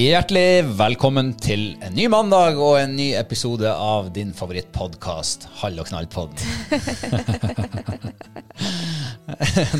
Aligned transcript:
Hjertelig 0.00 0.62
velkommen 0.78 1.34
til 1.44 1.74
en 1.84 1.92
ny 1.92 2.06
mandag 2.08 2.56
og 2.56 2.78
en 2.80 2.94
ny 2.96 3.10
episode 3.18 3.68
av 3.68 4.06
din 4.14 4.30
favorittpodkast, 4.32 5.42
Hall 5.60 5.76
og 5.82 5.90
knall-pod. 5.90 6.40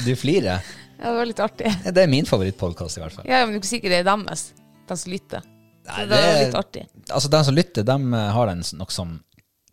du 0.04 0.10
flirer. 0.20 0.60
Ja, 0.98 1.06
det 1.06 1.14
var 1.16 1.28
litt 1.30 1.41
artig. 1.41 1.72
Det 1.86 2.03
er 2.03 2.10
min 2.12 2.28
favorittpodkast, 2.28 2.98
i 2.98 3.00
hvert 3.00 3.16
fall. 3.16 3.25
Ja, 3.30 3.47
Men 3.47 3.54
du 3.54 3.56
er 3.56 3.60
ikke 3.62 3.70
sikker 3.70 3.94
det 3.94 4.03
er 4.03 4.09
deres, 4.10 4.42
de 4.91 4.97
som 5.00 5.14
lytter. 5.14 5.47
Nei, 5.88 5.94
Så 5.94 6.04
det 6.10 6.19
var 6.20 6.36
litt 6.42 6.59
artig. 6.60 6.82
Altså, 7.06 7.30
de 7.32 7.41
som 7.48 7.56
lytter, 7.56 7.86
de 7.88 7.97
har 8.36 8.53
den 8.53 8.60
nok 8.76 8.92
som 8.92 9.14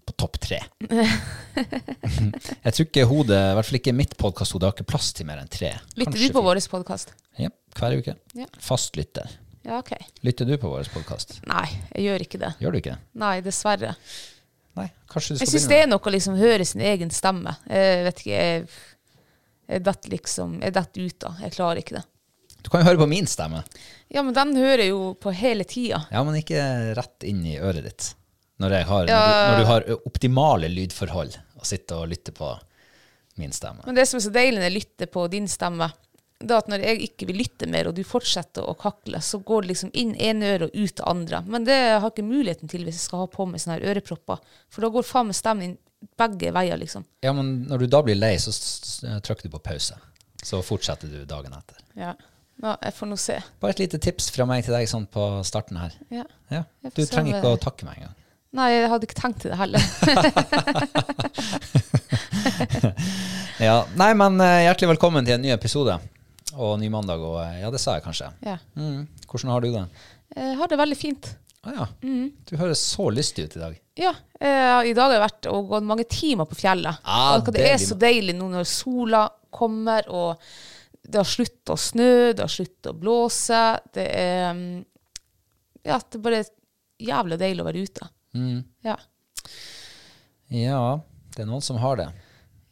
på 0.07 0.16
topp 0.16 0.40
tre. 0.46 0.62
Jeg 2.63 2.72
tror 2.72 2.86
ikke 2.86 3.09
hodet, 3.09 3.41
i 3.41 3.57
hvert 3.59 3.68
fall 3.68 3.80
ikke 3.81 3.96
mitt 4.00 4.16
podkasthode, 4.22 4.69
har 4.69 4.80
ikke 4.80 4.88
plass 4.94 5.12
til 5.18 5.28
mer 5.28 5.44
enn 5.44 5.52
tre. 5.52 5.74
Lytter 5.97 6.13
Kanskje 6.13 6.31
du 6.31 6.38
på 6.40 6.46
vår 6.47 6.63
podkast? 6.72 7.12
Ja, 7.36 7.52
hver 7.81 7.97
uke. 8.00 8.16
Ja. 8.40 8.47
Fast 8.63 8.96
lytter. 8.96 9.28
Ja, 9.67 9.79
ok. 9.81 9.91
Lytter 10.23 10.47
du 10.47 10.55
på 10.61 10.69
vår 10.72 10.88
podkast? 10.94 11.38
Nei, 11.50 11.66
jeg 11.91 12.05
gjør 12.07 12.23
ikke 12.23 12.39
det. 12.39 12.51
Gjør 12.63 12.72
du 12.75 12.79
ikke? 12.79 12.97
Nei, 13.19 13.33
dessverre. 13.44 13.95
Nei, 14.78 14.85
kanskje 15.11 15.33
du 15.35 15.39
skal 15.39 15.44
Jeg 15.44 15.50
skal 15.51 15.59
syns 15.59 15.72
det 15.73 15.79
er 15.83 15.89
noe 15.91 16.00
å 16.07 16.13
liksom 16.13 16.38
høre 16.39 16.67
sin 16.69 16.83
egen 16.88 17.11
stemme. 17.11 17.55
Jeg 17.67 18.06
vet 18.06 18.22
ikke, 18.23 18.38
jeg, 18.38 18.67
jeg 19.67 19.83
detter 19.89 20.13
liksom 20.13 20.53
Jeg 20.63 20.75
detter 20.77 21.09
ut 21.09 21.17
da. 21.25 21.33
Jeg 21.44 21.56
klarer 21.57 21.81
ikke 21.83 21.97
det. 21.97 22.06
Du 22.63 22.69
kan 22.72 22.81
jo 22.81 22.88
høre 22.89 23.01
på 23.03 23.09
min 23.11 23.27
stemme. 23.29 23.63
Ja, 24.11 24.23
men 24.23 24.35
den 24.35 24.56
hører 24.56 24.85
jeg 24.85 24.94
jo 24.94 25.11
på 25.19 25.31
hele 25.35 25.67
tida. 25.67 26.01
Ja, 26.16 26.23
men 26.27 26.39
ikke 26.39 26.63
rett 26.97 27.27
inn 27.27 27.44
i 27.47 27.57
øret 27.59 27.83
ditt. 27.89 28.07
Når, 28.63 28.73
jeg 28.79 28.88
har, 28.89 29.11
Ja. 29.11 29.19
når, 29.19 29.35
du, 29.35 29.51
når 29.51 29.59
du 29.59 29.69
har 29.73 30.07
optimale 30.09 30.72
lydforhold 30.72 31.35
og 31.59 31.67
sitter 31.67 32.01
og 32.06 32.09
lytter 32.13 32.33
på 32.35 32.50
min 33.38 33.51
stemme. 33.53 33.83
Men 33.85 34.00
det 34.00 34.07
som 34.09 34.17
er 34.17 34.25
så 34.25 34.31
deilig 34.33 34.57
når 34.57 34.69
jeg 34.72 34.77
lytter 34.79 35.11
på 35.13 35.27
din 35.29 35.45
stemme, 35.51 35.91
det 36.40 36.53
at 36.53 36.68
når 36.70 36.84
jeg 36.86 37.02
ikke 37.08 37.28
vil 37.31 37.40
lytte 37.42 37.68
mer, 37.70 37.90
og 37.90 37.96
du 37.98 38.03
fortsetter 38.06 38.66
å 38.66 38.75
kakle, 38.78 39.22
så 39.25 39.40
går 39.42 39.66
det 39.66 39.72
liksom 39.72 39.92
inn 39.98 40.14
ene 40.22 40.52
øre 40.53 40.68
og 40.70 40.75
ut 40.78 40.96
det 41.00 41.06
andre. 41.09 41.42
Men 41.50 41.66
det 41.66 41.78
har 41.78 42.03
jeg 42.06 42.14
ikke 42.14 42.28
muligheten 42.28 42.70
til 42.72 42.86
hvis 42.86 43.00
jeg 43.00 43.06
skal 43.08 43.24
ha 43.24 43.28
på 43.34 43.48
meg 43.50 43.64
sånne 43.64 43.80
her 43.80 43.88
ørepropper. 43.94 44.44
For 44.74 44.86
da 44.86 44.92
går 44.94 45.08
faen 45.08 45.30
meg 45.31 45.38
stemmen 45.40 45.64
inn 45.72 45.78
begge 46.20 46.52
veier, 46.53 46.78
liksom. 46.78 47.08
Ja, 47.25 47.34
men 47.34 47.46
når 47.70 47.78
du 47.81 47.88
da 47.90 48.03
blir 48.06 48.18
lei, 48.20 48.36
så 48.42 48.53
trykker 49.25 49.48
du 49.48 49.56
på 49.56 49.64
pause. 49.66 49.98
Så 50.46 50.62
fortsetter 50.66 51.09
du 51.09 51.24
dagen 51.25 51.53
etter. 51.58 51.81
Ja. 51.98 52.14
ja, 52.62 52.75
jeg 52.86 52.94
får 53.00 53.08
nå 53.09 53.18
se. 53.18 53.40
Bare 53.64 53.74
et 53.74 53.81
lite 53.81 53.98
tips 54.04 54.30
fra 54.36 54.46
meg 54.50 54.62
til 54.68 54.78
deg 54.78 54.86
sånn 54.92 55.09
på 55.09 55.24
starten 55.48 55.81
her. 55.81 55.98
Ja. 56.14 56.28
Ja. 56.54 56.62
Du 56.94 57.02
trenger 57.09 57.40
ikke 57.40 57.56
å 57.56 57.62
takke 57.66 57.90
meg 57.90 57.98
engang. 58.04 58.14
Nei, 58.58 58.69
jeg 58.72 58.90
hadde 58.94 59.06
ikke 59.09 59.18
tenkt 59.18 59.42
til 59.44 59.52
det 59.52 59.58
heller. 59.59 59.81
Ja. 63.58 63.88
Nei, 63.98 64.12
men 64.14 64.38
eh, 64.44 64.68
hjertelig 64.68 64.92
velkommen 64.92 65.25
til 65.25 65.34
en 65.34 65.42
ny 65.42 65.50
episode. 65.50 65.96
Og 66.57 66.78
ny 66.81 66.90
mandag, 66.90 67.22
og 67.22 67.38
eh, 67.44 67.59
ja, 67.62 67.69
det 67.73 67.79
sa 67.84 67.97
jeg 67.97 68.06
kanskje. 68.07 68.31
ja. 68.45 68.57
Mm. 68.78 69.03
Hvordan 69.28 69.51
har 69.53 69.62
du 69.62 69.69
det? 69.73 69.84
Jeg 70.38 70.56
har 70.59 70.69
det 70.72 70.78
veldig 70.79 70.97
fint. 70.97 71.28
Å 71.68 71.73
ja. 71.75 71.85
Mm. 72.06 72.31
Du 72.47 72.56
høres 72.59 72.81
så 72.94 73.09
lystig 73.12 73.45
ut 73.47 73.56
i 73.57 73.62
dag. 73.62 73.75
Ja, 73.97 74.12
eh, 74.40 74.90
i 74.91 74.94
dag 74.95 75.07
har 75.09 75.16
jeg 75.18 75.23
vært 75.25 75.47
og 75.51 75.69
gått 75.72 75.88
mange 75.90 76.06
timer 76.09 76.47
på 76.50 76.56
fjellet. 76.59 77.00
Ah, 77.03 77.35
og 77.38 77.47
det 77.50 77.57
det 77.57 77.69
er 77.73 77.81
så 77.81 77.97
deilig 78.00 78.35
nå 78.38 78.47
når 78.53 78.68
sola 78.69 79.23
kommer, 79.53 80.06
og 80.13 80.44
det 81.07 81.19
har 81.22 81.28
sluttet 81.28 81.72
å 81.73 81.78
snø, 81.79 82.09
det 82.35 82.44
har 82.44 82.51
sluttet 82.51 82.91
å 82.91 82.95
blåse. 82.97 83.62
Det 83.95 84.06
er 84.12 84.51
mm, 84.53 84.85
Ja, 85.88 85.97
det 86.03 86.19
er 86.19 86.24
bare 86.25 86.44
jævlig 87.00 87.38
deilig 87.41 87.63
å 87.63 87.68
være 87.69 87.84
ute. 87.88 88.09
Mm. 88.38 88.57
Ja. 88.85 88.97
Ja, 90.53 90.81
det 91.35 91.44
er 91.44 91.50
noen 91.50 91.63
som 91.66 91.79
har 91.84 92.00
det. 92.00 92.09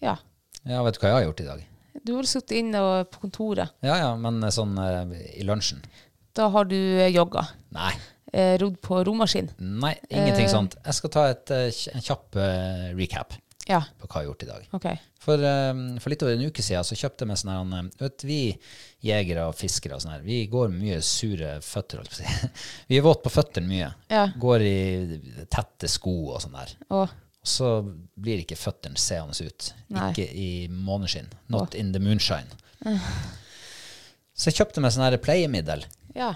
ja. 0.03 0.17
Ja, 0.66 0.79
vet 0.81 0.96
du 0.97 1.03
hva 1.03 1.09
jeg 1.12 1.17
har 1.19 1.25
gjort 1.28 1.41
i 1.44 1.46
dag? 1.46 1.59
Du 2.05 2.13
har 2.16 2.27
sittet 2.29 2.59
inne 2.59 2.81
på 3.09 3.23
kontoret. 3.25 3.71
Ja, 3.85 3.95
ja, 3.97 4.11
men 4.19 4.38
eh, 4.45 4.51
sånn 4.53 4.75
eh, 4.77 5.16
i 5.39 5.45
lunsjen. 5.47 5.81
Da 6.38 6.49
har 6.53 6.67
du 6.69 6.75
eh, 6.77 7.09
jogga. 7.16 7.47
Nei. 7.75 7.93
Rodd 8.59 8.81
på 8.83 8.97
romaskin. 9.07 9.45
Nei, 9.63 9.93
ingenting 10.11 10.49
Eh. 10.49 10.51
sånt. 10.51 10.73
Jeg 10.83 10.95
skal 10.97 11.11
ta 11.13 11.21
et, 11.31 11.51
en 11.55 12.03
kjapp 12.03 12.35
recap 12.97 13.38
Ja, 13.69 13.77
på 14.01 14.09
hva 14.09 14.19
jeg 14.19 14.25
har 14.25 14.25
gjort 14.27 14.43
i 14.43 14.49
dag. 14.49 14.66
OK. 14.75 14.88
For, 15.23 15.45
for 16.03 16.11
litt 16.11 16.25
over 16.25 16.35
en 16.35 16.43
uke 16.49 16.61
siden 16.66 16.83
så 16.85 16.97
kjøpte 16.99 17.23
jeg 17.23 17.29
meg 17.31 17.39
sånn 17.39 17.53
her 17.77 17.88
Vet 18.01 18.25
vi 18.27 18.39
jegere 19.08 19.46
og 19.47 19.55
fiskere 19.55 19.96
og 19.96 20.03
sånn 20.03 20.17
her, 20.17 20.25
vi 20.28 20.41
går 20.51 20.73
mye 20.75 20.99
sure 21.05 21.55
føtter. 21.63 22.03
Vi 22.91 22.99
er 22.99 23.05
våte 23.08 23.23
på 23.29 23.31
føttene 23.37 23.72
mye. 23.72 23.87
Ja. 24.11 24.25
Går 24.35 24.67
i 24.67 25.46
tette 25.47 25.87
sko 25.90 26.17
og 26.35 26.43
sånn 26.43 26.59
der. 26.59 26.75
Og 26.91 27.16
så 27.46 27.70
blir 28.18 28.42
ikke 28.42 28.58
føttene 28.58 29.00
seende 29.00 29.38
ut. 29.46 29.72
Nei. 29.94 30.09
Ikke 30.12 30.26
i 30.28 30.50
måneskinn. 30.72 31.30
Not 31.53 31.78
in 31.78 31.94
the 31.94 32.02
moonshine. 32.02 32.50
Så 34.36 34.50
jeg 34.50 34.59
kjøpte 34.59 34.82
meg 34.84 34.94
sånn 34.96 35.08
her 35.08 35.22
pleiemiddel. 35.22 35.88
ja. 36.18 36.34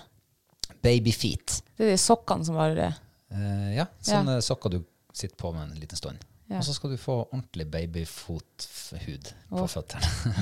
Baby 0.80 1.12
feet. 1.12 1.58
Det 1.76 1.84
er 1.84 1.90
de 1.92 2.00
sokkene 2.00 2.46
som 2.48 2.56
var 2.56 2.78
eh, 2.80 2.94
Eh, 3.30 3.74
ja, 3.78 3.86
sånne 4.02 4.40
sokker 4.42 4.74
du 4.74 4.80
sitter 5.14 5.38
på 5.38 5.52
med 5.54 5.68
en 5.68 5.80
liten 5.80 5.98
stund. 5.98 6.26
Ja. 6.50 6.58
Og 6.58 6.66
så 6.66 6.74
skal 6.74 6.96
du 6.96 6.98
få 6.98 7.20
ordentlig 7.28 7.68
babyfothud 7.70 9.34
på 9.50 9.64
oh. 9.64 9.68
føttene. 9.70 10.34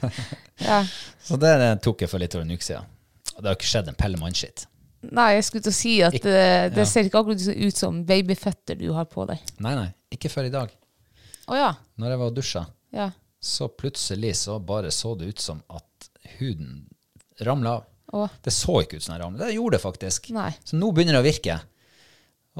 Ja. 0.60 0.82
så 1.24 1.38
det 1.40 1.54
tok 1.80 2.02
jeg 2.04 2.10
for 2.12 2.20
litt 2.20 2.34
over 2.36 2.44
en 2.44 2.52
uke 2.52 2.66
siden. 2.66 2.88
Og 3.32 3.38
det 3.38 3.48
har 3.48 3.54
ikke 3.56 3.68
skjedd 3.70 3.86
en 3.88 3.96
pelle 3.96 4.18
mannskitt. 4.20 4.66
Nei, 5.02 5.30
jeg 5.38 5.44
skulle 5.46 5.64
til 5.64 5.72
å 5.72 5.76
si 5.78 5.92
at 6.04 6.14
Ik- 6.18 6.22
det, 6.26 6.74
det 6.74 6.82
ja. 6.84 6.88
ser 6.88 7.06
ikke 7.08 7.22
akkurat 7.22 7.46
ut 7.56 7.76
som 7.80 8.02
babyføtter 8.04 8.76
du 8.78 8.90
har 8.92 9.06
på 9.08 9.24
deg. 9.30 9.40
Nei, 9.64 9.74
nei, 9.78 9.86
ikke 10.12 10.28
før 10.32 10.48
i 10.50 10.52
dag. 10.52 10.74
Å 11.48 11.56
ja. 11.56 11.70
Når 11.96 12.12
jeg 12.12 12.18
var 12.20 12.26
og 12.32 12.36
dusja, 12.36 12.66
Ja. 12.92 13.10
så 13.40 13.68
plutselig 13.72 14.34
så 14.36 14.58
bare 14.60 14.90
så 14.92 15.14
det 15.18 15.30
ut 15.32 15.40
som 15.40 15.62
at 15.72 16.10
huden 16.38 16.84
ramla 17.40 17.78
av. 18.12 18.28
Det 18.44 18.52
så 18.52 18.80
ikke 18.82 18.96
ut 18.98 19.02
som 19.06 19.14
den 19.14 19.22
ramla. 19.24 19.46
Det 19.46 19.54
gjorde 19.54 19.78
det 19.78 19.82
faktisk. 19.84 20.30
Nei. 20.36 20.50
Så 20.64 20.76
nå 20.76 20.92
begynner 20.92 21.16
det 21.16 21.22
å 21.24 21.28
virke. 21.30 21.60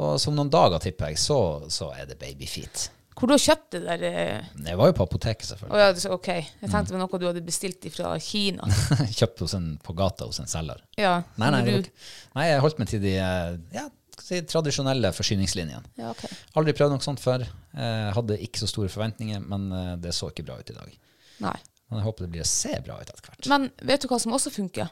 Og 0.00 0.16
som 0.22 0.34
noen 0.38 0.48
dager, 0.50 0.78
tipper 0.81 1.10
jeg, 1.10 1.19
så, 1.19 1.36
så 1.69 1.90
er 1.93 2.06
det 2.06 2.16
babyfeet. 2.20 2.88
Hvor 3.20 3.28
du 3.31 3.34
har 3.37 3.43
kjøpt 3.44 3.70
det 3.76 3.81
der 3.84 4.02
eh, 4.08 4.50
Jeg 4.67 4.78
var 4.81 4.90
jo 4.90 4.94
på 4.96 5.05
apoteket, 5.06 5.52
Å 5.55 5.69
Oh, 5.70 5.76
ja, 5.78 5.93
det- 5.93 6.11
ok. 6.11 6.28
Jeg 6.32 6.67
tenkte 6.72 6.90
det 6.90 6.96
var 6.96 7.02
noe 7.05 7.20
du 7.22 7.26
hadde 7.28 7.44
bestilt 7.44 7.87
fra 7.94 8.14
Kina. 8.25 8.67
Kjøpt 9.20 9.44
en, 9.55 9.70
på 9.84 9.94
gata 9.99 10.26
hos 10.26 10.40
en 10.43 10.49
selger. 10.50 10.81
Ja, 10.99 11.19
Nei, 11.40 11.50
nei, 11.55 11.62
du, 11.69 11.90
nei, 12.34 12.49
jeg 12.50 12.61
holdt 12.64 12.81
meg 12.82 12.88
til 12.90 13.02
de 13.05 13.14
eh, 13.20 13.55
ja, 13.76 13.87
si, 14.20 14.40
tradisjonelle 14.49 15.12
forsyningslinjene. 15.17 15.93
ja, 16.00 16.11
ok. 16.14 16.25
Aldri 16.61 16.75
prøvd 16.81 16.96
noe 16.96 17.05
sånt 17.05 17.20
før. 17.22 17.44
Eh, 17.76 18.08
hadde 18.17 18.40
ikke 18.43 18.64
så 18.64 18.69
store 18.72 18.90
forventninger, 18.93 19.40
men 19.46 19.70
eh, 19.76 19.93
det 20.02 20.17
så 20.17 20.32
ikke 20.32 20.49
bra 20.49 20.58
ut 20.61 20.72
i 20.72 20.76
dag. 20.81 20.96
Nei. 21.44 21.56
Men 21.90 21.99
jeg 22.00 22.06
håper 22.06 22.26
det 22.26 22.32
blir 22.37 22.44
å 22.44 22.50
se 22.50 22.75
bra 22.87 23.00
ut 23.00 23.08
etter 23.11 23.25
hvert. 23.32 23.46
Men 23.50 23.64
vet 23.82 24.05
du 24.05 24.08
hva 24.12 24.19
som 24.22 24.34
også 24.37 24.52
funker? 24.55 24.90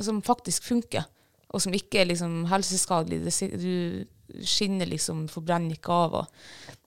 Som 0.00 0.22
faktisk 0.24 0.64
funker, 0.64 1.04
og 1.52 1.60
som 1.60 1.74
ikke 1.76 2.00
er 2.00 2.06
liksom 2.08 2.46
helseskadelig. 2.48 3.18
Det, 3.26 3.50
du 3.60 4.44
skinner 4.48 4.88
liksom, 4.88 5.26
forbrenner 5.28 5.76
ikke 5.76 5.92
av. 5.92 6.14
Og, 6.22 6.78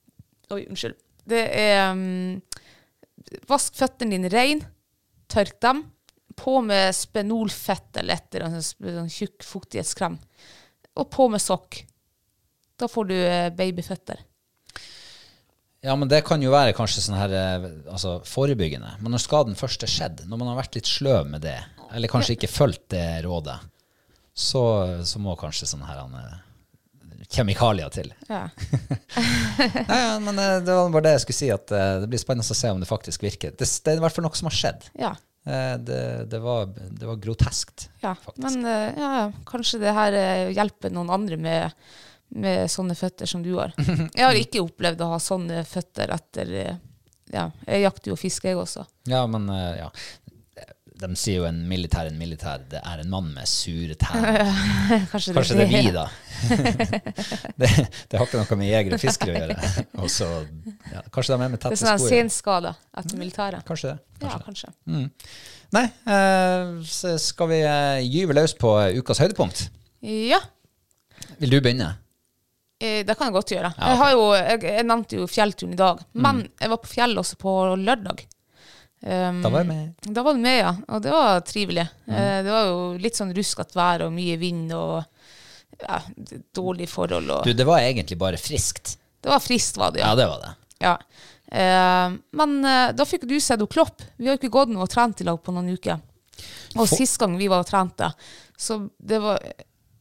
oi, 0.54 0.66
unnskyld. 0.70 0.98
Det 1.26 1.42
er 1.58 1.92
um, 1.96 2.42
Vask 3.50 3.74
føttene 3.78 4.14
dine 4.14 4.30
rein, 4.30 4.62
tørk 5.32 5.58
dem. 5.64 5.84
På 6.36 6.60
med 6.62 6.92
spenolfett 6.94 7.96
eller 8.02 8.20
et 8.20 8.36
eller 8.36 8.50
annet 8.50 8.66
sånn 8.68 8.98
sånn 9.00 9.12
tjukk 9.12 9.46
fuktighetskrem. 9.48 10.18
Og 11.00 11.08
på 11.12 11.28
med 11.32 11.42
sokk. 11.42 11.80
Da 12.76 12.90
får 12.92 13.08
du 13.08 13.16
eh, 13.16 13.52
babyføtter. 13.56 14.20
Ja, 15.86 15.96
men 15.96 16.10
det 16.12 16.24
kan 16.28 16.42
jo 16.44 16.52
være 16.52 16.74
kanskje 16.76 17.06
sånn 17.06 17.18
her 17.18 17.34
eh, 17.40 17.70
altså 17.88 18.18
forebyggende. 18.28 18.98
Men 19.00 19.16
når 19.16 19.24
skaden 19.24 19.56
først 19.60 19.86
er 19.86 19.92
skjedd, 19.92 20.26
når 20.28 20.42
man 20.42 20.52
har 20.52 20.60
vært 20.60 20.76
litt 20.76 20.90
sløv 20.90 21.30
med 21.32 21.46
det, 21.46 21.58
eller 21.96 22.12
kanskje 22.12 22.36
ikke 22.36 22.52
fulgt 22.52 22.90
det 22.96 23.06
rådet, 23.24 23.60
så, 24.36 24.64
så 25.08 25.22
må 25.24 25.38
kanskje 25.40 25.70
sånn 25.72 25.86
her 25.88 26.04
eh, 26.04 26.40
kjemikalier 27.32 27.90
til. 27.94 28.10
Ja. 28.30 28.44
Nei, 29.90 30.00
ja, 30.02 30.16
men 30.24 30.40
eh, 30.40 30.58
det 30.66 30.74
var 30.76 30.90
bare 30.94 31.06
det 31.08 31.14
jeg 31.18 31.24
skulle 31.26 31.40
si, 31.40 31.50
at 31.54 31.72
eh, 31.76 31.92
det 32.04 32.10
blir 32.12 32.22
spennende 32.22 32.46
å 32.56 32.58
se 32.58 32.72
om 32.74 32.82
det 32.84 32.90
faktisk 32.90 33.24
virker. 33.26 33.54
Det, 33.58 33.68
det 33.68 33.94
er 33.94 34.00
i 34.00 34.04
hvert 34.04 34.16
fall 34.16 34.26
noe 34.28 34.38
som 34.40 34.50
har 34.52 34.58
skjedd. 34.60 34.90
ja. 35.02 35.14
Eh, 35.46 35.76
Det, 35.78 36.00
det, 36.32 36.40
var, 36.42 36.66
det 36.74 37.06
var 37.06 37.20
groteskt. 37.22 37.88
Ja, 38.02 38.16
faktisk. 38.18 38.42
men 38.48 38.66
ja, 38.98 39.28
kanskje 39.46 39.80
det 39.84 39.94
her 39.94 40.18
hjelper 40.56 40.90
noen 40.96 41.12
andre 41.14 41.38
med, 41.38 41.86
med 42.34 42.66
sånne 42.72 42.96
føtter 42.98 43.30
som 43.30 43.44
du 43.46 43.52
har. 43.60 43.76
Jeg 44.18 44.26
har 44.26 44.40
ikke 44.40 44.64
opplevd 44.66 45.04
å 45.06 45.12
ha 45.14 45.20
sånne 45.22 45.62
føtter 45.70 46.10
etter 46.16 46.56
Ja, 47.34 47.48
jeg 47.66 47.82
jakter 47.82 48.12
jo 48.12 48.16
fisk, 48.18 48.44
jeg 48.46 48.58
også. 48.58 48.84
Ja, 49.10 49.24
men 49.30 49.48
ja. 49.50 49.88
De 51.06 51.18
sier 51.20 51.42
jo 51.42 51.48
en 51.48 51.58
militær 51.70 52.10
en 52.10 52.18
militær. 52.20 52.64
Det 52.72 52.80
er 52.82 53.02
en 53.04 53.10
mann 53.12 53.28
med 53.36 53.50
sure 53.50 53.98
tær. 54.00 54.16
Kanskje, 55.12 55.36
Kanskje 55.36 55.58
det 55.60 55.66
er 55.68 55.74
vi, 55.74 55.92
da. 55.94 56.06
det, 57.62 57.70
det 58.10 58.20
har 58.20 58.26
ikke 58.26 58.42
noe 58.42 58.58
med 58.60 58.70
jegere 58.72 58.98
og 58.98 59.04
fiskere 59.04 59.34
å 59.34 59.42
gjøre. 59.44 59.84
Også, 60.06 60.30
ja, 60.92 61.04
kanskje 61.14 61.36
de 61.36 61.38
er 61.46 61.54
med 61.54 61.62
Det 61.62 61.74
er 61.74 61.82
sånn 61.82 62.02
sinnsskader 62.06 62.80
etter 63.02 63.22
militæret. 63.22 63.66
Kanskje 63.68 63.94
det. 63.94 64.00
Ja, 64.26 64.40
Kanskje. 64.46 64.72
Mm. 64.90 65.10
Nei, 65.76 65.86
eh, 66.16 66.74
så 66.88 67.16
skal 67.22 67.52
vi 67.52 67.60
eh, 67.66 68.06
gyve 68.06 68.36
løs 68.38 68.54
på 68.60 68.76
eh, 68.82 68.98
ukas 69.00 69.22
høydepunkt? 69.24 69.68
Ja, 70.06 70.42
Vil 71.40 71.56
du 71.56 71.62
begynne? 71.62 71.96
det 72.86 73.16
kan 73.18 73.32
jeg 73.32 73.34
godt 73.34 73.52
gjøre. 73.54 73.70
Ja, 73.80 73.88
Jeg, 73.88 73.98
har 73.98 74.10
jo, 74.12 74.24
jeg, 74.36 74.58
jeg 74.68 74.86
nevnte 74.86 75.18
jo 75.18 75.26
fjellturen 75.32 75.72
i 75.74 75.78
dag, 75.80 76.02
men 76.22 76.42
jeg 76.60 76.70
var 76.70 76.80
på 76.84 76.90
fjellet 76.92 77.22
også 77.24 77.38
på 77.42 77.54
lørdag. 77.82 78.20
Um, 79.06 79.42
Da 79.44 79.50
var 79.54 79.62
jeg 79.62 79.68
med. 79.70 80.12
Da 80.18 80.24
var 80.26 80.34
du 80.34 80.40
med, 80.42 80.56
ja. 80.64 80.72
Og 80.90 81.02
det 81.06 81.12
var 81.14 81.42
trivelig. 81.46 81.84
Eh, 82.10 82.40
det 82.46 82.50
var 82.50 82.66
jo 82.72 82.78
litt 82.98 83.18
sånn 83.20 83.34
ruskete 83.38 83.78
vær 83.78 84.08
og 84.08 84.14
mye 84.16 84.38
vind 84.42 84.72
og 84.74 85.04
ja, 85.84 86.00
dårlige 86.58 86.90
forhold. 86.90 87.30
Og 87.36 87.46
Du, 87.46 87.52
det 87.54 87.68
var 87.68 87.84
egentlig 87.86 88.18
bare 88.18 88.40
friskt. 88.42 88.96
Det 89.22 89.30
var 89.30 89.44
friskt, 89.44 89.78
var 89.78 89.92
det, 89.94 90.02
Ja, 90.02 90.10
ja. 90.14 90.16
det 90.16 90.28
var 90.32 90.42
det. 90.42 90.54
ja. 90.86 90.96
Uh, 91.46 92.16
men 92.34 92.56
uh, 92.66 92.90
da 92.98 93.06
fikk 93.06 93.28
du 93.30 93.36
sett 93.38 93.60
henne 93.60 93.70
Klopp. 93.70 94.02
Vi 94.18 94.26
har 94.26 94.34
jo 94.34 94.40
ikke 94.42 94.50
gått 94.56 94.72
noe 94.74 94.88
og 94.88 94.90
trent 94.90 95.22
i 95.22 95.28
lag 95.28 95.38
på 95.46 95.54
noen 95.54 95.70
uker. 95.78 96.00
Og 96.76 96.88
For- 96.88 96.98
sist 96.98 97.20
gang 97.22 97.38
vi 97.38 97.46
var 97.48 97.62
og 97.62 97.70
trente, 97.70 98.10
så 98.58 98.80
det 98.98 99.22
var 99.22 99.40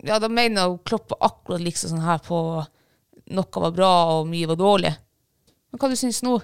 Ja, 0.05 0.17
da 0.19 0.29
mener 0.33 0.67
hun 0.73 0.81
Klopp 0.85 1.12
var 1.12 1.29
akkurat 1.29 1.61
liksom 1.61 1.93
sånn 1.93 2.03
her 2.05 2.19
på 2.25 2.39
noe 3.37 3.61
var 3.62 3.73
bra 3.77 3.93
og 4.17 4.27
mye 4.33 4.49
var 4.50 4.57
dårlig. 4.61 4.95
Men 5.71 5.79
hva 5.81 5.89
du 5.93 5.97
syns 5.97 6.23
nå? 6.25 6.39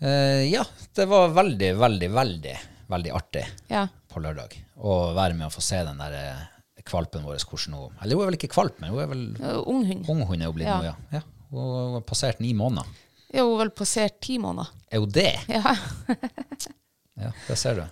Eh, 0.00 0.46
ja, 0.52 0.64
det 0.96 1.04
var 1.10 1.28
veldig, 1.36 1.74
veldig, 1.76 2.08
veldig, 2.10 2.54
veldig 2.88 3.10
artig 3.12 3.44
Ja. 3.68 3.86
på 4.08 4.20
lørdag. 4.24 4.56
Å 4.80 5.12
være 5.16 5.34
med 5.36 5.46
og 5.50 5.52
få 5.52 5.60
se 5.64 5.82
den 5.84 6.00
der 6.00 6.16
eh, 6.16 6.82
kvalpen 6.88 7.22
vår, 7.26 7.36
hvordan 7.44 7.76
hun 7.76 7.98
Eller 8.00 8.16
hun 8.16 8.24
er 8.24 8.30
vel 8.30 8.38
ikke 8.38 8.52
kvalp, 8.54 8.80
men 8.80 8.94
hun 8.94 9.02
er 9.04 9.10
vel 9.10 9.26
Unghund. 9.36 9.68
Unghund 9.68 10.08
ung 10.08 10.22
hun 10.30 10.40
er 10.40 10.48
jo 10.48 10.56
blitt 10.56 10.70
Ja. 10.70 10.78
nå, 10.80 10.84
ja. 10.88 11.20
ja. 11.20 11.22
Hun 11.50 11.94
har 11.98 12.06
passert 12.08 12.40
ni 12.40 12.54
måneder. 12.56 12.88
Ja, 13.30 13.44
hun 13.44 13.52
har 13.58 13.64
vel 13.66 13.74
passert 13.76 14.20
ti 14.24 14.38
måneder? 14.42 14.72
Er 14.90 15.04
hun 15.04 15.12
det? 15.14 15.32
Ja. 15.48 15.76
Ja, 17.20 17.32
det 17.48 17.56
ser 17.60 17.74
du. 17.76 17.82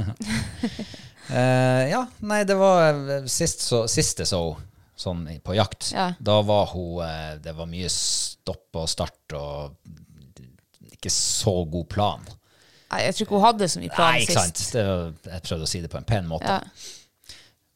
uh, 0.00 1.84
ja, 1.92 2.06
nei, 2.24 2.38
det 2.48 2.54
var 2.56 2.94
eh, 2.96 3.26
sist 3.28 3.60
så, 3.66 3.82
siste 3.90 4.24
så 4.24 4.38
hun 4.46 4.62
sånn 5.00 5.26
på 5.44 5.54
jakt. 5.56 5.90
Ja. 5.92 6.10
Da 6.20 6.38
var 6.44 6.70
hun 6.74 7.00
eh, 7.04 7.34
Det 7.44 7.52
var 7.56 7.68
mye 7.70 7.88
stopp 7.92 8.76
og 8.80 8.88
start 8.88 9.32
og 9.36 9.76
ikke 11.00 11.12
så 11.16 11.56
god 11.72 11.88
plan. 11.90 12.22
Nei, 12.90 13.02
jeg 13.06 13.14
tror 13.16 13.26
ikke 13.26 13.36
hun 13.38 13.44
hadde 13.48 13.68
så 13.70 13.80
mye 13.82 13.92
plan 13.94 14.14
Nei, 14.16 14.22
ikke 14.24 14.34
sant. 14.38 14.56
sist. 14.60 14.74
Det 14.74 14.82
jeg 15.30 15.44
prøvde 15.48 15.66
å 15.66 15.70
si 15.70 15.80
det 15.84 15.90
på 15.92 15.98
en 16.00 16.08
pen 16.08 16.26
måte. 16.30 16.56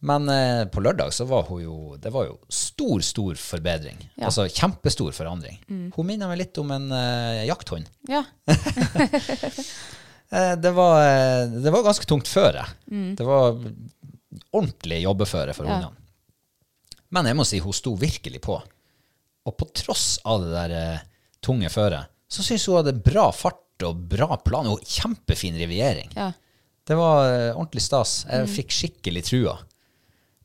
Men 0.05 0.27
eh, 0.29 0.65
på 0.69 0.83
lørdag 0.85 1.15
så 1.17 1.25
var 1.25 1.47
hun 1.49 1.63
jo 1.63 1.75
Det 1.97 2.11
var 2.13 2.27
jo 2.27 2.35
stor, 2.53 3.01
stor 3.01 3.39
forbedring. 3.41 3.97
Ja. 4.19 4.27
Altså 4.29 4.45
kjempestor 4.53 5.15
forandring. 5.17 5.57
Hun 5.95 6.05
minner 6.09 6.29
meg 6.29 6.43
litt 6.43 6.59
om 6.61 6.75
en 6.77 6.91
eh, 6.93 7.45
jakthund. 7.49 7.89
ja. 8.11 8.25
Eh, 10.35 10.57
det, 10.59 10.71
var, 10.75 10.97
eh, 11.05 11.47
det 11.63 11.71
var 11.71 11.83
ganske 11.85 12.07
tungt 12.11 12.27
føre. 12.27 12.65
Det 13.15 13.23
var 13.23 13.53
ordentlig 14.57 15.03
jobbeføre 15.05 15.53
for 15.55 15.69
Ja. 15.69 15.77
hundene. 15.77 16.01
Men 17.15 17.29
jeg 17.29 17.37
må 17.39 17.45
si 17.47 17.61
hun 17.63 17.77
sto 17.77 17.93
virkelig 17.95 18.41
på. 18.43 18.57
Og 19.47 19.57
på 19.61 19.69
tross 19.77 20.17
av 20.25 20.43
det 20.43 20.51
der 20.57 20.75
eh, 20.75 21.05
tunge 21.45 21.69
føret, 21.71 22.09
så 22.35 22.43
syns 22.47 22.67
hun 22.69 22.81
hadde 22.81 22.97
bra 23.05 23.29
fart 23.35 23.85
og 23.87 24.01
bra 24.11 24.37
plan 24.43 24.69
og 24.71 24.83
kjempefin 24.87 25.57
riviering. 25.61 26.11
ja. 26.19 26.33
Det 26.85 26.99
var 27.01 27.25
eh, 27.33 27.55
ordentlig 27.57 27.81
stas. 27.81 28.11
Jeg 28.29 28.49
fikk 28.53 28.75
skikkelig 28.77 29.23
trua 29.25 29.55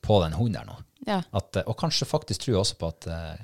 på 0.08 0.22
den 0.24 0.38
hunden 0.38 0.54
der 0.56 0.70
nå. 0.70 0.78
ja. 1.10 1.18
At, 1.36 1.58
eh, 1.60 1.66
og 1.68 1.76
kanskje 1.82 2.08
faktisk 2.08 2.46
trua 2.46 2.62
også 2.62 2.78
på 2.80 2.88
at, 2.94 3.08
eh, 3.12 3.42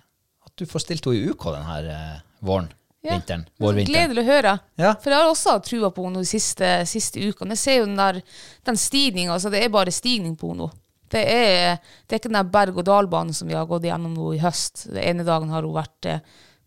at 0.48 0.54
du 0.56 0.64
får 0.70 0.86
stilt 0.86 1.04
henne 1.10 1.20
i 1.20 1.26
UK 1.34 1.44
denne 1.58 2.22
våren, 2.48 2.70
Ja. 3.04 3.18
vinteren, 3.18 3.44
vår 3.60 3.74
vinter. 3.82 3.92
Gledelig 3.94 4.24
å 4.24 4.30
høre. 4.32 4.54
Ja. 4.82 4.94
For 5.04 5.12
jeg 5.12 5.20
har 5.20 5.28
også 5.30 5.52
hatt 5.58 5.68
trua 5.68 5.92
på 5.94 6.06
henne 6.08 6.24
de 6.24 6.30
siste, 6.32 6.70
siste 6.90 7.20
ukene. 7.20 7.52
Jeg 7.54 7.62
ser 7.66 7.76
jo 7.82 7.86
den 7.92 8.00
der 8.00 8.22
den 8.66 8.80
stigninga. 8.80 9.36
Altså 9.36 9.52
det 9.54 9.60
er 9.66 9.70
bare 9.76 9.92
stigning 9.94 10.34
på 10.40 10.54
henne. 10.56 10.72
Det 11.12 11.22
er, 11.22 11.76
det 12.08 12.16
er 12.16 12.24
ikke 12.24 12.32
den 12.34 12.50
berg-og-dal-banen 12.56 13.36
som 13.36 13.48
vi 13.52 13.54
har 13.60 13.68
gått 13.70 13.84
gjennom 13.86 14.16
nå 14.16 14.32
i 14.34 14.40
høst. 14.42 14.88
Den 14.88 15.04
ene 15.04 15.28
dagen 15.28 15.52
har 15.54 15.62
hun 15.68 15.76
vært, 15.76 16.06
eh, 16.16 16.20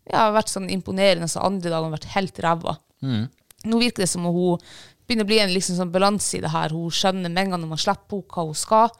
ja, 0.09 0.29
vært 0.35 0.51
sånn 0.51 0.69
imponerende, 0.73 1.29
så 1.31 1.43
andre 1.45 1.71
dagen 1.71 1.89
har 1.89 1.97
vært 1.97 2.13
helt 2.15 2.39
ræva. 2.45 2.77
Nå 3.69 3.81
virker 3.81 4.03
det 4.03 4.11
som 4.11 4.27
om 4.27 4.35
hun 4.35 4.69
begynner 5.07 5.25
å 5.25 5.29
bli 5.31 5.39
en 5.41 5.53
liksom 5.53 5.79
sånn 5.79 5.91
balanse 5.93 6.37
i 6.37 6.43
det 6.43 6.51
her. 6.53 6.75
Hun 6.75 6.93
skjønner 6.93 7.31
med 7.31 7.43
en 7.43 7.55
gang 7.55 7.63
når 7.63 7.73
man 7.73 7.81
slipper 7.81 8.19
henne 8.21 8.35
hva 8.35 8.45
hun 8.47 8.57
skal. 8.57 8.93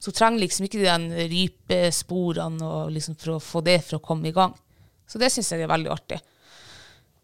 Så 0.00 0.10
hun 0.10 0.16
trenger 0.16 0.44
liksom 0.44 0.66
ikke 0.66 0.80
de 0.80 0.88
den 0.88 1.06
rypesporene 1.34 2.72
liksom 2.94 3.18
for 3.20 3.36
å 3.36 3.44
få 3.44 3.62
det 3.66 3.78
for 3.84 3.98
å 3.98 4.04
komme 4.04 4.30
i 4.30 4.34
gang. 4.36 4.54
Så 5.10 5.20
det 5.20 5.28
syns 5.32 5.50
jeg 5.52 5.66
er 5.66 5.70
veldig 5.70 5.92
artig. 5.92 6.20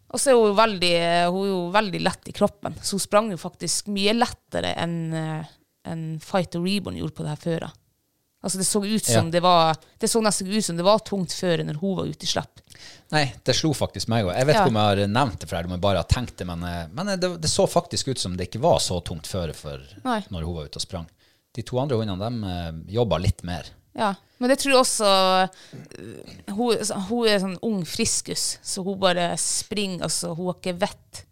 Og 0.07 0.21
så 0.21 0.31
er 0.31 0.37
hun, 0.39 0.55
veldig, 0.55 0.95
hun 1.33 1.41
er 1.41 1.51
jo 1.51 1.61
veldig 1.73 2.01
lett 2.05 2.29
i 2.31 2.35
kroppen, 2.35 2.77
så 2.79 2.95
hun 2.95 3.03
sprang 3.03 3.31
jo 3.33 3.39
faktisk 3.41 3.89
mye 3.91 4.13
lettere 4.15 4.71
enn 4.79 4.99
en 5.11 5.47
enn 5.87 6.05
Fighter 6.23 6.63
Reborn 6.63 6.97
gjorde 6.99 7.15
på 7.17 7.25
det 7.25 7.33
her 7.33 7.43
føret. 7.43 7.83
Altså 8.43 8.59
det 8.61 8.67
så 8.69 8.79
ut 8.85 9.03
som 9.05 9.25
Ja. 9.25 9.31
det 9.31 9.41
var 9.41 9.75
Det 9.99 10.07
så 10.09 10.21
nesten 10.21 10.47
ut 10.47 10.63
som 10.65 10.77
det 10.77 10.83
var 10.85 10.99
tungt 10.99 11.33
før 11.33 11.63
når 11.65 11.79
hun 11.81 11.95
var 11.97 12.05
ute 12.05 12.23
i 12.23 12.29
slipp. 12.29 12.61
Nei, 13.11 13.33
det 13.43 13.55
slo 13.55 13.71
faktisk 13.73 14.07
meg 14.13 14.25
òg. 14.27 14.35
Jeg 14.37 14.45
vet 14.45 14.55
Ja. 14.55 14.61
ikke 14.61 14.67
om 14.75 14.75
jeg 14.75 14.83
har 14.99 15.07
nevnt 15.07 15.39
det 15.39 15.49
for 15.49 15.55
deg, 15.57 15.65
om 15.65 15.71
jeg 15.71 15.81
bare 15.81 15.97
har 15.97 16.03
tenkt 16.05 16.35
det, 16.37 16.45
men, 16.47 16.63
eh, 16.63 16.87
men 16.93 17.05
det, 17.19 17.41
det 17.41 17.49
så 17.49 17.65
faktisk 17.67 18.07
ut 18.09 18.19
som 18.19 18.37
det 18.37 18.49
ikke 18.51 18.61
var 18.61 18.77
så 18.79 19.01
tungt 19.03 19.25
føre 19.27 19.55
for 19.55 19.81
Nei. 20.05 20.21
når 20.29 20.45
hun 20.45 20.55
var 20.55 20.65
ute 20.69 20.77
og 20.77 20.81
sprang. 20.85 21.07
De 21.55 21.63
to 21.63 21.79
andre 21.79 21.97
hundene 21.97 22.29
de 22.29 22.47
eh, 22.47 22.93
jobba 22.93 23.17
litt 23.17 23.41
mer. 23.43 23.65
Ja, 23.97 24.13
Men 24.39 24.49
det 24.51 24.59
tror 24.59 24.71
jeg 24.73 24.81
også 24.85 25.49
hun, 26.53 26.77
hun 27.09 27.27
er 27.27 27.39
sånn 27.41 27.57
ung 27.65 27.83
friskus, 27.85 28.57
så 28.63 28.83
hun 28.85 28.99
bare 29.01 29.31
springer. 29.41 30.03
altså 30.05 30.35
Hun 30.37 30.51
har 30.51 30.59
ikke 30.59 30.77
vett. 30.77 31.23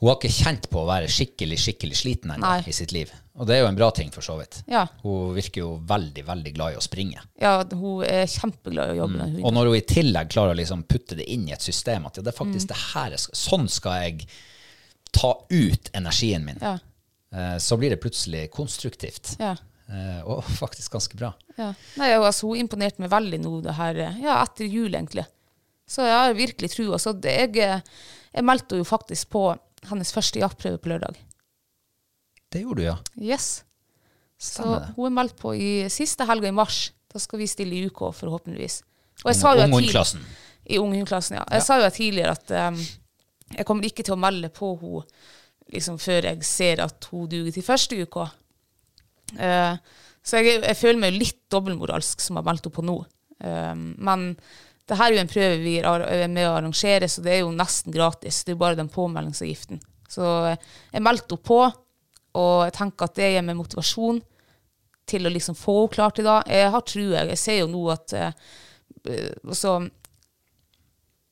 Hun 0.00 0.08
har 0.10 0.16
ikke 0.18 0.32
kjent 0.34 0.68
på 0.72 0.82
å 0.82 0.88
være 0.88 1.06
skikkelig, 1.06 1.58
skikkelig 1.62 1.94
sliten 2.00 2.32
ennå 2.34 2.66
i 2.66 2.72
sitt 2.74 2.90
liv. 2.90 3.12
Og 3.40 3.46
det 3.48 3.54
er 3.56 3.62
jo 3.62 3.68
en 3.70 3.76
bra 3.78 3.86
ting, 3.96 4.10
for 4.12 4.20
så 4.20 4.34
vidt. 4.36 4.58
Ja. 4.68 4.82
Hun 5.02 5.30
virker 5.34 5.62
jo 5.62 5.68
veldig, 5.88 6.24
veldig 6.28 6.50
glad 6.52 6.74
i 6.74 6.76
å 6.76 6.82
springe. 6.84 7.22
Ja, 7.40 7.54
hun 7.64 8.02
er 8.04 8.26
kjempeglad 8.28 8.90
i 8.92 8.92
å 8.92 8.98
jobbe 9.06 9.16
med 9.22 9.38
Og 9.48 9.54
når 9.56 9.70
hun 9.70 9.76
i 9.78 9.84
tillegg 9.88 10.28
klarer 10.34 10.52
å 10.52 10.58
liksom 10.58 10.82
putte 10.84 11.16
det 11.16 11.24
inn 11.32 11.46
i 11.48 11.54
et 11.56 11.64
system, 11.64 12.04
at 12.10 12.16
ja, 12.20 12.22
det 12.26 12.34
er 12.34 12.36
Mm. 12.36 12.52
faktisk 12.52 12.68
det 12.68 12.76
her 12.92 13.10
jeg 13.10 13.20
skal, 13.24 13.34
Sånn 13.40 13.68
skal 13.72 13.92
jeg 14.02 14.26
ta 15.12 15.30
ut 15.48 15.90
energien 15.94 16.44
min. 16.44 16.58
Ja. 16.60 16.78
Eh, 17.32 17.56
Så 17.58 17.78
blir 17.80 17.90
det 17.90 18.00
plutselig 18.04 18.50
konstruktivt. 18.50 19.36
Ja. 19.40 19.56
Eh, 19.88 20.20
Og 20.28 20.44
faktisk 20.62 20.92
ganske 20.92 21.16
bra. 21.16 21.32
Ja. 21.56 21.72
Nei, 21.96 22.12
altså, 22.12 22.48
hun 22.52 22.60
imponerte 22.68 23.00
meg 23.00 23.10
veldig 23.10 23.40
nå 23.40 23.62
det 23.64 23.74
her, 23.80 23.96
eh, 23.96 24.20
ja, 24.22 24.42
etter 24.44 24.68
jul, 24.68 24.92
egentlig. 24.92 25.24
Så 25.88 26.04
jeg 26.04 26.12
har 26.20 26.34
virkelig 26.34 26.70
trua. 26.76 26.98
Så 27.00 27.16
jeg, 27.24 27.56
jeg 27.56 28.44
meldte 28.44 28.76
jo 28.76 28.84
faktisk 28.84 29.30
på 29.32 29.56
hennes 29.88 30.12
første 30.12 30.38
jaktprøve 30.40 30.78
på 30.78 30.92
lørdag. 30.92 31.16
Det 32.52 32.62
gjorde 32.64 32.82
du, 32.82 32.86
ja. 32.86 32.96
Yes. 33.20 33.50
Så 34.42 34.58
Stemmer 34.60 34.88
hun 34.96 35.06
er 35.08 35.14
meldt 35.22 35.36
på 35.40 35.52
i 35.56 35.70
siste 35.92 36.26
helga 36.28 36.50
i 36.50 36.54
mars. 36.56 36.90
Da 37.12 37.20
skal 37.22 37.40
vi 37.42 37.46
stille 37.50 37.76
i 37.78 37.84
UK, 37.88 38.08
forhåpentligvis. 38.16 38.80
Og 39.22 39.30
jeg 39.30 39.38
sa 39.38 39.52
jo 39.54 39.62
Ung- 39.66 39.76
tidlig- 39.76 39.92
Ungklassen. 39.92 40.24
I 40.72 40.78
unghundklassen, 40.78 41.36
ja. 41.40 41.44
Jeg 41.50 41.62
sa 41.66 41.76
jo 41.80 41.88
tidligere 41.90 42.34
at 42.36 42.50
um, 42.72 42.76
jeg 43.56 43.66
kommer 43.66 43.84
ikke 43.88 44.04
til 44.06 44.14
å 44.14 44.20
melde 44.22 44.48
på 44.54 44.72
henne 44.80 45.02
liksom, 45.74 45.98
før 45.98 46.28
jeg 46.30 46.44
ser 46.46 46.82
at 46.84 47.08
hun 47.10 47.26
duger 47.30 47.52
til 47.54 47.64
første 47.66 47.98
uka. 48.02 48.28
Uh, 49.38 49.76
så 50.22 50.38
jeg, 50.38 50.60
jeg 50.62 50.78
føler 50.78 51.00
meg 51.02 51.16
litt 51.18 51.40
dobbeltmoralsk 51.50 52.20
som 52.22 52.38
har 52.38 52.46
meldt 52.46 52.66
henne 52.68 52.76
på 52.76 52.84
nå. 52.86 52.98
Um, 53.42 53.88
men 53.98 54.28
det 54.88 54.98
her 54.98 55.10
er 55.10 55.16
jo 55.16 55.22
en 55.22 55.30
prøve 55.30 55.58
vi 55.62 55.76
er 55.80 56.04
er 56.06 56.28
med 56.30 56.46
å 56.48 56.56
arrangere, 56.58 57.08
så 57.10 57.22
det 57.24 57.36
er 57.36 57.40
jo 57.44 57.52
nesten 57.54 57.94
gratis. 57.94 58.42
Det 58.44 58.52
er 58.52 58.56
jo 58.56 58.62
bare 58.64 58.78
den 58.78 58.90
påmeldingsavgiften. 58.92 59.80
Så 60.12 60.26
eh, 60.50 60.56
jeg 60.92 61.04
meldte 61.06 61.32
henne 61.36 61.46
på, 61.48 61.58
og 62.38 62.64
jeg 62.66 62.72
tenker 62.78 63.04
at 63.08 63.16
det 63.18 63.30
gir 63.34 63.42
meg 63.46 63.56
motivasjon 63.58 64.20
til 65.06 65.26
å 65.26 65.32
liksom 65.34 65.56
få 65.58 65.74
henne 65.82 65.92
klar 65.96 66.14
til 66.16 66.24
det. 66.28 66.36
Jeg 66.48 66.70
har 66.72 66.84
trua. 66.88 67.24
Jeg 67.28 67.38
ser 67.40 67.58
jo 67.60 67.66
nå 67.72 67.82
at 67.92 68.12
eh, 68.16 68.32
eh, 69.10 69.32
altså, 69.44 69.74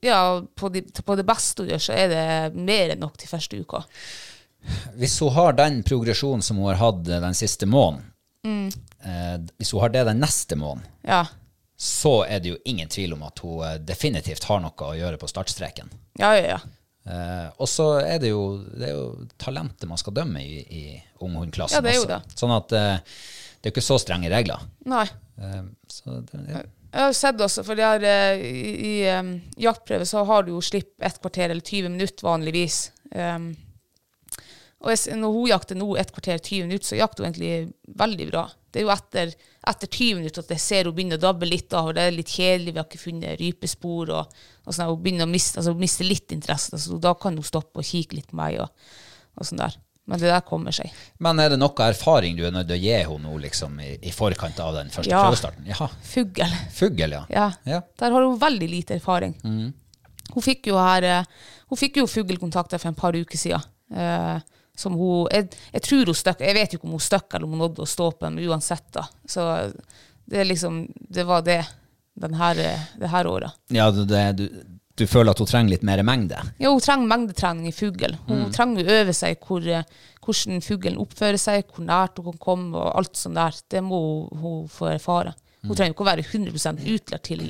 ja, 0.01 0.43
på, 0.55 0.69
de, 0.69 0.83
på 1.05 1.17
det 1.17 1.25
beste 1.29 1.63
hun 1.65 1.71
gjør, 1.75 1.83
så 1.85 1.93
er 1.97 2.09
det 2.13 2.25
mer 2.57 2.95
enn 2.95 3.03
nok 3.05 3.17
til 3.21 3.29
første 3.31 3.61
uka. 3.61 3.83
Hvis 5.01 5.19
hun 5.25 5.33
har 5.37 5.55
den 5.57 5.83
progresjonen 5.87 6.43
som 6.45 6.59
hun 6.61 6.69
har 6.73 6.81
hatt 6.83 7.05
den 7.09 7.37
siste 7.39 7.67
måneden, 7.71 8.07
Mm. 8.41 8.71
eh, 9.05 9.35
hvis 9.61 9.71
hun 9.75 9.83
har 9.83 9.91
det 9.93 10.07
den 10.09 10.21
neste 10.23 10.57
måneden, 10.57 10.87
Ja, 11.05 11.27
så 11.77 12.23
er 12.25 12.41
det 12.41 12.49
jo 12.55 12.57
ingen 12.65 12.89
tvil 12.89 13.13
om 13.13 13.23
at 13.27 13.39
hun 13.45 13.61
eh, 13.67 13.75
definitivt 13.85 14.45
har 14.49 14.63
noe 14.65 14.73
å 14.87 14.95
gjøre 14.97 15.19
på 15.21 15.29
startstreken. 15.29 15.91
ja, 16.19 16.31
ja. 16.39 16.47
ja. 16.55 16.59
Eh, 17.09 17.47
og 17.57 17.69
så 17.71 17.93
er 18.03 18.19
det 18.23 18.33
jo, 18.33 18.43
det 18.77 18.91
er 18.91 18.97
jo 18.97 19.29
talentet 19.41 19.89
man 19.89 20.01
skal 20.01 20.15
dømme 20.19 20.43
i, 20.45 20.61
i 20.61 20.83
unghundklassen 21.25 21.79
Ja, 21.79 21.85
det 21.85 21.95
er 21.95 22.01
jo 22.01 22.05
også. 22.05 22.19
det. 22.19 22.41
Sånn 22.43 22.57
at 22.57 22.77
eh, 22.77 23.23
det 23.61 23.71
er 23.71 23.75
ikke 23.75 23.85
så 23.85 23.97
strenge 24.01 24.33
regler. 24.33 24.69
Nei. 24.89 25.07
Så 25.89 26.21
det, 26.29 26.45
ja. 26.49 26.61
Jeg 26.91 27.07
har 27.07 27.13
sett 27.15 27.43
også, 27.45 27.63
for 27.67 27.79
det 27.79 27.87
eh, 28.03 28.41
i, 28.43 28.71
i 28.91 28.95
um, 29.15 29.35
jaktprøve 29.63 30.07
så 30.09 30.25
har 30.27 30.47
du 30.47 30.57
jo 30.57 30.63
slipp 30.65 30.91
et 31.07 31.21
kvarter 31.23 31.53
eller 31.53 31.63
20 31.63 31.93
minutter 31.95 32.27
vanligvis. 32.27 32.89
Um, 33.15 33.53
og 34.81 34.91
jeg, 34.95 35.19
når 35.21 35.37
hun 35.37 35.51
jakter 35.53 35.79
nå 35.79 35.93
et 36.01 36.11
kvarter 36.11 36.41
20 36.41 36.67
minutter, 36.67 36.89
så 36.89 36.99
jakter 36.99 37.23
hun 37.23 37.31
egentlig 37.31 38.01
veldig 38.01 38.27
bra. 38.33 38.49
Det 38.71 38.81
er 38.81 38.85
jo 38.87 38.93
etter, 38.95 39.33
etter 39.67 39.89
20 39.91 40.15
minutter 40.21 40.45
at 40.45 40.51
jeg 40.55 40.63
ser 40.63 40.85
hun 40.89 40.95
begynner 40.95 41.19
å 41.19 41.25
dabbe 41.25 41.49
litt 41.49 41.73
av, 41.75 41.89
og 41.91 41.97
det 41.99 42.05
er 42.07 42.15
litt 42.15 42.31
kjedelig, 42.31 42.73
vi 42.75 42.79
har 42.79 42.87
ikke 42.89 43.03
funnet 43.03 43.41
rypespor, 43.41 44.11
og, 44.15 44.41
og 44.67 44.75
sånn, 44.77 44.87
hun 44.93 45.01
begynner 45.03 45.27
å 45.27 45.31
miste, 45.33 45.59
altså, 45.59 45.73
hun 45.75 45.83
mister 45.83 46.07
litt 46.07 46.31
interesse, 46.37 46.79
så 46.79 46.99
da 47.03 47.15
kan 47.19 47.35
hun 47.35 47.47
stoppe 47.47 47.83
og 47.83 47.87
kikke 47.89 48.21
litt 48.21 48.29
på 48.31 48.39
meg, 48.39 48.61
og, 48.63 48.71
og 49.41 49.49
sånn 49.49 49.59
der. 49.65 49.75
Men 50.11 50.19
det 50.19 50.31
der 50.33 50.41
kommer 50.43 50.75
seg. 50.75 50.91
Men 51.23 51.39
er 51.39 51.53
det 51.53 51.59
noe 51.61 51.85
erfaring 51.87 52.35
du 52.39 52.41
er 52.47 52.51
nødt 52.55 52.67
til 52.71 52.79
å 52.79 52.83
gi 52.83 52.95
henne 52.97 53.19
nå 53.29 53.35
liksom, 53.45 53.77
i, 53.85 53.91
i 54.09 54.11
forkant 54.15 54.59
av 54.65 54.73
den 54.79 54.89
første 54.91 55.13
Ja. 55.13 55.21
prøvestarten? 55.27 55.69
Ja. 55.71 55.87
Fugl. 56.03 56.57
Fugl, 56.75 57.05
ja. 57.15 57.21
Ja. 57.31 57.45
Ja. 57.69 57.79
Der 58.01 58.11
har 58.17 58.25
hun 58.27 58.39
veldig 58.41 58.71
lite 58.73 58.97
erfaring. 58.99 59.37
Hun 59.45 60.43
fikk 60.47 60.67
jo 60.71 60.79
her 60.79 61.07
eh, 61.07 61.25
Hun 61.71 61.79
fikk 61.79 62.01
jo 62.01 62.09
fuglkontakt 62.11 62.75
for 62.79 62.91
en 62.91 62.99
par 62.99 63.15
uker 63.15 63.39
siden. 63.39 63.63
eh, 63.95 64.41
som 64.77 64.95
hun 64.97 65.29
jeg, 65.33 65.51
jeg 65.75 65.83
tror 65.87 66.11
hun 66.11 66.17
støkk 66.17 66.41
Jeg 66.47 66.57
vet 66.57 66.73
jo 66.73 66.79
ikke 66.81 66.89
om 66.89 66.97
hun 66.97 67.05
stakk 67.05 67.35
eller 67.35 67.47
om 67.47 67.57
hun 67.57 67.63
nådde 67.67 67.85
å 67.85 67.89
stå 67.91 68.11
på 68.13 68.27
den, 68.27 68.39
men 68.39 68.51
uansett, 68.51 68.87
da. 68.97 69.07
Så 69.29 69.47
det 70.31 70.43
er 70.43 70.49
liksom 70.49 70.83
Det 70.97 71.27
var 71.29 71.43
det 71.47 71.63
den 72.21 72.35
her, 72.37 72.59
det 73.01 73.09
her 73.09 73.27
året. 73.27 73.57
ja 73.73 73.87
det, 73.91 74.23
du, 74.37 74.45
du 74.99 75.07
føler 75.09 75.33
at 75.33 75.41
hun 75.41 75.49
trenger 75.49 75.73
litt 75.73 75.85
mer 75.87 76.03
mengde? 76.05 76.41
Ja, 76.61 76.69
hun 76.69 76.83
trenger 76.85 77.09
mengdetrening 77.09 77.71
i 77.71 77.73
fugl. 77.73 78.17
Hun 78.27 78.51
trenger 78.53 78.85
å 78.85 78.97
øve 79.01 79.15
seg 79.17 79.41
hvor, 79.47 79.65
hvordan 80.27 80.61
fuglen 80.65 80.99
oppfører 81.01 81.41
seg, 81.41 81.71
hvor 81.71 81.87
nært 81.87 82.21
hun 82.21 82.33
kan 82.33 82.43
komme, 82.43 82.75
og 82.77 82.99
alt 83.01 83.17
sånt 83.17 83.39
der. 83.39 83.57
Det 83.73 83.81
må 83.87 84.01
hun, 84.03 84.43
hun 84.43 84.69
få 84.69 84.91
erfare. 84.93 85.33
Hun 85.63 85.73
trenger 85.73 85.93
jo 85.93 85.97
ikke 85.97 86.05
å 86.05 86.11
være 86.11 86.27
100 86.27 86.85
utlært 86.95 87.25
til, 87.29 87.47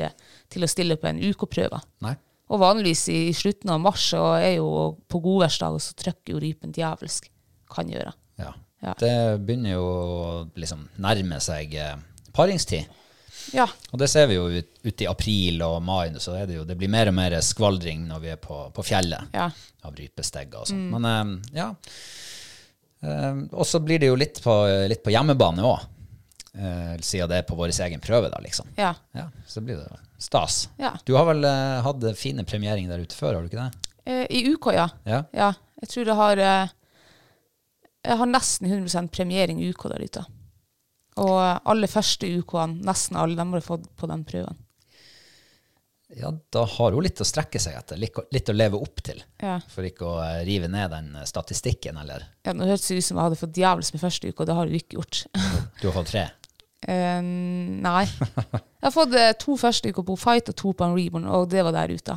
til 0.50 0.66
å 0.66 0.70
stille 0.70 0.98
på 1.00 1.10
en 1.10 1.22
ukeprøve. 1.30 1.80
Nei. 2.06 2.14
Og 2.50 2.58
vanligvis 2.62 3.04
i, 3.12 3.18
i 3.30 3.34
slutten 3.36 3.70
av 3.70 3.80
mars 3.82 4.08
så 4.12 4.24
er 4.40 4.56
jo 4.58 4.70
på 5.10 5.20
godværsdager 5.22 5.82
så 5.84 5.94
trykker 5.98 6.34
jo 6.34 6.40
rypen 6.42 6.72
djevelsk. 6.74 7.28
Kan 7.70 7.90
gjøre. 7.92 8.10
Ja. 8.42 8.52
Ja. 8.82 8.94
Det 8.98 9.12
begynner 9.44 9.76
jo 9.76 9.84
å 9.84 10.30
liksom 10.58 10.86
nærme 11.04 11.36
seg 11.44 11.74
eh, 11.78 11.94
paringstid. 12.34 12.88
Ja. 13.54 13.66
Og 13.92 14.00
det 14.02 14.08
ser 14.10 14.26
vi 14.30 14.36
jo 14.38 14.48
ut, 14.50 14.68
ut 14.84 15.02
i 15.04 15.06
april 15.10 15.62
og 15.66 15.78
mai, 15.84 16.10
så 16.22 16.34
er 16.38 16.48
det 16.48 16.56
jo 16.58 16.64
det 16.68 16.76
blir 16.80 16.90
mer 16.92 17.08
og 17.10 17.16
mer 17.16 17.36
skvaldring 17.44 18.02
når 18.08 18.22
vi 18.24 18.32
er 18.34 18.40
på, 18.42 18.58
på 18.74 18.84
fjellet 18.86 19.30
Ja. 19.36 19.46
av 19.86 19.94
rypestegger 19.96 20.64
og 20.64 20.68
sånn. 20.72 20.88
Men 20.96 21.08
eh, 21.10 21.54
ja. 21.60 21.68
Eh, 23.06 23.38
og 23.54 23.64
så 23.68 23.80
blir 23.84 24.00
det 24.02 24.10
jo 24.10 24.18
litt 24.18 24.42
på, 24.44 24.54
litt 24.90 25.02
på 25.06 25.12
hjemmebane 25.14 25.64
òg, 25.64 25.86
siden 26.52 27.28
det 27.30 27.36
er 27.40 27.46
på 27.46 27.54
vår 27.58 27.70
egen 27.86 28.00
prøve, 28.02 28.30
da, 28.32 28.40
liksom. 28.42 28.66
Ja. 28.76 28.94
Ja, 29.14 29.28
så 29.46 29.60
blir 29.62 29.76
det 29.78 30.00
stas. 30.20 30.68
Ja. 30.80 30.94
Du 31.06 31.14
har 31.16 31.28
vel 31.30 31.44
eh, 31.46 31.78
hatt 31.86 32.02
fine 32.18 32.44
premieringer 32.44 32.90
der 32.96 33.04
ute 33.06 33.16
før, 33.16 33.34
har 33.38 33.42
du 33.46 33.50
ikke 33.52 33.62
det? 33.68 33.92
Eh, 34.10 34.26
I 34.30 34.42
UK, 34.54 34.72
ja. 34.74 34.88
Ja. 35.06 35.22
ja. 35.32 35.52
Jeg 35.80 35.88
tror 35.92 36.10
jeg 36.10 36.18
har 36.18 36.42
eh, 36.44 36.72
Jeg 38.04 38.16
har 38.20 38.26
nesten 38.28 38.66
100 38.70 39.08
premiering 39.14 39.60
i 39.62 39.70
UK 39.70 39.86
der 39.92 40.02
ute. 40.04 40.24
Og 41.20 41.36
alle 41.68 41.88
første 41.90 42.28
ukene, 42.40 42.80
nesten 42.86 43.16
alle, 43.20 43.36
de 43.36 43.46
har 43.52 43.64
fått 43.64 43.86
på 43.98 44.08
den 44.08 44.22
prøven. 44.24 44.56
Ja, 46.16 46.32
da 46.50 46.64
har 46.66 46.90
hun 46.96 47.04
litt 47.06 47.20
å 47.22 47.26
strekke 47.28 47.60
seg 47.62 47.76
etter, 47.78 47.98
litt, 48.00 48.16
å- 48.18 48.54
leve 48.56 48.80
opp 48.82 48.98
til. 49.06 49.20
Ja. 49.38 49.60
For 49.70 49.86
ikke 49.86 50.08
å 50.08 50.16
eh, 50.24 50.40
rive 50.48 50.66
ned 50.66 50.90
den 50.90 51.12
eh, 51.20 51.24
statistikken, 51.28 52.00
eller 52.02 52.24
Ja, 52.42 52.52
Nå 52.56 52.66
hørtes 52.66 52.88
det 52.90 52.98
ut 52.98 53.06
som 53.06 53.20
jeg 53.20 53.28
hadde 53.28 53.38
fått 53.38 53.54
djevelsk 53.60 53.94
med 53.94 54.02
første 54.02 54.32
uke, 54.32 54.40
og 54.42 54.48
det 54.50 54.56
har 54.58 54.66
hun 54.66 54.74
ikke 54.80 54.98
gjort. 54.98 55.20
Du 55.80 55.86
har 55.86 55.94
fått 56.00 56.10
tre. 56.10 56.24
Eh, 56.88 57.20
nei. 57.22 58.06
Jeg 58.08 58.86
har 58.86 58.94
fått 58.94 59.14
eh, 59.18 59.32
to 59.40 59.56
første 59.60 59.92
uker 59.92 60.06
på 60.06 60.16
Fight 60.20 60.48
og 60.52 60.56
to 60.56 60.72
på 60.72 60.86
en 60.86 60.96
Reborn, 60.96 61.26
og 61.28 61.48
det 61.52 61.64
var 61.66 61.76
der 61.76 61.92
ute. 61.92 62.16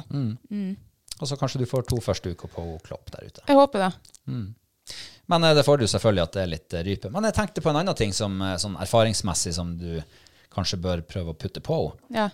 Og 1.20 1.30
så 1.30 1.38
kanskje 1.40 1.62
du 1.64 1.68
får 1.70 1.88
to 1.92 2.00
første 2.04 2.32
uker 2.34 2.52
på 2.52 2.66
Klopp 2.86 3.12
der 3.14 3.28
ute. 3.28 3.44
Jeg 3.48 3.60
håper 3.60 3.86
det. 3.88 3.92
Men 5.32 5.44
eh, 5.48 5.56
det 5.58 5.66
får 5.68 5.82
du 5.84 5.88
selvfølgelig 5.88 6.24
at 6.24 6.38
det 6.38 6.44
er 6.44 6.54
litt 6.56 6.78
eh, 6.78 6.86
rype. 6.88 7.12
Men 7.14 7.28
jeg 7.30 7.38
tenkte 7.40 7.64
på 7.66 7.74
en 7.74 7.82
annen 7.82 7.98
ting 8.00 8.16
som, 8.16 8.40
sånn 8.60 8.80
erfaringsmessig 8.84 9.56
som 9.60 9.76
du 9.80 10.00
kanskje 10.54 10.80
bør 10.82 11.04
prøve 11.10 11.34
å 11.34 11.38
putte 11.40 11.64
på 11.66 11.80
henne. 11.82 12.24
Ja. 12.24 12.30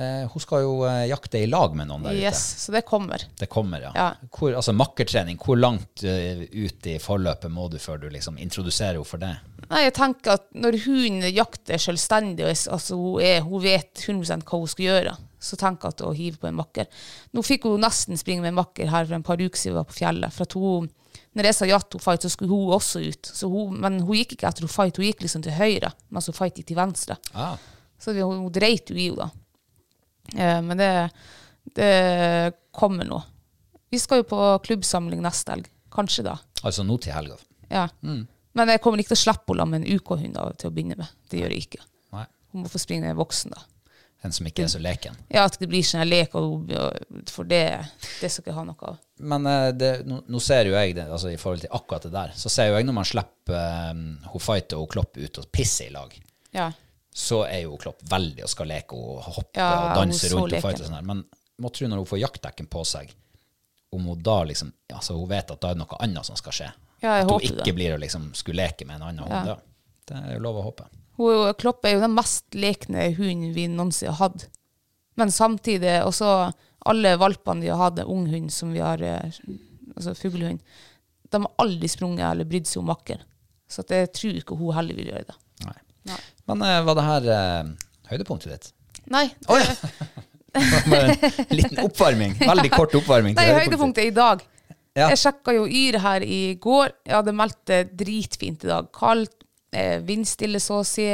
Eh, 0.00 0.22
hun 0.32 0.40
skal 0.42 0.62
jo 0.64 0.74
eh, 0.88 1.02
jakte 1.10 1.42
i 1.42 1.48
lag 1.50 1.74
med 1.76 1.90
noen 1.90 2.06
der 2.08 2.16
Yes, 2.16 2.40
ute. 2.54 2.60
så 2.64 2.72
det 2.76 2.82
kommer. 2.88 3.24
Det 3.36 3.48
kommer, 3.52 3.82
ja. 3.84 3.90
Ja. 3.98 4.06
Hvor, 4.32 4.54
altså 4.56 4.72
makkertrening, 4.72 5.36
hvor 5.44 5.58
langt 5.60 6.04
eh, 6.08 6.46
ut 6.48 6.86
i 6.88 6.94
forløpet 7.02 7.52
må 7.52 7.66
du 7.72 7.76
før 7.82 8.00
du 8.00 8.06
liksom 8.14 8.38
introduserer 8.40 8.96
henne 8.96 9.08
for 9.08 9.20
det? 9.20 9.34
Nei, 9.70 9.82
jeg 9.86 9.94
tenker 10.00 10.38
at 10.38 10.46
når 10.56 10.78
hun 10.86 11.20
jakter 11.28 11.78
selvstendig, 11.78 12.46
og 12.48 12.54
altså 12.78 12.96
hun, 12.96 13.20
er, 13.22 13.42
hun 13.44 13.60
vet 13.62 14.06
100 14.06 14.40
hva 14.48 14.62
hun 14.64 14.70
skal 14.72 14.86
gjøre, 14.88 15.12
så 15.40 15.56
tenker 15.60 15.88
jeg 15.90 15.94
at 15.98 16.02
å 16.08 16.14
hive 16.16 16.40
på 16.42 16.48
en 16.50 16.56
makker. 16.58 16.88
Nå 17.36 17.44
fikk 17.46 17.68
hun 17.68 17.84
nesten 17.84 18.18
springe 18.20 18.42
med 18.44 18.52
en 18.54 18.58
makker 18.62 18.90
her 18.92 19.06
for 19.06 19.16
en 19.18 19.26
par 19.26 19.40
uker 19.40 19.56
siden 19.60 19.76
vi 19.76 19.78
var 19.82 19.86
på 19.88 19.98
fjellet. 20.00 20.34
For 20.36 20.44
at 20.48 20.56
hun, 20.58 20.88
når 21.38 21.48
jeg 21.48 21.56
sa 21.60 21.68
ja 21.70 21.78
til 21.84 22.00
hun 22.00 22.04
fight, 22.04 22.24
så 22.26 22.32
skulle 22.32 22.52
hun 22.56 22.74
også 22.76 23.04
ut. 23.04 23.30
Så 23.36 23.48
hun, 23.52 23.76
men 23.84 24.00
hun 24.04 24.18
gikk 24.18 24.34
ikke 24.36 24.48
etter 24.50 24.66
hun 24.66 24.72
fight, 24.72 24.96
hun 25.00 25.06
gikk 25.08 25.22
liksom 25.24 25.44
til 25.46 25.56
høyre, 25.56 25.92
mens 26.12 26.28
hun 26.28 26.36
fight 26.36 26.58
gikk 26.60 26.68
til 26.72 26.80
venstre. 26.80 27.16
Ah, 27.36 27.54
Så 28.00 28.12
hun, 28.16 28.42
hun 28.46 28.52
dreit 28.52 28.90
jo 28.90 28.96
i 28.98 29.06
henne 29.10 29.28
da. 29.28 29.30
Eh, 30.36 30.60
men 30.62 30.78
det, 30.80 30.90
det 31.76 31.92
kommer 32.76 33.08
nå. 33.08 33.22
Vi 33.90 33.98
skal 33.98 34.22
jo 34.22 34.28
på 34.30 34.40
klubbsamling 34.66 35.22
neste 35.24 35.56
helg. 35.56 35.70
Kanskje 35.90 36.22
da. 36.28 36.36
altså 36.62 36.84
nå 36.86 37.00
til 37.02 37.12
helga. 37.16 37.40
Ja. 37.70 37.88
Men 38.00 38.70
jeg 38.70 38.82
kommer 38.82 39.02
ikke 39.02 39.14
til 39.14 39.18
å 39.18 39.24
slippe 39.24 39.54
henne 39.54 39.66
med 39.72 39.82
en 39.82 39.98
UK-hund 39.98 40.38
til 40.58 40.70
å 40.70 40.74
begynne 40.74 40.98
med. 41.00 41.10
Det 41.30 41.40
gjør 41.42 41.54
jeg 41.54 41.66
ikke. 41.66 41.82
Nei. 42.14 42.24
Hun 42.52 42.64
må 42.64 42.70
få 42.70 42.78
springe 42.82 43.10
voksen, 43.18 43.54
da. 43.56 43.66
En 44.22 44.34
som 44.36 44.44
ikke 44.44 44.66
er 44.66 44.68
så 44.68 44.80
leken. 44.82 45.14
Ja, 45.32 45.46
at 45.48 45.56
det 45.56 45.66
blir 45.70 45.84
sånn 45.86 46.04
lek, 46.04 46.34
for 46.34 47.48
det, 47.48 47.62
det 48.20 48.28
skal 48.28 48.42
ikke 48.42 48.50
jeg 48.50 48.58
ha 48.58 48.64
noe 48.68 48.90
av. 48.90 48.98
Men 49.32 49.48
eh, 49.48 49.70
det, 49.72 49.90
nå, 50.08 50.20
nå 50.28 50.42
ser 50.44 50.68
jo 50.68 50.74
jeg 50.76 50.92
det, 50.98 51.06
altså 51.08 51.32
i 51.32 51.38
forhold 51.40 51.64
til 51.64 51.72
akkurat 51.78 52.04
det 52.04 52.12
der, 52.12 52.34
så 52.36 52.52
ser 52.52 52.68
jo 52.68 52.76
jeg 52.76 52.88
når 52.88 52.98
man 52.98 53.08
slipper 53.08 53.94
um, 53.96 54.04
hun 54.34 54.44
Fighter 54.44 54.82
og 54.82 54.90
Klopp 54.92 55.16
ut 55.16 55.40
og 55.40 55.48
pisser 55.54 55.88
i 55.88 55.94
lag, 55.96 56.14
Ja. 56.54 56.68
Så 57.12 57.42
er 57.46 57.64
jo 57.64 57.78
Klopp 57.80 58.02
veldig 58.10 58.44
og 58.46 58.52
skal 58.52 58.70
leke 58.70 58.96
og 58.96 59.24
hoppe 59.26 59.58
Ja, 59.58 59.70
og 59.90 59.98
danse 59.98 60.30
rundt 60.30 60.54
og 60.54 60.62
fighte 60.62 60.84
og 60.84 60.86
sånn 60.86 60.98
her. 61.00 61.08
Men 61.08 61.24
må 61.60 61.72
tro 61.74 61.88
når 61.90 62.02
hun 62.02 62.08
får 62.08 62.22
jaktdekken 62.22 62.70
på 62.70 62.84
seg, 62.88 63.10
om 63.90 64.06
hun 64.06 64.22
da 64.22 64.42
liksom 64.46 64.70
Altså, 64.94 65.16
hun 65.18 65.28
vet 65.30 65.50
at 65.50 65.60
da 65.62 65.72
er 65.72 65.78
det 65.78 65.82
noe 65.82 65.98
annet 66.02 66.26
som 66.26 66.38
skal 66.38 66.54
skje. 66.54 66.70
Ja, 67.00 67.18
at 67.18 67.30
hun 67.30 67.42
ikke 67.42 67.64
det. 67.64 67.74
blir 67.74 67.96
å 67.96 68.00
liksom 68.00 68.30
skulle 68.36 68.62
leke 68.64 68.86
med 68.86 69.00
en 69.00 69.08
annen 69.08 69.24
hund. 69.24 69.52
Ja. 69.52 69.58
Det 70.06 70.18
er 70.18 70.34
jo 70.36 70.42
lov 70.44 70.60
å 70.60 70.64
håpe. 70.68 70.86
Hun, 71.20 71.52
Klopp 71.60 71.86
er 71.86 71.96
jo 71.96 72.02
den 72.02 72.16
mest 72.16 72.56
lekne 72.56 73.10
hunden 73.16 73.54
vi 73.56 73.66
noensinne 73.70 74.14
har 74.16 74.30
hatt. 74.30 74.46
Men 75.18 75.32
samtidig 75.34 76.00
også 76.04 76.30
alle 76.90 77.16
valpene 77.20 77.66
vi 77.66 77.72
har 77.72 77.80
hatt, 77.80 78.00
ung 78.06 78.26
hund 78.30 78.52
som 78.52 78.72
vi 78.72 78.82
har, 78.82 79.02
eh, 79.02 79.40
altså 79.94 80.14
fuglehund, 80.16 80.62
de 81.30 81.42
har 81.42 81.52
aldri 81.62 81.90
sprunget 81.90 82.26
eller 82.26 82.48
brydd 82.48 82.68
seg 82.68 82.82
om 82.82 82.90
makker. 82.90 83.22
Så 83.70 83.84
jeg 83.86 84.10
tror 84.16 84.38
ikke 84.40 84.58
hun 84.58 84.74
heller 84.74 84.96
vil 84.98 85.12
gjøre 85.12 85.28
det. 85.28 85.36
Nei. 86.08 86.18
Men 86.48 86.62
eh, 86.66 86.80
var 86.86 86.98
det 86.98 87.06
her 87.06 87.28
eh, 87.34 87.72
høydepunktet 88.12 88.52
ditt? 88.52 88.70
Nei, 89.10 89.26
Å 89.48 89.60
ja! 89.60 89.70
En 90.50 91.54
liten 91.54 91.78
oppvarming. 91.84 92.32
Veldig 92.40 92.70
kort 92.74 92.94
oppvarming. 92.98 93.36
Nei, 93.38 93.52
høydepunktet 93.54 94.02
er 94.02 94.08
i 94.08 94.14
dag. 94.16 94.40
Ja. 94.98 95.06
Jeg 95.12 95.20
sjekka 95.22 95.54
jo 95.54 95.66
Yr 95.70 96.00
her 96.02 96.24
i 96.26 96.40
går. 96.58 96.90
Jeg 97.06 97.14
hadde 97.14 97.34
meldt 97.38 97.60
det 97.70 97.78
dritfint 98.00 98.66
i 98.66 98.70
dag. 98.72 98.88
Kaldt, 98.96 99.44
eh, 99.70 100.00
vindstille 100.02 100.58
så 100.62 100.80
å 100.80 100.86
si. 100.86 101.06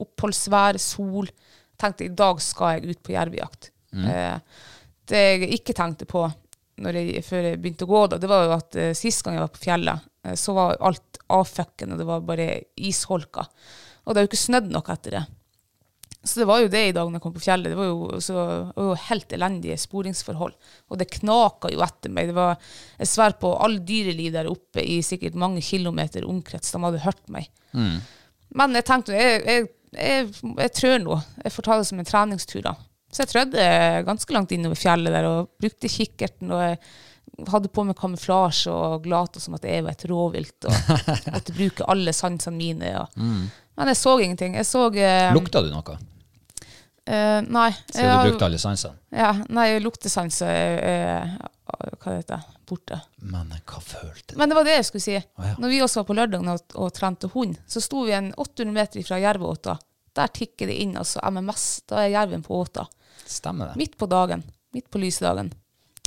Oppholdsvær, 0.00 0.80
sol. 0.80 1.28
Tenkte 1.76 2.06
i 2.08 2.14
dag 2.16 2.40
skal 2.40 2.78
jeg 2.78 2.94
ut 2.94 3.02
på 3.04 3.12
jervejakt. 3.12 3.68
Eh, 3.94 4.64
det 5.12 5.20
jeg 5.20 5.52
ikke 5.60 5.76
tenkte 5.76 6.08
på 6.08 6.24
jeg, 6.80 7.20
før 7.22 7.50
jeg 7.50 7.60
begynte 7.62 7.84
å 7.84 7.92
gå, 7.92 8.00
da, 8.10 8.16
det 8.18 8.26
var 8.32 8.48
jo 8.48 8.54
at 8.56 8.76
sist 8.98 9.22
gang 9.22 9.36
jeg 9.36 9.44
var 9.44 9.52
på 9.54 9.60
fjellet, 9.62 10.06
så 10.40 10.56
var 10.56 10.80
alt 10.82 11.20
avfucken, 11.30 11.92
og 11.94 12.00
det 12.00 12.06
var 12.08 12.24
bare 12.26 12.48
isholka. 12.74 13.44
Og 14.04 14.12
det 14.12 14.20
har 14.20 14.26
jo 14.26 14.32
ikke 14.32 14.44
snødd 14.44 14.70
noe 14.72 14.94
etter 14.94 15.18
det. 15.18 15.24
Så 16.24 16.40
det 16.40 16.46
var 16.48 16.62
jo 16.62 16.70
det 16.72 16.80
i 16.88 16.92
dag 16.96 17.08
når 17.08 17.18
jeg 17.18 17.22
kom 17.26 17.34
på 17.36 17.42
fjellet. 17.44 17.72
Det 17.72 17.76
var 17.76 17.88
jo, 17.90 18.20
så, 18.24 18.34
det 18.70 18.80
var 18.80 18.86
jo 18.88 19.00
helt 19.10 19.32
elendige 19.36 19.76
sporingsforhold. 19.80 20.54
Og 20.88 21.00
det 21.00 21.10
knaka 21.18 21.68
jo 21.72 21.82
etter 21.84 22.12
meg. 22.16 22.30
Det 22.30 22.36
var, 22.38 22.56
jeg 22.96 23.10
sverger 23.10 23.40
på 23.42 23.50
all 23.66 23.76
dyreliv 23.84 24.32
der 24.32 24.48
oppe 24.48 24.84
i 24.84 25.02
sikkert 25.04 25.36
mange 25.40 25.60
kilometer 25.64 26.24
omkrets. 26.28 26.72
De 26.72 26.80
hadde 26.80 27.02
hørt 27.04 27.24
meg. 27.32 27.50
Men 28.56 28.78
jeg 28.78 28.86
tenkte 28.88 29.16
jeg, 29.18 29.42
jeg, 29.44 29.68
jeg, 29.98 30.30
jeg 30.64 30.72
trør 30.78 31.02
nå. 31.04 31.18
Jeg 31.44 31.52
får 31.56 31.66
ta 31.68 31.76
det 31.80 31.88
som 31.90 32.00
en 32.00 32.08
treningstur. 32.08 32.62
da. 32.64 32.72
Så 33.12 33.24
jeg 33.26 33.32
trødde 33.34 33.66
ganske 34.08 34.34
langt 34.36 34.54
innover 34.56 34.80
fjellet 34.80 35.12
der 35.12 35.28
og 35.28 35.52
brukte 35.60 35.92
kikkerten. 35.92 36.54
og 36.56 36.64
jeg 36.64 36.80
hadde 37.50 37.68
på 37.74 37.84
meg 37.84 37.98
kamuflasje 37.98 38.72
og 38.72 39.06
lata 39.10 39.42
som 39.42 39.56
at 39.58 39.68
jeg 39.68 39.84
var 39.84 39.92
et 39.92 40.06
råvilt. 40.08 40.70
og 40.70 41.04
Måtte 41.36 41.56
bruke 41.56 41.86
alle 41.92 42.16
sansene 42.16 42.56
mine. 42.56 42.94
Ja. 42.96 43.04
Men 43.76 43.90
jeg 43.90 44.00
så 44.00 44.18
ingenting. 44.22 44.58
Jeg 44.58 44.66
så 44.68 44.86
eh, 44.94 45.30
Lukta 45.34 45.62
du 45.64 45.70
noe? 45.72 45.96
Eh, 47.04 47.40
nei. 47.42 47.70
Siden 47.90 48.12
du 48.12 48.30
brukte 48.30 48.46
alle 48.48 48.60
sansene? 48.60 48.96
Ja, 49.12 49.32
nei, 49.52 49.66
luktesanser 49.84 50.48
er, 50.48 50.76
er 50.88 51.96
Hva 52.00 52.14
heter 52.14 52.36
det? 52.36 52.42
Borte. 52.64 52.96
Men 53.20 53.50
hva 53.68 53.80
følte 53.84 54.32
du? 54.32 54.38
Men 54.40 54.48
det 54.48 54.56
var 54.56 54.64
det 54.64 54.78
jeg 54.78 54.86
skulle 54.88 55.04
si. 55.04 55.18
ja. 55.18 55.50
Når 55.60 55.72
vi 55.72 55.82
også 55.84 56.00
var 56.00 56.06
på 56.08 56.16
lørdag 56.16 56.46
og, 56.48 56.62
og 56.80 56.94
trente 56.96 57.28
hund, 57.34 57.58
så 57.68 57.82
sto 57.84 58.06
vi 58.06 58.14
en 58.16 58.30
800 58.32 58.72
meter 58.72 59.04
fra 59.04 59.18
jerveåta. 59.20 59.76
Der 60.16 60.30
tikker 60.32 60.70
det 60.70 60.78
inn 60.80 60.94
altså 60.96 61.20
MMS. 61.28 61.66
Da 61.90 62.00
er 62.04 62.14
jerven 62.14 62.44
på 62.46 62.56
åta. 62.62 62.86
Stemmer 63.26 63.72
det? 63.72 63.80
Midt 63.82 63.98
på 64.00 64.08
dagen. 64.08 64.46
Midt 64.72 64.88
på 64.92 65.02
lysdagen. 65.02 65.52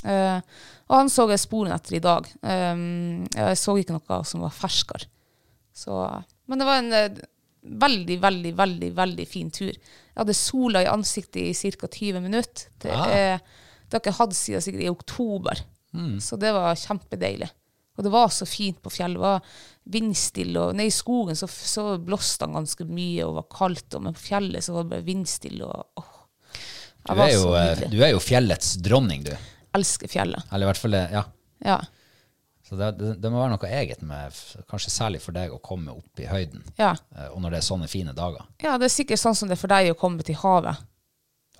Eh, 0.02 0.40
og 0.88 0.96
han 0.96 1.10
så 1.12 1.28
jeg 1.30 1.42
sporene 1.42 1.76
etter 1.76 1.98
i 1.98 2.02
dag. 2.02 2.26
Um, 2.42 3.26
jeg 3.34 3.58
så 3.60 3.74
ikke 3.78 3.96
noe 3.96 4.20
som 4.26 4.44
var 4.44 4.54
ferskere. 4.54 5.08
Så, 5.76 5.94
men 6.50 6.58
det 6.58 6.66
var 6.66 6.80
en 6.80 6.94
eh, 6.96 7.20
veldig, 7.62 8.18
veldig, 8.22 8.52
veldig 8.56 8.90
veldig 8.96 9.26
fin 9.28 9.50
tur. 9.50 9.72
Jeg 9.72 10.16
hadde 10.20 10.34
sola 10.34 10.82
i 10.82 10.90
ansiktet 10.90 11.42
i 11.42 11.72
ca. 11.76 11.88
20 11.88 12.20
minutter. 12.24 12.68
Det, 12.78 12.90
Ah. 12.92 13.08
eh, 13.10 13.38
det 13.88 13.92
har 13.96 14.00
jeg 14.00 14.06
ikke 14.12 14.18
hatt 14.18 14.34
siden 14.36 14.60
sikkert 14.62 14.82
i 14.84 14.90
oktober. 14.92 15.64
Så 16.20 16.36
det 16.38 16.52
var 16.52 16.74
kjempedeilig. 16.76 17.48
Og 17.96 18.04
det 18.04 18.10
var 18.12 18.28
så 18.30 18.46
fint 18.46 18.76
på 18.82 18.90
fjellet. 18.92 19.16
Det 19.16 19.24
var 19.24 19.40
vindstille. 19.90 20.60
Og 20.60 20.74
nede 20.76 20.86
i 20.86 20.94
skogen 20.94 21.34
så, 21.34 21.48
så 21.48 21.98
blåste 21.98 22.44
han 22.46 22.54
ganske 22.54 22.84
mye 22.86 23.24
og 23.26 23.34
var 23.40 23.46
kaldt. 23.50 23.94
Og 23.96 24.02
men 24.04 24.14
på 24.14 24.20
fjellet 24.28 24.62
så 24.62 24.76
var 24.76 24.84
det 24.84 24.90
bare 24.92 25.06
vindstille. 25.08 25.64
Og, 25.66 25.86
åh. 25.98 26.14
Du 27.08 27.14
er, 27.24 27.32
jo, 27.32 27.54
eh, 27.56 27.82
du 27.90 27.96
er 28.04 28.12
jo 28.12 28.20
fjellets 28.20 28.76
dronning, 28.84 29.24
du. 29.24 29.32
Elsker 29.74 30.08
fjellet. 30.12 30.44
Eller 30.52 30.66
i 30.66 30.70
hvert 30.70 30.82
fall, 30.84 30.94
det, 30.94 31.02
ja. 31.16 31.24
Ja. 31.64 31.78
Så 32.68 32.76
det, 32.76 32.90
det, 32.98 33.14
det 33.22 33.30
må 33.32 33.38
være 33.40 33.54
noe 33.54 33.68
eget 33.72 34.02
med, 34.04 34.34
kanskje 34.68 34.90
særlig 34.92 35.22
for 35.24 35.32
deg, 35.32 35.54
å 35.54 35.60
komme 35.64 35.94
opp 35.96 36.20
i 36.20 36.26
høyden. 36.28 36.60
Ja. 36.76 36.90
eh, 37.16 37.30
Og 37.32 37.40
når 37.40 37.54
det 37.54 37.60
er 37.62 37.66
sånne 37.70 37.88
fine 37.88 38.12
dager. 38.12 38.44
ja, 38.60 38.74
det 38.76 38.90
er 38.90 38.92
sikkert 38.92 39.22
sånn 39.22 39.34
som 39.38 39.48
det 39.48 39.56
er 39.56 39.62
for 39.62 39.72
deg 39.72 39.88
å 39.94 39.96
komme 39.98 40.22
til 40.26 40.36
havet. 40.42 40.76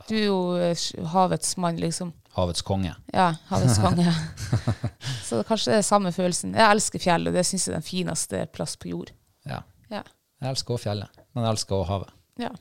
Du 0.08 0.14
er 0.14 0.26
jo 0.26 0.36
eh, 0.60 0.84
havets 1.14 1.56
mann, 1.56 1.80
liksom. 1.80 2.12
Havets 2.36 2.60
konge. 2.62 2.92
Ja, 3.14 3.30
havets 3.48 3.80
konge. 3.84 4.12
så 5.24 5.40
kanskje 5.48 5.72
det 5.72 5.78
er 5.80 5.88
samme 5.88 6.12
følelsen. 6.14 6.52
Jeg 6.54 6.70
elsker 6.76 7.02
fjellet, 7.02 7.34
det 7.34 7.46
syns 7.48 7.66
jeg 7.66 7.72
er 7.72 7.80
den 7.80 7.88
fineste 7.88 8.44
plass 8.52 8.76
på 8.76 8.92
jord. 8.92 9.10
Ja. 9.48 9.62
Ja. 9.90 10.04
Jeg 10.44 10.52
elsker 10.52 10.76
også 10.76 10.90
fjellet, 10.90 11.18
men 11.34 11.44
jeg 11.48 11.56
elsker 11.56 11.80
også 11.80 11.90
havet. 11.94 12.12
ja. 12.44 12.52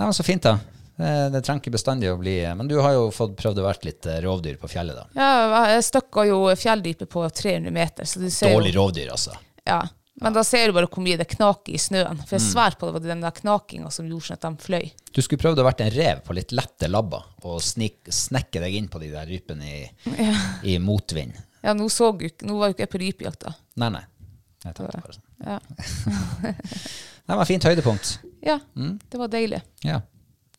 Nei, 0.00 0.06
men 0.06 0.14
Så 0.16 0.24
fint, 0.24 0.42
da. 0.42 0.56
Det, 1.00 1.12
det 1.32 1.40
trenger 1.46 1.62
ikke 1.62 1.72
bestandig 1.78 2.10
å 2.12 2.18
bli 2.20 2.34
Men 2.58 2.68
du 2.68 2.74
har 2.84 2.92
jo 2.92 3.06
fått 3.14 3.32
prøvd 3.40 3.62
å 3.62 3.64
være 3.64 3.86
litt 3.88 4.06
eh, 4.10 4.18
rovdyr 4.24 4.58
på 4.60 4.68
fjellet, 4.68 4.98
da. 4.98 5.06
ja 5.16 5.62
jeg 5.74 5.86
støkka 5.86 6.26
jo 6.28 6.42
fjelldypet 6.60 7.08
på 7.08 7.22
300 7.30 7.72
meter. 7.72 8.04
Så 8.10 8.20
du 8.20 8.28
ser 8.30 8.52
Dårlig 8.52 8.74
jo, 8.74 8.82
rovdyr, 8.82 9.08
altså. 9.16 9.32
ja. 9.64 9.80
Men 10.20 10.34
da 10.36 10.42
ser 10.44 10.66
du 10.68 10.74
bare 10.76 10.84
hvor 10.90 11.00
mye 11.00 11.16
det 11.16 11.24
knaker 11.32 11.72
i 11.72 11.78
snøen. 11.80 12.18
For 12.28 12.36
Mm. 12.36 12.42
jeg 12.42 12.42
sver 12.50 12.74
på 12.76 12.90
det 12.90 12.92
var 12.98 13.04
den 13.06 13.22
der 13.24 13.32
knakinga 13.32 13.88
som 13.94 14.04
gjorde 14.10 14.26
sånn 14.26 14.36
at 14.36 14.42
de 14.44 14.64
fløy. 14.66 14.90
Du 15.16 15.22
skulle 15.24 15.40
prøvd 15.40 15.62
å 15.62 15.64
vært 15.64 15.80
en 15.80 15.92
rev 15.94 16.20
på 16.26 16.34
litt 16.36 16.52
lette 16.52 16.90
labber 16.92 17.24
og 17.48 17.62
snik, 17.64 18.02
snekke 18.12 18.60
deg 18.60 18.74
inn 18.76 18.88
på 18.92 19.00
de 19.00 19.08
der 19.14 19.24
rypene 19.30 19.64
i, 19.64 19.88
i 20.74 20.76
motvind. 20.82 21.38
Ja, 21.64 21.72
nå, 21.72 21.88
så 21.88 22.10
jeg, 22.20 22.34
nå 22.44 22.58
var 22.60 22.68
jo 22.68 22.76
ikke 22.76 22.84
jeg 22.84 22.92
på 22.92 23.00
rypejakt, 23.06 23.46
da. 23.48 23.54
Nei, 23.80 23.88
nei. 23.96 24.04
Jeg 24.66 24.76
tenkte 24.76 25.00
bare 25.00 25.16
sånn. 25.16 25.24
Ja. 25.46 25.58
Det 27.30 27.36
var 27.38 27.46
fint 27.48 27.64
høydepunkt. 27.64 28.18
ja, 28.42 28.58
Mm. 28.76 28.98
det 29.08 29.18
var 29.18 29.28
deilig. 29.28 29.62
Ja. 29.86 30.00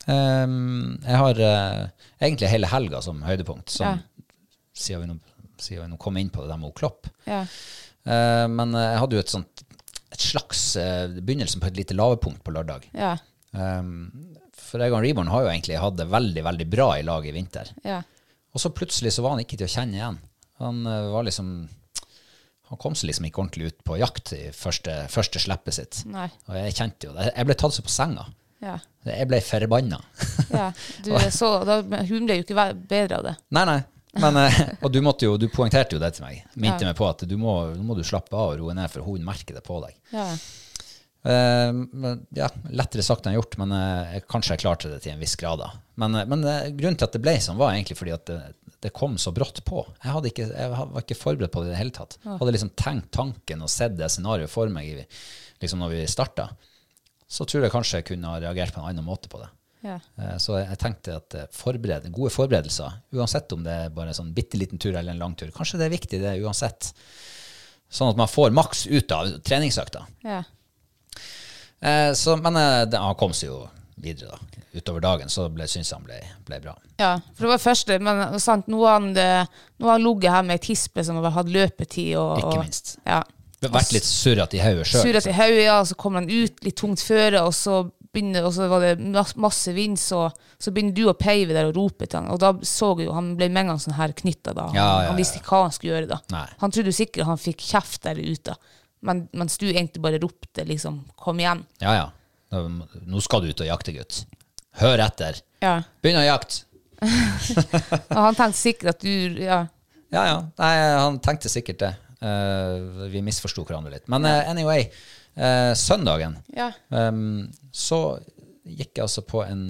Ehm, 0.09 0.97
jeg 1.05 1.19
har 1.21 1.41
uh, 1.45 2.07
egentlig 2.21 2.49
hele 2.49 2.69
helga 2.71 3.01
som 3.05 3.21
høydepunkt, 3.25 3.69
som, 3.69 3.99
Ja. 3.99 4.25
siden, 4.73 5.03
vi 5.03 5.11
nå, 5.13 5.19
siden 5.61 5.85
vi 5.85 5.91
nå 5.91 5.99
kom 6.01 6.17
inn 6.17 6.31
på 6.33 6.41
det 6.41 6.49
der 6.53 6.61
med 6.61 6.73
Klopp. 6.77 7.09
Ja. 7.27 7.43
Uh, 8.07 8.47
men 8.49 8.73
jeg 8.73 9.01
hadde 9.03 9.19
jo 9.19 9.21
et 9.21 9.33
sånt 9.33 9.65
et 10.11 10.23
slags 10.25 10.63
uh, 10.75 11.07
begynnelsen 11.21 11.61
på 11.61 11.69
et 11.69 11.77
lite 11.77 11.95
lavepunkt 11.95 12.41
på 12.43 12.53
lørdag. 12.55 12.87
Ja. 12.97 13.13
Um, 13.51 14.09
for 14.55 14.83
Egon 14.83 15.03
Reborn 15.03 15.29
har 15.31 15.45
jo 15.45 15.51
egentlig 15.51 15.79
hatt 15.79 15.97
det 15.99 16.07
veldig, 16.11 16.43
veldig 16.47 16.67
bra 16.71 16.87
i 16.97 17.05
lag 17.05 17.25
i 17.27 17.33
vinter. 17.35 17.71
Ja. 17.87 18.01
Og 18.51 18.63
så 18.63 18.71
plutselig 18.75 19.13
så 19.15 19.23
var 19.23 19.35
han 19.35 19.43
ikke 19.43 19.59
til 19.59 19.67
å 19.67 19.71
kjenne 19.71 19.97
igjen. 19.97 20.19
Han 20.61 20.85
eh, 20.85 21.07
var 21.11 21.25
liksom 21.25 21.47
Han 22.69 22.79
kom 22.79 22.95
seg 22.95 23.09
liksom 23.09 23.25
ikke 23.27 23.41
ordentlig 23.41 23.71
ut 23.71 23.79
på 23.83 23.97
jakt 23.99 24.31
i 24.37 24.43
første, 24.55 24.93
første 25.11 25.41
slippet 25.43 25.75
sitt. 25.75 25.97
Nei. 26.07 26.29
Og 26.47 26.55
jeg 26.55 26.75
kjente 26.77 27.09
jo 27.09 27.15
det. 27.17 27.25
Jeg 27.33 27.47
ble 27.49 27.57
tatt 27.59 27.75
så 27.75 27.83
på 27.83 27.91
senga. 27.91 28.23
Ja. 28.61 28.77
Jeg 29.07 29.27
ble 29.29 29.39
forbanna. 29.41 29.97
ja. 30.53 30.69
Du, 31.05 31.15
så, 31.33 31.55
da, 31.67 31.81
hun 31.81 32.27
ble 32.27 32.39
jo 32.39 32.45
ikke 32.45 32.69
bedre 32.75 33.21
av 33.21 33.27
det. 33.31 33.35
nei, 33.57 33.65
nei. 33.69 33.81
Men, 34.19 34.35
eh, 34.43 34.57
og 34.83 34.91
du, 34.91 34.99
måtte 35.03 35.27
jo, 35.27 35.37
du 35.39 35.47
poengterte 35.51 35.95
jo 35.95 36.01
det 36.01 36.13
til 36.17 36.25
meg. 36.27 36.41
Minte 36.55 36.83
Ja. 36.83 36.91
meg 36.91 36.97
på 36.99 37.07
at 37.07 37.23
du 37.27 37.37
må, 37.39 37.53
nå 37.75 37.85
må 37.87 37.95
du 37.97 38.03
slappe 38.07 38.35
av 38.35 38.55
og 38.55 38.59
roe 38.59 38.75
ned, 38.77 38.91
for 38.91 39.07
hun 39.07 39.23
merker 39.25 39.57
det 39.57 39.63
på 39.67 39.79
deg. 39.85 39.95
Ja. 40.13 40.27
Uh, 41.21 42.15
ja, 42.33 42.47
lettere 42.73 43.03
sagt 43.05 43.27
enn 43.29 43.35
gjort, 43.35 43.53
men 43.61 43.69
uh, 43.77 44.15
kanskje 44.25 44.55
jeg 44.55 44.63
klarte 44.63 44.89
det 44.89 45.03
til 45.03 45.13
en 45.13 45.21
viss 45.21 45.35
grad. 45.37 45.61
da. 45.61 45.67
Men, 46.01 46.17
uh, 46.17 46.25
men 46.25 46.41
grunnen 46.73 46.97
til 46.97 47.05
at 47.05 47.13
det 47.13 47.21
ble 47.21 47.35
sånn, 47.37 47.59
var 47.61 47.75
egentlig 47.75 47.99
fordi 47.99 48.15
at 48.15 48.25
det, 48.25 48.39
det 48.81 48.93
kom 48.97 49.19
så 49.21 49.33
brått 49.35 49.61
på. 49.67 49.83
Jeg, 50.01 50.31
ikke, 50.31 50.47
jeg 50.49 50.73
var 50.73 51.03
ikke 51.03 51.19
forberedt 51.19 51.53
på 51.53 51.61
det 51.61 51.69
i 51.69 51.75
det 51.75 51.79
hele 51.83 51.93
tatt. 51.93 52.17
Ja. 52.25 52.39
hadde 52.41 52.55
liksom 52.57 52.73
tenkt 52.73 53.11
tanken 53.13 53.61
og 53.61 53.69
sett 53.69 53.93
det 53.99 54.09
scenarioet 54.09 54.51
for 54.51 54.73
meg 54.73 55.05
liksom 55.61 55.83
når 55.83 55.93
vi 55.93 56.03
starta. 56.09 56.49
Så 57.31 57.47
tror 57.47 57.63
jeg 57.63 57.71
kanskje 57.71 58.01
jeg 58.01 58.09
kunne 58.11 58.31
ha 58.33 58.39
reagert 58.43 58.75
på 58.75 58.81
en 58.81 58.89
annen 58.91 59.07
måte 59.07 59.31
på 59.31 59.39
det. 59.39 59.47
Ja. 59.85 59.97
Eh, 60.19 60.37
Så 60.37 60.57
jeg 60.59 60.79
tenkte 60.81 61.17
at 61.21 61.35
eh, 61.37 61.47
forbered, 61.55 62.09
gode 62.13 62.33
forberedelser, 62.33 62.99
uansett 63.15 63.53
om 63.55 63.63
det 63.65 63.77
er 63.85 63.93
bare 63.95 64.11
en 64.11 64.19
sånn 64.19 64.33
bitte 64.35 64.59
liten 64.59 64.81
tur 64.81 64.91
eller 64.93 65.13
en 65.15 65.21
lang 65.21 65.35
tur, 65.39 65.53
kanskje 65.55 65.79
det 65.79 65.87
er 65.87 65.95
viktig 65.95 66.21
det 66.21 66.37
uansett. 66.43 66.91
Sånn 67.91 68.11
at 68.11 68.19
man 68.19 68.29
får 68.31 68.53
maks 68.55 68.85
ut 68.87 69.11
av 69.15 69.31
treningsøkta. 69.47 70.05
Ja. 70.27 70.43
Eh, 71.79 72.11
så, 72.19 72.35
men 72.37 72.59
det, 72.91 72.99
han 72.99 73.17
kom 73.19 73.33
seg 73.35 73.49
jo 73.51 73.63
videre 74.01 74.35
da. 74.35 74.61
Utover 74.71 75.03
dagen 75.03 75.27
så 75.31 75.49
syns 75.67 75.89
han 75.91 76.05
ble, 76.07 76.19
ble 76.47 76.61
bra. 76.63 76.77
ja. 77.01 77.17
For 77.35 77.43
det 77.43 77.49
var 77.51 77.63
første, 77.63 77.97
men 77.99 78.39
sant, 78.39 78.69
nå 78.71 78.85
har 78.85 79.01
han, 79.01 79.09
han 79.83 80.03
ligget 80.03 80.31
her 80.31 80.45
med 80.47 80.59
ei 80.59 80.63
tispe 80.63 81.03
som 81.03 81.19
har 81.19 81.33
hatt 81.35 81.51
løpetid. 81.51 82.13
Og, 82.15 82.37
Ikke 82.39 82.53
og, 82.53 82.61
minst. 82.63 82.93
Ja. 83.03 83.19
Vært 83.61 83.91
litt 83.93 84.07
surrete 84.07 84.57
i 84.57 84.61
hodet 84.63 84.87
sjøl. 84.89 85.03
Surret 85.05 85.27
i 85.29 85.33
hodet, 85.37 85.63
ja, 85.67 85.79
så 85.85 85.93
kommer 85.99 86.23
han 86.23 86.29
ut 86.31 86.63
litt 86.65 86.75
tungt 86.81 87.01
føre, 87.05 87.43
og 87.45 87.53
så 87.53 87.83
begynner, 88.11 88.43
og 88.43 88.51
så 88.55 88.65
var 88.67 88.81
det 88.83 88.95
masse 89.39 89.71
vind, 89.75 89.99
så, 90.01 90.25
så 90.59 90.71
begynner 90.73 90.95
du 90.97 91.05
å 91.07 91.13
peive 91.15 91.53
der 91.55 91.69
og 91.69 91.77
rope 91.77 92.07
til 92.09 92.17
han. 92.19 92.31
Og 92.33 92.39
da 92.41 92.49
så 92.67 92.89
jo, 92.99 93.11
han 93.15 93.35
ble 93.39 93.47
med 93.53 93.61
en 93.61 93.69
gang 93.71 93.79
sånn 93.79 93.95
her 93.95 94.11
knytta 94.17 94.51
da. 94.57 94.65
Han, 94.71 94.75
Ja, 94.75 94.87
ja, 95.03 95.11
han 95.13 95.19
visste 95.21 95.39
ikke 95.39 95.53
hva 95.53 95.61
han 95.67 95.75
skulle 95.77 95.93
gjøre 95.93 96.09
da. 96.09 96.17
Nei. 96.33 96.47
Han 96.63 96.73
trodde 96.75 96.91
jo 96.91 96.97
sikkert 96.97 97.29
han 97.29 97.39
fikk 97.39 97.61
kjeft 97.69 98.01
der 98.09 98.19
ute, 98.19 98.57
men, 99.07 99.23
mens 99.37 99.55
du 99.61 99.67
egentlig 99.69 100.01
bare 100.03 100.19
ropte 100.21 100.65
liksom, 100.67 100.97
kom 101.15 101.39
igjen. 101.39 101.63
Ja, 101.85 101.93
ja. 102.01 102.09
Nå- 102.51 102.89
Nå 103.07 103.21
skal 103.23 103.45
du 103.45 103.53
ut 103.53 103.61
og 103.63 103.69
jakte, 103.69 103.93
gutt. 103.95 104.23
Hør 104.81 104.99
etter. 105.05 105.37
Ja. 105.63 105.77
Begynn 106.03 106.19
å 106.19 106.25
jakte. 106.25 106.65
Han 108.11 108.35
tenkte 108.37 108.57
sikkert 108.59 108.95
at 108.95 109.05
du, 109.05 109.39
ja, 109.41 109.61
Ja, 110.11 110.23
ja. 110.27 110.39
Nei, 110.59 110.71
han 110.99 111.19
tenkte 111.23 111.47
sikkert 111.49 111.79
det. 111.79 111.93
Eh, 112.21 113.07
vi 113.09 113.21
misforsto 113.25 113.63
hverandre 113.65 113.95
litt. 113.95 114.07
Men 114.11 114.27
uh, 114.29 114.43
anyway, 114.49 114.85
uh, 115.39 115.73
søndagen 115.77 116.35
Ja. 116.53 116.69
um, 116.93 117.47
så 117.73 118.19
gikk 118.61 118.99
jeg 118.99 119.07
altså 119.07 119.23
på 119.25 119.41
en 119.41 119.63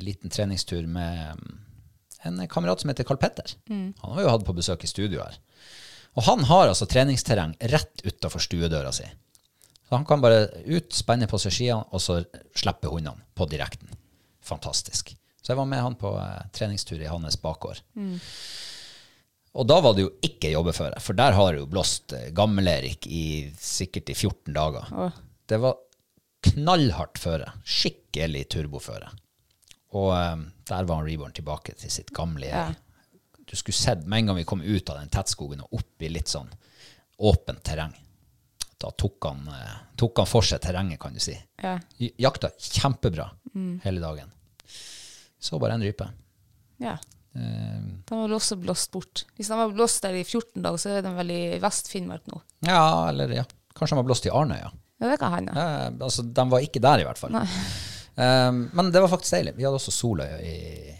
liten 0.00 0.32
treningstur 0.32 0.86
med 0.88 1.34
um, 1.36 1.58
en 2.24 2.40
kamerat 2.48 2.80
som 2.80 2.88
heter 2.88 3.04
Karl 3.04 3.20
Petter. 3.20 3.52
Han 3.68 4.14
har 4.16 4.22
jo 4.24 4.30
hatt 4.32 4.46
på 4.48 4.56
besøk 4.56 4.84
i 4.84 4.88
studio 4.88 5.20
her. 5.20 5.36
Og 6.16 6.24
han 6.24 6.46
har 6.48 6.70
altså 6.70 6.88
treningsterreng 6.88 7.52
rett 7.70 8.00
utafor 8.02 8.40
stuedøra 8.42 8.90
si. 8.96 9.04
Så 9.84 9.94
han 9.98 10.06
kan 10.08 10.24
bare 10.24 10.48
ut, 10.66 10.88
spenne 10.96 11.28
på 11.28 11.38
seg 11.42 11.52
skiene, 11.54 11.84
og 11.92 12.00
så 12.00 12.22
slippe 12.56 12.88
hundene 12.90 13.20
på 13.36 13.46
direkten. 13.50 13.92
Fantastisk. 14.46 15.12
Så 15.42 15.52
jeg 15.52 15.60
var 15.60 15.68
med 15.68 15.84
han 15.84 16.00
på 16.00 16.14
treningstur 16.56 17.00
i 17.00 17.12
hans 17.12 17.36
bakgård. 17.44 17.84
Og 19.58 19.66
da 19.66 19.80
var 19.82 19.96
det 19.96 20.04
jo 20.04 20.10
ikke 20.22 20.52
jobbeføre, 20.52 21.00
for 21.02 21.18
der 21.18 21.34
har 21.34 21.52
det 21.52 21.62
jo 21.64 21.70
blåst 21.70 22.12
eh, 22.14 22.28
Gammel-Erik 22.36 23.06
i 23.10 23.22
sikkert 23.58 24.12
i 24.12 24.14
14 24.14 24.54
dager. 24.54 24.92
Åh. 24.94 25.16
Det 25.50 25.58
var 25.58 25.80
knallhardt 26.46 27.18
føre. 27.18 27.48
Skikkelig 27.66 28.44
turboføre. 28.54 29.10
Og 29.98 30.12
um, 30.14 30.44
der 30.70 30.86
var 30.86 31.00
han 31.00 31.08
Reborn 31.08 31.34
tilbake 31.34 31.74
til 31.74 31.90
sitt 31.90 32.12
gamle 32.14 32.46
jeg. 32.46 32.76
Du 33.42 33.56
skulle 33.58 33.74
sett 33.74 34.04
med 34.06 34.20
en 34.20 34.30
gang 34.30 34.38
vi 34.38 34.46
kom 34.46 34.62
ut 34.62 34.92
av 34.92 35.00
den 35.00 35.10
tettskogen 35.10 35.64
og 35.64 35.80
opp 35.80 36.06
i 36.06 36.12
litt 36.12 36.30
sånn 36.30 36.52
åpent 37.26 37.64
terreng. 37.66 37.96
Da 38.80 38.92
tok 38.94 39.26
han, 39.26 39.42
uh, 39.50 39.74
tok 39.98 40.22
han 40.22 40.30
for 40.30 40.46
seg 40.46 40.62
terrenget, 40.62 41.00
kan 41.02 41.18
du 41.18 41.20
si. 41.20 41.34
Ja. 41.58 41.74
Jakta 41.98 42.52
kjempebra 42.54 43.26
hele 43.82 44.00
dagen. 44.00 44.30
Så 45.42 45.58
bare 45.58 45.74
en 45.74 45.82
rype. 45.84 46.06
ja. 46.78 46.94
Eh, 47.34 47.80
De 48.08 48.14
har 48.16 48.22
vel 48.26 48.34
også 48.36 48.56
blåst 48.60 48.90
bort. 48.94 49.24
Hvis 49.38 49.48
de 49.52 49.58
har 49.58 49.70
blåst 49.74 50.02
der 50.02 50.16
i 50.18 50.24
14 50.24 50.62
dager, 50.64 50.78
så 50.82 50.96
er 50.98 51.02
de 51.06 51.12
vel 51.14 51.30
i 51.34 51.42
Vest-Finnmark 51.62 52.26
nå. 52.32 52.40
ja, 52.66 52.82
eller 53.08 53.30
ja. 53.40 53.44
Kanskje 53.76 53.94
de 53.94 54.00
var 54.00 54.08
blåst 54.08 54.26
i 54.26 54.32
Arnøya. 54.34 54.72
Ja, 55.00 55.08
det 55.12 55.18
kan 55.22 55.32
hende. 55.32 55.52
Ja, 55.56 55.86
altså, 56.04 56.22
de 56.26 56.44
var 56.50 56.60
ikke 56.66 56.80
der, 56.84 57.00
i 57.00 57.06
hvert 57.06 57.18
fall. 57.20 57.32
Um, 58.18 58.58
men 58.76 58.90
det 58.92 59.00
var 59.00 59.08
faktisk 59.08 59.32
deilig. 59.38 59.54
Vi 59.56 59.64
hadde 59.64 59.78
også 59.78 59.94
sola 59.94 60.26
i, 60.44 60.90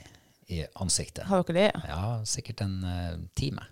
i 0.54 0.62
ansiktet. 0.80 1.26
Har 1.28 1.42
dere 1.44 1.56
det? 1.58 1.66
ja? 1.74 1.82
Ja, 1.90 2.12
sikkert 2.24 2.62
en 2.64 2.78
uh, 2.86 3.18
time. 3.36 3.66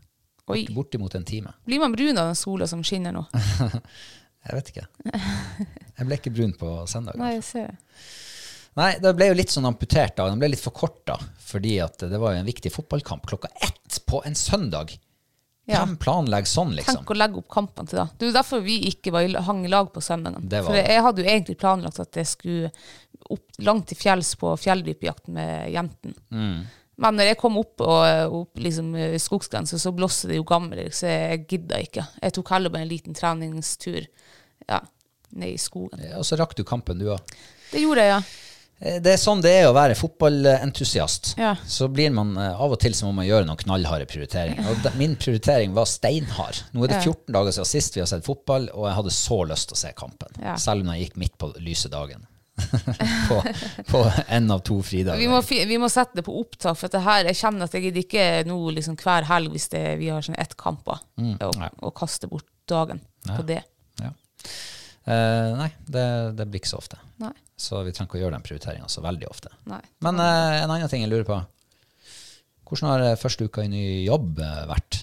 Oi. 0.49 0.66
Bortimot 0.75 1.14
en 1.16 1.25
time. 1.29 1.55
Blir 1.64 1.81
man 1.81 1.94
brun 1.94 2.18
av 2.18 2.27
den 2.33 2.37
sola 2.37 2.66
som 2.68 2.83
skinner 2.85 3.14
nå? 3.16 3.23
Jeg 4.49 4.55
vet 4.59 4.68
ikke. 4.73 4.85
Jeg 5.05 6.07
ble 6.09 6.16
ikke 6.18 6.31
brun 6.33 6.53
på 6.57 6.68
søndag. 6.88 7.16
Nei, 7.21 7.35
jeg 7.37 7.42
ser 7.44 7.66
det. 7.73 8.05
Nei, 8.79 8.93
det 9.03 9.11
ble 9.19 9.33
jo 9.33 9.37
litt 9.38 9.51
sånn 9.51 9.67
amputert 9.69 10.14
da. 10.19 10.29
Den 10.31 10.41
ble 10.41 10.53
litt 10.53 10.62
forkorta, 10.62 11.19
fordi 11.43 11.79
at 11.83 12.05
det 12.07 12.21
var 12.21 12.37
jo 12.37 12.43
en 12.43 12.49
viktig 12.49 12.71
fotballkamp 12.75 13.27
klokka 13.27 13.51
ett 13.64 14.01
på 14.07 14.23
en 14.27 14.38
søndag. 14.38 14.95
Ja. 15.69 15.83
Hvem 15.83 15.99
planlegger 16.01 16.49
sånn, 16.49 16.71
liksom? 16.79 17.03
Tenk 17.03 17.11
å 17.12 17.17
legge 17.19 17.43
opp 17.43 17.51
kampene 17.53 17.91
til 17.91 17.99
da. 18.01 18.07
Det 18.09 18.25
er 18.25 18.31
jo 18.31 18.37
derfor 18.38 18.62
vi 18.64 18.79
ikke 18.88 19.12
var 19.12 19.27
i, 19.27 19.35
hang 19.45 19.67
i 19.67 19.73
lag 19.73 19.91
på 19.93 20.01
søndagen. 20.01 20.47
For 20.49 20.73
det. 20.73 20.87
jeg 20.87 21.05
hadde 21.05 21.25
jo 21.25 21.29
egentlig 21.29 21.59
planlagt 21.61 22.01
at 22.01 22.17
jeg 22.17 22.31
skulle 22.31 22.71
opp 23.29 23.61
langt 23.67 23.91
til 23.91 23.99
fjells 24.01 24.33
på 24.41 24.55
fjelldypjakt 24.62 25.29
med 25.35 25.69
jentene. 25.75 26.17
Mm. 26.33 26.62
Men 27.05 27.21
når 27.21 27.31
jeg 27.31 27.41
kom 27.43 27.61
opp, 27.61 27.85
og, 27.85 28.38
opp 28.41 28.62
liksom, 28.64 28.95
eh, 28.99 29.19
skogsgrensa, 29.23 29.79
så 29.79 29.93
blåste 29.95 30.33
det 30.33 30.41
jo 30.41 30.47
gammel, 30.49 30.88
så 30.95 31.12
jeg 31.12 31.45
gidda 31.53 31.83
ikke. 31.85 32.07
Jeg 32.25 32.35
tok 32.38 32.55
heller 32.57 32.73
bare 32.75 32.87
en 32.87 32.91
liten 32.91 33.19
treningstur 33.19 34.01
ja, 34.67 34.81
ned 35.37 35.53
i 35.53 35.61
skogen. 35.62 36.01
Og 36.19 36.27
så 36.27 36.41
rakk 36.41 36.57
du 36.59 36.64
kampen, 36.67 36.99
du 36.99 37.12
òg. 37.12 37.38
Det 37.69 37.85
gjorde 37.85 38.09
jeg, 38.09 38.17
ja. 38.17 38.23
Det 38.79 39.11
er 39.11 39.19
sånn 39.19 39.41
det 39.43 39.51
er 39.59 39.64
å 39.67 39.75
være 39.75 39.97
fotballentusiast. 39.99 41.33
Ja. 41.41 41.57
Så 41.67 41.88
blir 41.91 42.12
man 42.14 42.37
eh, 42.38 42.55
av 42.55 42.77
og 42.77 42.79
til 42.79 42.95
så 42.95 43.09
må 43.09 43.17
man 43.17 43.27
gjøre 43.27 43.49
noen 43.49 43.59
knallharde 43.59 44.07
prioriteringer. 44.11 44.69
Og 44.71 44.87
min 45.01 45.17
prioritering 45.19 45.75
var 45.75 45.88
steinhard. 45.91 46.62
Nå 46.73 46.87
er 46.87 46.93
det 46.93 47.01
Ja. 47.01 47.11
14 47.11 47.35
dager 47.35 47.57
siden 47.57 47.71
sist 47.73 47.99
vi 47.99 48.03
har 48.05 48.11
sett 48.11 48.27
fotball, 48.27 48.69
og 48.75 48.87
jeg 48.87 48.99
hadde 49.01 49.14
så 49.14 49.41
lyst 49.51 49.71
til 49.71 49.79
å 49.79 49.81
se 49.83 49.91
kampen. 49.99 50.38
Ja. 50.43 50.55
Selv 50.62 50.87
om 50.87 50.93
jeg 50.95 51.09
gikk 51.09 51.19
midt 51.25 51.35
på 51.43 51.51
lyse 51.59 51.91
dagen. 51.91 52.27
på, 53.29 53.37
på 53.87 54.05
en 54.35 54.51
av 54.51 54.62
to 54.67 54.79
fridager. 54.83 55.21
Vi 55.21 55.29
må, 55.31 55.41
vi 55.43 55.79
må 55.79 55.91
sette 55.91 56.19
det 56.19 56.25
på 56.27 56.35
opptak, 56.41 56.79
for 56.79 56.91
det 56.91 57.03
her, 57.05 57.29
jeg 57.31 57.38
kjenner 57.38 57.69
at 57.69 57.75
jeg 57.75 57.87
gidder 57.87 58.03
ikke 58.03 58.25
nå 58.51 58.57
liksom 58.75 58.99
hver 58.99 59.29
helg 59.29 59.55
hvis 59.55 59.69
det, 59.75 59.83
vi 60.01 60.11
har 60.11 60.27
sånn 60.27 60.38
ett 60.38 60.57
kamper, 60.59 61.03
og, 61.19 61.61
og 61.79 61.95
kaste 61.99 62.31
bort 62.31 62.49
dagen 62.71 63.03
på 63.29 63.43
det. 63.47 63.61
Ja. 64.03 64.11
Uh, 65.09 65.55
nei, 65.62 65.71
det, 65.87 66.09
det 66.38 66.49
blir 66.51 66.61
ikke 66.61 66.75
så 66.75 66.83
ofte. 66.83 66.99
Nei. 67.23 67.33
Så 67.59 67.81
vi 67.83 67.90
trenger 67.92 68.07
ikke 68.12 68.18
å 68.21 68.23
gjøre 68.23 68.37
den 68.37 68.44
prioriteringa 68.47 68.88
så 68.92 69.03
veldig 69.03 69.27
ofte. 69.29 69.51
Nei. 69.66 69.81
Men 70.07 70.21
eh, 70.23 70.61
en 70.62 70.71
annen 70.71 70.90
ting 70.90 71.03
jeg 71.03 71.11
lurer 71.11 71.27
på. 71.27 71.38
Hvordan 72.68 72.90
har 72.92 73.05
eh, 73.09 73.16
første 73.18 73.49
uka 73.49 73.64
i 73.66 73.71
ny 73.73 73.85
jobb 74.07 74.38
eh, 74.44 74.61
vært? 74.71 75.01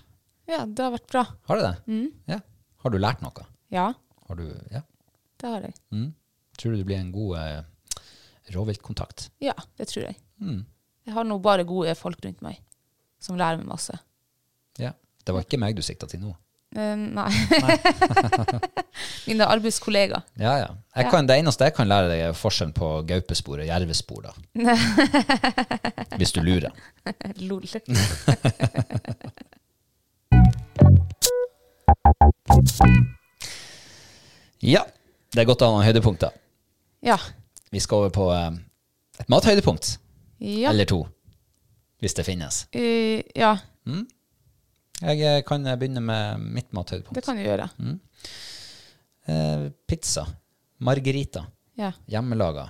Ja, 0.47 0.61
det 0.63 0.85
har 0.85 0.93
vært 0.93 1.09
bra. 1.11 1.23
Har 1.49 1.59
det 1.59 1.65
det? 1.67 1.97
Ja. 2.31 2.39
Har 2.85 2.93
du 2.93 2.99
lært 3.01 3.23
noe? 3.25 3.47
Ja, 3.73 3.89
Har 4.29 4.37
du, 4.39 4.45
ja. 4.71 4.81
det 5.41 5.49
har 5.51 5.65
jeg. 5.67 5.75
Mm. 5.91 6.11
Tror 6.55 6.71
du 6.71 6.79
du 6.79 6.85
blir 6.87 6.99
en 7.01 7.11
god 7.11 7.35
eh, 7.41 8.05
rovviltkontakt? 8.55 9.29
Ja, 9.43 9.55
det 9.77 9.89
tror 9.91 10.05
jeg. 10.07 10.19
Mm. 10.39 10.61
Jeg 11.05 11.13
har 11.17 11.27
nå 11.27 11.37
bare 11.43 11.65
gode 11.67 11.91
folk 11.97 12.21
rundt 12.23 12.39
meg 12.45 12.61
som 13.21 13.37
lærer 13.39 13.59
meg 13.59 13.67
masse. 13.73 13.97
Ja. 14.81 14.93
Det 15.25 15.33
var 15.33 15.43
ikke 15.45 15.59
meg 15.61 15.75
du 15.77 15.81
sikta 15.85 16.07
til 16.09 16.21
nå. 16.21 16.31
Eh, 16.75 16.95
nei. 16.97 17.31
Mine 19.27 19.47
arbeidskollegaer. 19.47 20.25
Ja, 20.39 20.57
ja. 20.59 20.67
Jeg 20.95 21.11
kan, 21.11 21.27
det 21.27 21.37
eneste 21.39 21.69
jeg 21.69 21.75
kan 21.77 21.87
lære 21.87 22.09
deg, 22.11 22.23
er 22.29 22.35
forskjellen 22.35 22.73
på 22.75 22.89
gaupespor 23.07 23.61
og 23.63 23.67
jervespor. 23.67 24.27
da. 24.27 24.31
Hvis 26.19 26.35
du 26.35 26.41
lurer. 26.43 26.75
Lol. 27.43 27.67
Ja, 34.65 34.81
det 35.35 35.43
er 35.43 35.45
godt 35.45 35.61
å 35.61 35.67
ha 35.67 35.75
noen 35.75 35.85
høydepunkter. 35.85 36.33
Ja. 37.05 37.19
Vi 37.69 37.81
skal 37.83 38.05
over 38.05 38.13
på 38.15 38.29
eh, 38.33 38.55
et 39.21 39.29
mathøydepunkt. 39.29 39.91
Ja. 40.41 40.71
Eller 40.71 40.89
to. 40.89 41.03
Hvis 42.01 42.17
det 42.17 42.25
finnes. 42.25 42.63
Uh, 42.73 43.21
ja, 43.37 43.51
Jeg 45.01 45.21
eh, 45.27 45.41
kan 45.47 45.65
begynne 45.75 46.01
med 46.03 46.39
mitt 46.55 46.71
mathøydepunkt. 46.75 47.15
det 47.17 47.25
kan 47.25 47.37
du 47.39 47.43
gjøre. 47.43 47.69
Eh, 49.25 49.67
pizza. 49.87 50.25
Margarita. 50.77 51.45
Ja. 51.79 51.91
Hjemmelaga. 52.07 52.69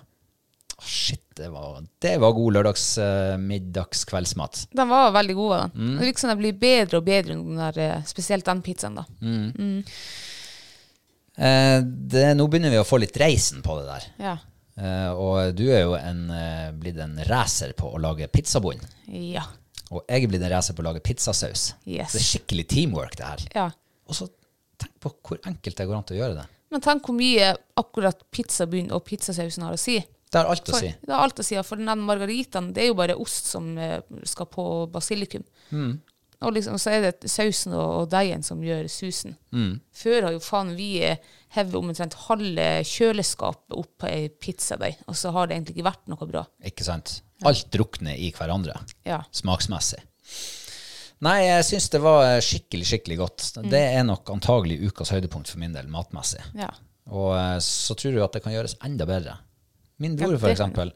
Oh, 0.77 0.83
shit, 0.83 1.23
det 1.37 1.49
var, 1.53 1.83
det 2.03 2.17
var 2.19 2.31
god 2.35 2.53
lørdags, 2.53 2.97
eh, 2.97 3.35
middags, 3.39 4.05
kveldsmat. 4.09 4.65
De 4.71 4.87
var 4.89 5.11
veldig 5.15 5.35
gode. 5.35 5.59
Den. 5.61 5.85
Mm. 5.85 5.93
Det 5.99 6.07
virker 6.09 6.19
som 6.25 6.33
den 6.33 6.41
blir 6.41 6.57
bedre 6.59 6.99
og 6.99 7.05
bedre, 7.07 7.37
den 7.37 7.61
der, 7.61 7.79
eh, 7.79 8.03
spesielt 8.09 8.45
den 8.45 8.63
pizzaen. 8.65 8.95
da. 8.99 9.05
Eh, 11.37 11.79
det, 11.83 12.25
nå 12.35 12.47
begynner 12.47 12.71
vi 12.71 12.79
å 12.81 12.87
få 12.87 12.99
litt 13.03 13.17
reisen 13.19 13.63
på 13.63 13.77
det 13.79 13.87
der. 13.87 14.09
Ja. 14.23 14.35
Eh, 14.75 15.11
og 15.11 15.55
du 15.55 15.65
er 15.69 15.85
jo 15.85 15.95
en, 15.95 16.29
eh, 16.31 16.71
blitt 16.75 16.99
en 16.99 17.19
racer 17.29 17.71
på 17.77 17.93
å 17.93 18.01
lage 18.01 18.27
pizzabunn. 18.27 18.81
Ja. 19.07 19.45
Og 19.95 20.03
jeg 20.11 20.25
er 20.25 20.31
blitt 20.31 20.43
en 20.43 20.51
racer 20.51 20.75
på 20.75 20.83
å 20.83 20.87
lage 20.89 21.03
pizzasaus. 21.05 21.69
Yes. 21.87 22.13
Det 22.13 22.21
er 22.21 22.27
skikkelig 22.29 22.67
teamwork, 22.73 23.15
det 23.19 23.29
her. 23.29 23.45
ja. 23.55 23.69
Og 24.05 24.13
så 24.13 24.27
tenk 24.77 24.91
på 25.01 25.09
hvor 25.25 25.39
enkelt 25.49 25.79
det 25.79 25.85
går 25.89 25.97
an 25.97 26.03
til 26.05 26.17
å 26.17 26.19
gjøre 26.19 26.35
det. 26.37 26.49
Men 26.73 26.83
tenk 26.83 27.07
hvor 27.07 27.15
mye 27.17 27.53
akkurat 27.79 28.19
pizzabunnen 28.35 28.91
og 28.93 29.05
pizzasausen 29.07 29.63
har 29.65 29.77
å 29.77 29.79
si. 29.79 29.95
Det 30.29 30.41
har 30.41 30.49
alt 30.51 30.67
å 30.67 30.73
For, 30.75 30.83
si. 30.83 30.91
Det 30.99 31.13
har 31.13 31.23
alt 31.23 31.39
å 31.39 31.45
si, 31.47 31.55
for 31.63 31.79
den 31.79 32.03
margaritaen, 32.05 32.73
det 32.75 32.83
er 32.83 32.89
jo 32.91 32.97
bare 32.99 33.15
ost 33.21 33.47
som 33.49 33.71
eh, 33.79 34.01
skal 34.27 34.49
på 34.51 34.65
basilikum. 34.91 35.45
Mm. 35.71 35.95
Og 36.45 36.53
liksom, 36.57 36.75
så 36.81 36.91
er 36.91 37.05
det 37.05 37.31
sausen 37.31 37.73
og, 37.77 37.91
og 38.01 38.09
deigen 38.11 38.43
som 38.43 38.61
gjør 38.61 38.89
susen. 38.91 39.37
Mm. 39.55 39.77
Før 39.95 40.27
har 40.27 40.35
jo 40.35 40.41
faen 40.43 40.73
vi 40.77 40.89
hevet 41.55 41.77
omtrent 41.79 42.17
halve 42.27 42.67
kjøleskapet 42.89 43.77
opp 43.79 43.93
på 44.03 44.11
ei 44.11 44.27
pizzadeig, 44.29 44.99
og 45.07 45.17
så 45.17 45.31
har 45.33 45.47
det 45.47 45.57
egentlig 45.57 45.77
ikke 45.77 45.89
vært 45.89 46.11
noe 46.11 46.29
bra. 46.29 46.43
Ikke 46.67 46.85
sant? 46.85 47.21
Alt 47.43 47.67
drukner 47.73 48.15
i 48.15 48.29
hverandre, 48.31 48.77
Ja. 49.05 49.23
smaksmessig. 49.31 49.99
Nei, 51.25 51.45
jeg 51.47 51.63
syns 51.67 51.89
det 51.93 52.01
var 52.03 52.39
skikkelig, 52.43 52.85
skikkelig 52.89 53.17
godt. 53.17 53.45
Mm. 53.57 53.69
Det 53.71 53.81
er 53.97 54.03
nok 54.07 54.29
antagelig 54.33 54.77
ukas 54.89 55.11
høydepunkt 55.15 55.49
for 55.51 55.59
min 55.59 55.73
del, 55.75 55.87
matmessig. 55.91 56.41
ja. 56.55 56.69
Og 57.05 57.35
eh, 57.37 57.59
så 57.61 57.93
tror 57.93 58.15
jeg 58.15 58.23
at 58.25 58.33
det 58.33 58.41
kan 58.41 58.53
gjøres 58.55 58.77
enda 58.83 59.05
bedre. 59.05 59.35
Min 60.01 60.15
bror, 60.17 60.31
Ja, 60.33 60.39
for 60.41 60.49
eksempel, 60.49 60.91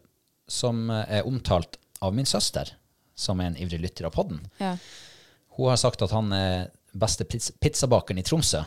som 0.49 0.89
eh, 0.89 1.19
er 1.19 1.28
omtalt 1.30 1.78
av 2.02 2.15
min 2.17 2.25
søster, 2.25 2.71
som 3.15 3.39
er 3.39 3.52
en 3.52 3.58
ivrig 3.62 3.78
lytter 3.84 4.08
av 4.10 4.15
podden, 4.15 4.39
ja. 4.60 4.71
hun 5.58 5.69
har 5.69 5.78
sagt 5.78 6.02
at 6.02 6.10
han 6.15 6.32
er 6.34 6.71
beste 6.97 7.28
pizzabakeren 7.30 8.17
i 8.17 8.23
Tromsø. 8.25 8.63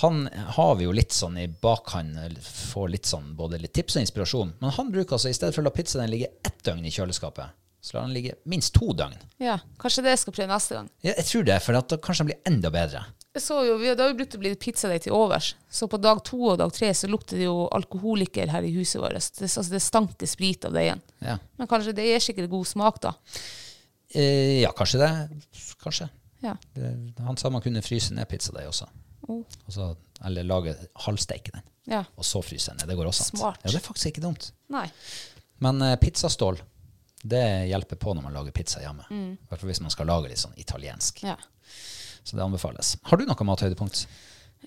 Han 0.00 0.24
har 0.56 0.74
vi 0.78 0.84
jo 0.86 0.92
litt 0.96 1.12
sånn 1.12 1.34
i 1.38 1.46
bakhånd, 1.62 2.16
får 2.42 2.88
litt 2.94 3.08
sånn 3.10 3.34
både 3.36 3.58
litt 3.60 3.74
tips 3.76 3.98
og 3.98 4.06
inspirasjon. 4.06 4.54
Men 4.62 4.70
han 4.78 4.92
bruker 4.92 5.18
altså, 5.18 5.28
i 5.28 5.36
stedet 5.36 5.52
for 5.54 5.60
å 5.60 5.66
la 5.68 5.74
pizzaen 5.76 6.08
ligge 6.10 6.30
ett 6.42 6.62
døgn 6.64 6.86
i 6.88 6.92
kjøleskapet, 6.94 7.52
så 7.82 7.96
lar 7.98 8.06
han 8.06 8.14
ligge 8.14 8.38
minst 8.48 8.72
to 8.72 8.94
døgn. 8.96 9.18
ja. 9.42 9.58
Kanskje 9.82 10.04
det 10.06 10.14
jeg 10.14 10.22
skal 10.22 10.36
prøve 10.38 10.48
neste 10.54 10.78
gang. 10.78 10.88
Ja, 11.04 11.12
jeg 11.18 11.26
tror 11.28 11.44
det, 11.44 11.58
for 11.66 11.76
at 11.76 11.90
da 11.92 11.98
kanskje 12.00 12.24
den 12.24 12.30
blir 12.30 12.48
enda 12.48 12.70
bedre. 12.72 13.02
Jeg 13.32 13.42
så 13.42 13.58
jo, 13.64 13.74
vi 13.80 13.88
Det 13.88 14.00
har 14.00 14.10
jo 14.12 14.16
blitt 14.16 14.34
å 14.36 14.40
bli 14.40 14.54
pizzadeig 14.60 15.02
til 15.06 15.14
overs. 15.16 15.54
Så 15.72 15.88
på 15.88 16.00
dag 16.00 16.22
to 16.24 16.40
og 16.52 16.58
dag 16.60 16.72
tre 16.72 16.90
så 16.94 17.08
lukter 17.08 17.40
det 17.40 17.46
jo 17.46 17.66
alkoholiker 17.72 18.48
her 18.52 18.62
i 18.64 18.72
huset 18.76 19.00
vårt. 19.00 19.16
Det, 19.38 19.48
altså 19.48 19.72
det 19.72 19.80
stanker 19.82 20.28
sprit 20.28 20.64
av 20.68 20.72
deigen. 20.76 21.00
Ja, 21.24 21.38
Men 21.56 21.68
kanskje 21.68 21.94
det 21.96 22.04
gir 22.08 22.20
sikkert 22.20 22.50
god 22.52 22.68
smak, 22.68 23.00
da. 23.04 23.14
eh, 24.14 24.60
ja 24.62 24.72
kanskje 24.76 25.00
det. 25.04 25.12
Kanskje. 25.82 26.08
Ja. 26.44 26.56
Det, 26.74 26.92
han 27.24 27.36
sa 27.40 27.50
man 27.50 27.62
kunne 27.64 27.82
fryse 27.84 28.14
ned 28.14 28.28
pizzadeig 28.28 28.68
også. 28.68 28.88
Oh. 29.30 29.44
Så, 29.68 29.92
eller 30.26 30.46
lage 30.46 30.74
halvsteike 31.06 31.54
den, 31.54 31.64
ja. 31.92 32.02
og 32.16 32.26
så 32.26 32.42
fryse 32.42 32.72
den 32.72 32.82
ned. 32.82 32.90
Det 32.90 32.98
går 32.98 33.10
også 33.12 33.28
an. 33.30 33.42
Ja, 33.44 33.70
det 33.70 33.78
er 33.78 33.84
faktisk 33.84 34.12
ikke 34.12 34.24
dumt. 34.24 34.50
Nei. 34.72 34.86
Men 35.62 35.82
uh, 35.82 35.94
pizzastål, 36.00 36.58
det 37.22 37.42
hjelper 37.70 38.00
på 38.02 38.14
når 38.16 38.26
man 38.26 38.34
lager 38.34 38.54
pizza 38.54 38.82
hjemme. 38.82 39.06
Mm. 39.10 39.34
Hvert 39.48 39.62
fall 39.62 39.70
hvis 39.70 39.82
man 39.84 39.94
skal 39.94 40.10
lage 40.10 40.32
litt 40.32 40.42
sånn 40.42 40.56
italiensk. 40.58 41.22
Ja. 41.26 41.36
Så 42.22 42.38
det 42.38 42.44
anbefales. 42.44 42.96
Har 43.06 43.18
du 43.18 43.26
noe 43.26 43.46
mathøydepunkt? 43.46 44.06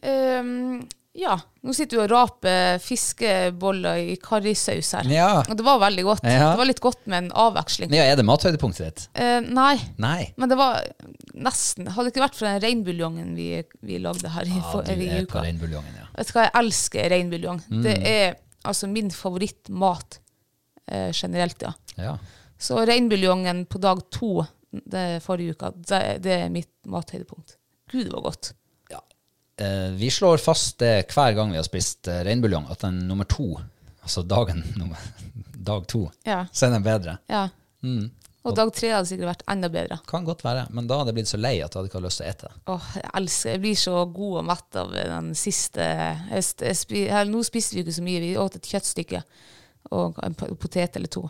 Um, 0.04 0.86
ja. 1.16 1.38
Nå 1.64 1.74
sitter 1.74 1.98
du 1.98 2.04
og 2.04 2.12
raper 2.12 2.80
fiskeboller 2.84 4.02
i 4.12 4.16
karrisaus 4.20 4.92
her. 4.98 5.08
Ja. 5.12 5.30
Og 5.44 5.56
det 5.58 5.66
var 5.68 5.80
veldig 5.84 6.04
godt. 6.08 6.28
Ja. 6.28 6.52
Det 6.52 6.60
var 6.60 6.70
litt 6.70 6.84
godt 6.84 7.06
med 7.08 7.24
en 7.24 7.30
avveksling. 7.46 7.96
Ja, 7.96 8.08
er 8.12 8.20
det 8.20 8.28
mathøydepunktet 8.28 8.86
ditt? 8.88 9.06
Uh, 9.16 9.40
nei, 9.48 9.78
Nei. 10.02 10.34
men 10.36 10.52
det 10.52 10.60
var 10.60 10.84
nesten 11.36 11.88
Hadde 11.92 12.08
det 12.10 12.14
ikke 12.16 12.24
vært 12.26 12.38
for 12.40 12.48
den 12.48 12.62
reinbuljongen 12.64 13.36
vi, 13.36 13.48
vi 13.86 13.98
lagde 14.00 14.30
her 14.32 14.48
i, 14.48 14.56
Ja, 14.56 14.82
du 14.86 14.92
i 14.94 15.08
er 15.10 15.26
på 15.26 15.32
uka. 15.36 15.44
reinbuljongen, 15.46 15.96
ja. 16.00 16.06
Vet 16.16 16.28
du 16.32 16.34
hva, 16.38 16.46
jeg 16.48 16.56
elsker 16.62 17.10
reinbuljong. 17.12 17.62
Mm. 17.70 17.82
Det 17.84 17.96
er 18.08 18.36
altså 18.66 18.88
min 18.90 19.12
favorittmat 19.12 20.20
eh, 20.92 21.12
generelt, 21.14 21.62
ja. 21.62 21.74
ja. 21.98 22.18
Så 22.58 22.80
reinbuljongen 22.88 23.66
på 23.70 23.82
dag 23.84 24.00
to 24.12 24.46
det 24.72 25.22
forrige 25.24 25.56
uka, 25.56 25.72
det, 25.76 26.02
det 26.24 26.38
er 26.46 26.50
mitt 26.52 26.72
mathøydepunkt. 26.92 27.58
Gud, 27.92 28.06
det 28.08 28.14
var 28.16 28.26
godt. 28.32 28.54
Eh, 29.58 29.92
vi 29.96 30.10
slår 30.12 30.38
fast 30.44 30.82
det 30.84 31.06
hver 31.16 31.32
gang 31.38 31.54
vi 31.54 31.56
har 31.56 31.64
spist 31.64 32.10
eh, 32.12 32.24
reinbuljong, 32.28 32.66
at 32.74 32.82
den 32.84 32.98
nummer 33.08 33.24
to, 33.24 33.54
altså 34.04 34.24
dagen 34.28 34.60
nummer, 34.76 35.00
dag 35.70 35.86
to, 35.88 36.02
Ja. 36.28 36.42
så 36.52 36.68
er 36.68 36.74
den 36.76 36.84
bedre. 36.84 37.18
ja. 37.32 37.46
Mm. 37.86 38.10
Og 38.46 38.54
dag 38.58 38.70
tre 38.78 38.92
hadde 38.94 39.10
sikkert 39.10 39.30
vært 39.32 39.44
enda 39.50 39.70
bedre. 39.74 39.98
Kan 40.10 40.26
godt 40.28 40.44
være, 40.46 40.68
men 40.78 40.86
da 40.90 41.00
hadde 41.00 41.10
jeg 41.12 41.18
blitt 41.18 41.32
så 41.32 41.40
lei 41.42 41.56
at 41.58 41.74
jeg 41.74 41.80
hadde 41.80 41.90
ikke 41.90 41.98
hatt 42.00 42.06
lyst 42.06 42.22
til 42.22 42.28
å 42.28 42.30
ete. 42.34 42.52
Åh, 42.76 42.90
jeg 43.02 43.10
elsker 43.20 43.52
Jeg 43.56 43.62
blir 43.64 43.80
så 43.82 43.96
god 44.20 44.38
og 44.42 44.46
mett 44.52 44.78
av 44.82 44.94
den 44.94 45.32
siste 45.40 45.88
jeg, 45.90 46.44
jeg, 46.62 46.78
spi- 46.78 47.08
her, 47.10 47.26
Nå 47.32 47.42
spiste 47.48 47.76
vi 47.78 47.82
ikke 47.86 47.96
så 47.98 48.06
mye. 48.06 48.22
Vi 48.22 48.34
åt 48.38 48.60
et 48.60 48.70
kjøttstykke 48.76 49.24
og 49.98 50.22
en 50.26 50.38
potet 50.38 50.96
eller 51.02 51.12
to. 51.14 51.26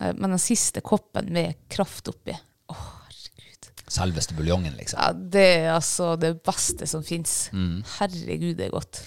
Eh, 0.00 0.12
Men 0.18 0.34
den 0.36 0.42
siste 0.42 0.82
koppen 0.86 1.30
med 1.34 1.54
kraft 1.70 2.10
oppi 2.12 2.34
Åh, 2.74 2.84
herregud. 3.06 3.70
Selveste 3.88 4.34
buljongen, 4.38 4.74
liksom. 4.76 4.98
Ja, 5.00 5.12
det 5.14 5.46
er 5.62 5.70
altså 5.78 6.12
det 6.20 6.34
beste 6.44 6.86
som 6.90 7.02
fins. 7.06 7.48
Herregud, 7.98 8.56
det 8.58 8.66
er 8.68 8.74
godt. 8.74 9.00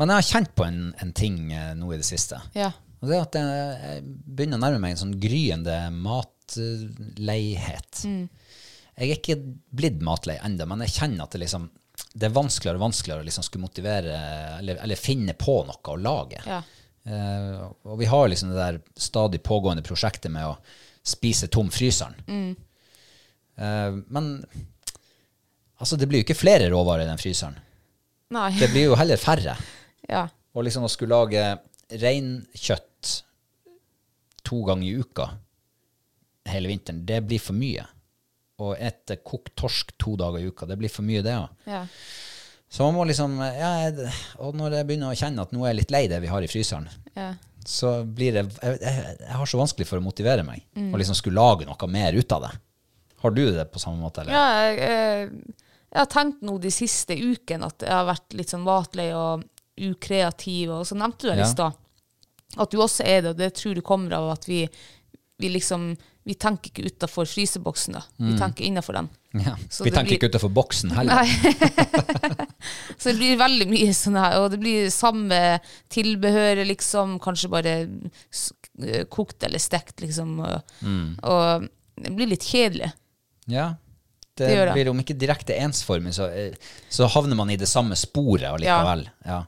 Men 0.00 0.08
jeg 0.10 0.16
har 0.22 0.28
kjent 0.32 0.54
på 0.56 0.64
en, 0.64 0.80
en 1.00 1.12
ting 1.12 1.52
eh, 1.52 1.74
nå 1.76 1.92
i 1.92 1.98
det 2.00 2.08
siste. 2.08 2.40
Ja. 2.56 2.72
Og 3.00 3.08
det 3.08 3.16
er 3.16 3.22
at 3.24 3.36
jeg, 3.38 3.76
jeg 3.84 4.02
begynner 4.36 4.58
å 4.58 4.64
nærme 4.64 4.80
meg 4.82 4.92
en 4.96 5.00
sånn 5.06 5.14
gryende 5.22 5.76
matleihet. 6.58 8.02
Jeg 8.04 9.06
er 9.06 9.16
ikke 9.16 9.38
blitt 9.76 10.00
matlei 10.04 10.36
ennå, 10.44 10.66
men 10.68 10.84
jeg 10.84 10.96
kjenner 10.98 11.24
at 11.24 11.36
det 11.36 11.44
liksom 11.44 11.70
det 12.16 12.26
er 12.26 12.32
vanskeligere 12.32 12.78
og 12.78 12.86
vanskeligere 12.86 13.22
å 13.22 13.26
liksom 13.26 13.44
skulle 13.44 13.66
motivere 13.66 14.14
eller, 14.58 14.78
eller 14.82 14.98
finne 14.98 15.34
på 15.38 15.60
noe 15.68 15.92
å 15.92 15.98
lage. 16.00 16.40
Ja. 16.48 16.62
Uh, 17.06 17.68
og 17.86 18.00
vi 18.00 18.08
har 18.08 18.28
liksom 18.28 18.50
det 18.50 18.58
der 18.58 18.78
stadig 18.98 19.42
pågående 19.44 19.84
prosjektet 19.84 20.32
med 20.32 20.48
å 20.48 20.56
spise 21.06 21.48
tom 21.52 21.70
fryseren. 21.72 22.16
Eh, 23.60 23.92
men 24.06 24.30
altså, 25.76 25.96
det 25.96 26.08
blir 26.08 26.20
jo 26.20 26.26
ikke 26.28 26.38
flere 26.38 26.70
råvarer 26.72 27.04
i 27.04 27.10
den 27.10 27.20
fryseren. 27.20 27.58
Nei. 28.34 28.50
Det 28.60 28.70
blir 28.72 28.90
jo 28.90 28.98
heller 29.00 29.20
færre. 29.20 29.58
Ja. 30.10 30.24
Og 30.58 30.64
liksom 30.66 30.82
å 30.82 30.88
skulle 30.90 31.14
lage 31.14 31.42
reinkjøtt 32.02 33.10
to 34.42 34.56
ganger 34.66 34.88
i 34.88 35.04
uka 35.04 35.26
hele 36.48 36.68
vinteren, 36.70 37.04
det 37.06 37.20
blir 37.26 37.38
for 37.42 37.52
mye. 37.58 37.84
Og 38.60 38.74
et 38.78 39.12
kokt 39.24 39.54
torsk 39.56 39.92
to 39.98 40.16
dager 40.20 40.38
i 40.40 40.48
uka, 40.50 40.66
det 40.68 40.76
blir 40.80 40.92
for 40.92 41.02
mye, 41.06 41.22
det 41.22 41.36
òg. 41.36 41.48
ja. 41.66 41.84
Så 42.70 42.84
man 42.86 42.94
må 42.94 43.02
liksom 43.02 43.32
ja, 43.42 43.90
Og 44.38 44.54
når 44.54 44.76
jeg 44.76 44.86
begynner 44.86 45.10
å 45.10 45.16
kjenne 45.18 45.42
at 45.42 45.50
nå 45.50 45.64
er 45.64 45.72
jeg 45.72 45.78
litt 45.80 45.90
lei 45.90 46.02
det 46.06 46.20
vi 46.22 46.28
har 46.30 46.44
i 46.46 46.46
fryseren, 46.46 46.84
ja. 47.16 47.32
så 47.66 48.04
blir 48.06 48.36
det 48.36 48.44
Jeg, 48.62 48.76
jeg, 48.78 49.16
jeg 49.24 49.34
har 49.40 49.50
så 49.50 49.58
vanskelig 49.58 49.88
for 49.88 49.98
å 49.98 50.04
motivere 50.04 50.44
meg 50.46 50.62
og 50.78 50.94
liksom 51.02 51.16
skulle 51.18 51.42
lage 51.42 51.66
noe 51.66 51.88
mer 51.90 52.14
ut 52.14 52.30
av 52.36 52.44
det. 52.46 52.52
Har 53.24 53.34
du 53.34 53.42
det 53.56 53.64
på 53.74 53.82
samme 53.82 53.98
måte, 53.98 54.22
eller? 54.22 54.36
Ja, 54.38 54.68
jeg, 54.68 54.78
eh, 54.86 55.66
jeg 55.90 55.98
har 55.98 56.06
tenkt 56.14 56.46
nå 56.46 56.54
de 56.62 56.70
siste 56.70 57.18
ukene 57.18 57.66
at 57.66 57.82
jeg 57.82 57.90
har 57.90 58.06
vært 58.06 58.38
litt 58.38 58.54
sånn 58.54 58.62
matlei 58.62 59.08
og 59.18 59.42
ukreativ, 59.90 60.70
og 60.70 60.86
så 60.86 60.94
nevnte 60.94 61.26
du 61.26 61.32
det 61.32 61.40
Ja. 61.42 61.48
i 61.48 61.50
stad. 61.50 61.72
At 62.56 62.70
du 62.70 62.78
også 62.78 63.02
er 63.02 63.22
det, 63.26 63.30
og 63.34 63.36
det 63.42 63.50
tror 63.58 63.74
du 63.74 63.82
kommer 63.82 64.14
av 64.14 64.30
at 64.38 64.46
vi, 64.46 64.62
vi 65.42 65.50
liksom 65.58 65.90
Vi 66.28 66.34
tenker 66.36 66.68
ikke 66.70 66.90
utafor 66.92 67.24
fryseboksen, 67.26 67.94
da. 67.96 68.02
Vi 68.20 68.34
tenker 68.38 68.64
innafor 68.66 68.92
den. 68.98 69.08
Ja. 69.40 69.54
Vi 69.56 69.90
tenker 69.90 70.04
blir- 70.04 70.18
ikke 70.18 70.28
utenfor 70.30 70.50
boksen 70.52 70.90
heller. 70.92 71.24
Så 73.00 73.08
det 73.10 73.16
blir 73.18 73.38
veldig 73.40 73.66
mye 73.70 73.92
sånn 73.96 74.18
her, 74.20 74.36
og 74.42 74.50
det 74.52 74.58
blir 74.60 74.90
samme 74.92 75.38
tilbehøret, 75.92 76.66
liksom. 76.68 77.16
Kanskje 77.24 77.50
bare 77.52 77.74
eh, 77.86 79.04
kokt 79.12 79.42
eller 79.48 79.62
stekt, 79.62 80.00
liksom. 80.04 80.36
Og, 80.44 80.74
Mm. 80.84 81.16
og 81.22 81.68
det 82.00 82.12
blir 82.16 82.28
litt 82.34 82.44
kjedelig. 82.44 82.92
Ja. 83.46 83.70
Det, 84.36 84.46
Det 84.48 84.66
det. 84.66 84.72
blir 84.76 84.88
om 84.92 85.00
ikke 85.00 85.16
direkte 85.18 85.56
ensformig, 85.60 86.12
så, 86.16 86.28
eh, 86.32 86.54
så 86.88 87.08
havner 87.08 87.36
man 87.36 87.50
i 87.50 87.56
det 87.56 87.68
samme 87.68 87.96
sporet 87.96 88.46
allikevel. 88.48 89.08
Ja. 89.26 89.42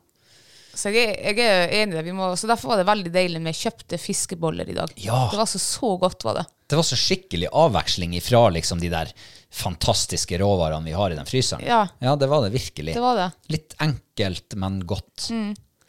Så 0.74 0.88
jeg 0.94 1.12
jeg 1.20 1.38
er 1.44 1.72
enig 1.82 1.94
i 1.94 1.98
det. 1.98 2.04
Vi 2.06 2.14
må, 2.16 2.30
så 2.38 2.48
derfor 2.48 2.72
var 2.72 2.80
det 2.80 2.88
veldig 2.88 3.12
deilig 3.12 3.42
med 3.44 3.56
kjøpte 3.56 3.98
fiskeboller 4.00 4.68
i 4.68 4.76
dag. 4.76 4.92
Ja. 5.04 5.26
Det 5.32 5.40
var 5.40 5.50
så, 5.50 5.60
så 5.60 5.96
godt, 6.00 6.24
var 6.24 6.40
det. 6.40 6.46
Det 6.72 6.78
var 6.78 6.86
så 6.88 6.96
skikkelig 6.96 7.50
avveksling 7.52 8.14
ifra 8.16 8.46
liksom 8.54 8.80
de 8.80 8.88
der 8.92 9.10
fantastiske 9.52 10.38
råvarene 10.40 10.88
vi 10.88 10.94
har 10.96 11.12
i 11.12 11.18
den 11.18 11.28
fryseren. 11.28 11.66
Ja. 11.68 12.16
det 12.16 12.30
var 12.30 12.46
det 12.46 12.54
virkelig. 12.54 12.94
Det 12.96 13.04
var 13.04 13.20
det. 13.20 13.28
Litt 13.52 13.76
enkelt, 13.84 14.56
men 14.56 14.80
godt. 14.88 15.28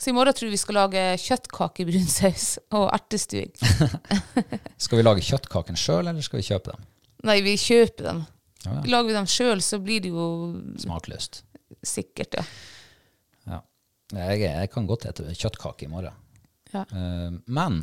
Så 0.03 0.11
i 0.11 0.15
morgen 0.17 0.35
tror 0.35 0.51
vi 0.51 0.59
skal 0.59 0.75
lage 0.81 1.01
kjøttkake 1.23 1.85
i 1.85 2.01
og 2.75 2.89
ertestuing. 2.91 3.53
Skal 4.83 4.99
vi 4.99 5.05
lage 5.05 5.23
kjøttkaken 5.23 5.79
sjøl, 5.79 6.09
eller 6.09 6.25
skal 6.25 6.41
vi 6.41 6.47
kjøpe 6.49 6.73
dem? 6.73 6.83
Nei, 7.23 7.37
vi 7.45 7.55
kjøper 7.55 8.09
dem. 8.09 8.25
Ja, 8.65 8.73
ja. 8.73 8.83
Lager 8.91 9.07
vi 9.07 9.15
dem 9.15 9.29
sjøl, 9.31 9.63
så 9.63 9.79
blir 9.79 10.03
det 10.03 10.11
jo 10.11 10.27
Smakløst. 10.83 11.45
sikkert, 11.87 12.35
ja. 12.35 12.43
Ja. 12.43 12.72
Jeg, 14.13 14.43
jeg 14.45 14.69
kan 14.73 14.87
godt 14.89 15.07
spise 15.09 15.35
kjøttkake 15.39 15.87
i 15.87 15.91
morgen. 15.91 16.15
Ja. 16.73 16.85
Uh, 16.89 17.39
men 17.53 17.81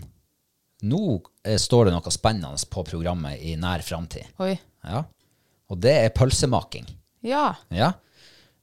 nå 0.86 1.00
eh, 1.44 1.58
står 1.60 1.88
det 1.88 1.94
noe 1.94 2.12
spennende 2.14 2.70
på 2.72 2.84
programmet 2.88 3.42
i 3.44 3.56
nær 3.60 3.84
framtid. 3.84 4.30
Ja. 4.40 5.04
Og 5.70 5.80
det 5.82 5.96
er 6.06 6.14
pølsemaking. 6.16 6.88
Ja. 7.26 7.52
Ja. 7.74 7.92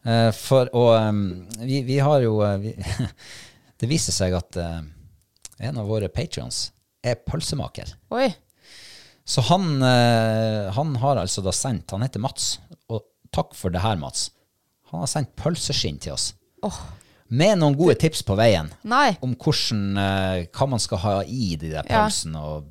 Uh, 0.08 0.32
for 0.36 0.69
og 0.77 0.93
um, 1.10 1.21
vi, 1.60 1.82
vi 1.86 1.97
har 1.99 2.21
jo 2.23 2.38
vi, 2.62 2.71
Det 3.82 3.89
viser 3.89 4.15
seg 4.15 4.34
at 4.38 4.58
uh, 4.62 4.80
en 5.58 5.80
av 5.82 5.89
våre 5.89 6.10
patrions 6.10 6.69
er 7.06 7.19
pølsemaker. 7.27 7.91
Oi. 8.15 8.30
Så 9.27 9.43
han, 9.49 9.67
uh, 9.84 10.71
han 10.73 10.95
har 11.03 11.19
altså 11.21 11.43
da 11.45 11.51
sendt 11.53 11.91
Han 11.91 12.06
heter 12.06 12.23
Mats, 12.23 12.58
og 12.89 13.03
takk 13.36 13.53
for 13.58 13.73
det 13.73 13.84
her, 13.84 13.99
Mats. 13.99 14.30
Han 14.93 15.03
har 15.03 15.12
sendt 15.12 15.36
pølseskinn 15.38 15.99
til 16.01 16.15
oss. 16.15 16.32
Åh. 16.65 16.80
Med 17.29 17.59
noen 17.59 17.75
gode 17.75 17.97
tips 17.99 18.21
på 18.23 18.37
veien 18.39 18.69
Nei. 18.87 19.17
om 19.21 19.33
hvordan, 19.35 19.83
eh, 19.99 20.45
hva 20.55 20.67
man 20.71 20.79
skal 20.79 21.01
ha 21.03 21.15
i 21.23 21.55
de 21.59 21.73
der 21.73 21.89
Ja. 21.89 22.07
og 22.39 22.69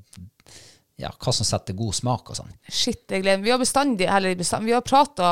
ja, 0.96 1.10
hva 1.12 1.32
som 1.34 1.44
setter 1.44 1.76
god 1.76 1.92
smak 1.92 2.30
og 2.32 2.38
sånn. 2.38 2.52
Shit, 2.72 3.04
jeg 3.10 3.20
gleder 3.20 3.36
meg. 3.36 3.44
Vi 3.44 3.52
har 3.52 3.60
bestandig, 3.60 4.06
eller 4.08 4.34
bestandig, 4.38 4.70
vi 4.70 4.76
har 4.78 4.84
prata 4.86 5.28